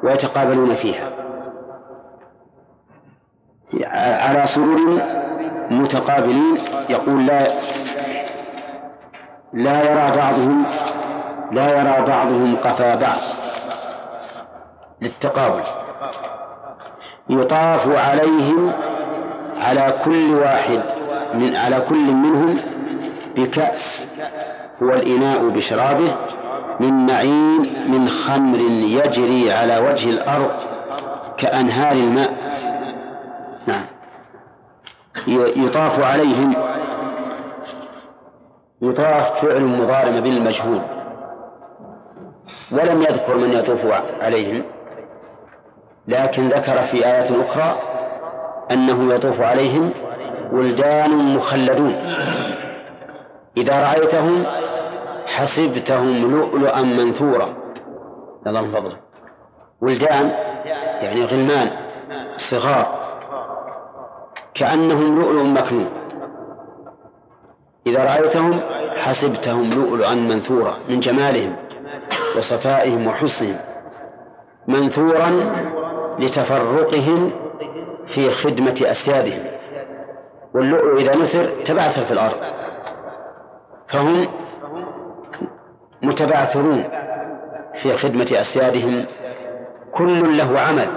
[0.02, 1.10] ويتقابلون فيها.
[3.94, 5.02] على سرور
[5.70, 6.58] متقابلين
[6.90, 7.38] يقول لا
[9.52, 10.64] لا يرى بعضهم
[11.52, 13.18] لا يرى بعضهم قفا بعض
[15.02, 15.62] للتقابل.
[17.30, 18.72] يطاف عليهم
[19.56, 20.82] على كل واحد
[21.34, 22.56] من على كل منهم
[23.36, 24.08] بكأس
[24.82, 26.16] هو الإناء بشرابه
[26.80, 30.50] من معين من خمر يجري على وجه الأرض
[31.36, 32.34] كأنهار الماء.
[35.56, 36.54] يطاف عليهم.
[38.82, 40.80] يطاف فعل مضارع بالمجهول.
[42.72, 43.80] ولم يذكر من يطوف
[44.22, 44.62] عليهم.
[46.08, 47.76] لكن ذكر في آيات أخرى
[48.70, 49.90] أنه يطوف عليهم
[50.52, 51.96] ولدان مخلدون.
[53.56, 54.44] إذا رأيتهم
[55.26, 57.48] حسبتهم لؤلؤا منثورا.
[58.46, 58.96] الله من فضله.
[59.80, 60.30] ولدان
[61.00, 61.70] يعني غلمان
[62.36, 63.17] صغار.
[64.58, 65.88] كأنهم لؤلؤ مكنون.
[67.86, 68.60] إذا رأيتهم
[68.96, 71.56] حسبتهم لؤلؤا منثورا من جمالهم
[72.36, 73.56] وصفائهم وحسنهم
[74.68, 75.30] منثورا
[76.18, 77.30] لتفرقهم
[78.06, 79.44] في خدمة أسيادهم.
[80.54, 82.36] واللؤلؤ إذا نثر تبعثر في الأرض.
[83.88, 84.26] فهم
[86.02, 86.84] متبعثرون
[87.74, 89.06] في خدمة أسيادهم.
[89.92, 90.88] كل له عمل.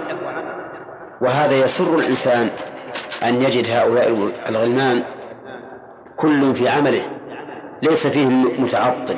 [1.20, 2.50] وهذا يسر الإنسان
[3.28, 5.02] أن يجد هؤلاء الغلمان
[6.16, 7.02] كل في عمله
[7.82, 9.16] ليس فيهم متعطل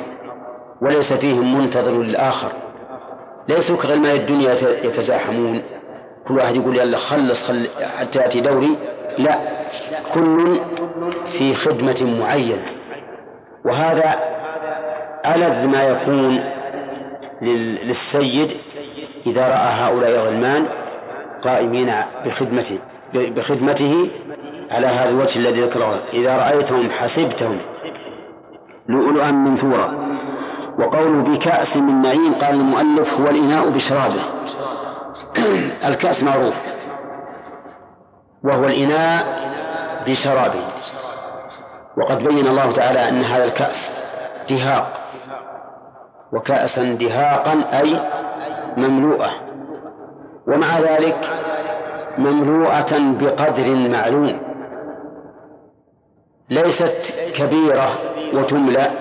[0.81, 2.51] وليس فيهم منتظر للآخر
[3.49, 4.51] ليسوا كغلمان الدنيا
[4.83, 5.61] يتزاحمون.
[6.27, 7.67] كل واحد يقول يلا خلص خل
[7.99, 8.75] حتى يأتي دوري.
[9.17, 9.39] لا
[10.13, 10.59] كل
[11.31, 12.65] في خدمة معينة.
[13.65, 14.13] وهذا
[15.25, 16.43] ألذ ما يكون
[17.41, 18.53] للسيد
[19.27, 20.65] إذا رأى هؤلاء الغلمان.
[21.45, 21.91] قائمين
[22.25, 22.79] بخدمته
[23.13, 24.09] بخدمته
[24.71, 25.99] على هذا الوجه الذي ذكره.
[26.13, 27.57] إذا رأيتهم حسبتهم.
[28.89, 29.99] لؤلؤا منثورا
[30.79, 34.21] وقوله بكأس من معين قال المؤلف هو الإناء بشرابه.
[35.89, 36.55] الكأس معروف.
[38.43, 39.25] وهو الإناء
[40.07, 40.67] بشرابه.
[41.97, 43.95] وقد بين الله تعالى أن هذا الكأس
[44.49, 44.91] دهاق.
[46.33, 47.99] وكأسا دهاقا أي
[48.77, 49.44] مملوءة.
[50.47, 51.25] ومع ذلك
[52.17, 54.41] مملوءة بقدر معلوم.
[56.49, 57.87] ليست كبيرة
[58.33, 58.91] وتملأ.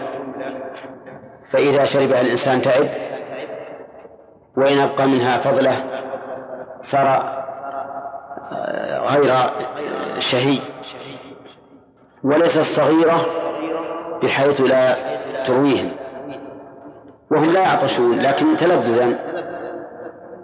[1.46, 2.88] فإذا شربها الإنسان تعب
[4.56, 5.72] وإن أبقى منها فضلة
[6.82, 7.06] صار
[8.52, 9.34] آه، غير
[10.18, 10.58] شهي.
[12.24, 13.20] وليست صغيرة
[14.22, 14.96] بحيث لا
[15.44, 15.90] ترويهم.
[17.30, 19.18] وهم لا يعطشون لكن تلذذا.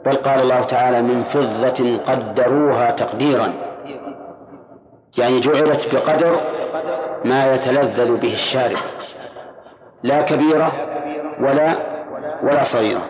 [0.06, 3.52] بل قال الله تعالى من فضة قدروها تقديرا.
[5.18, 6.36] يعني جعلت بقدر
[7.24, 8.78] ما يتلذذ به الشارب
[10.02, 10.72] لا كبيرة
[11.40, 11.72] ولا
[12.42, 13.00] ولا صغيرة.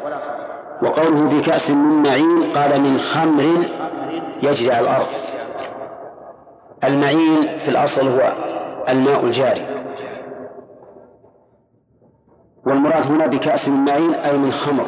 [0.83, 3.45] وقوله بكأس من معين قال من خمر
[4.43, 5.07] يجري على الأرض.
[6.85, 8.33] المعين في الأصل هو
[8.89, 9.67] الماء الجاري.
[12.67, 14.87] والمراد هنا بكأس من معين أي من خمر.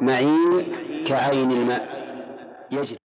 [0.00, 1.88] معين كعين الماء.
[2.72, 3.07] يجري.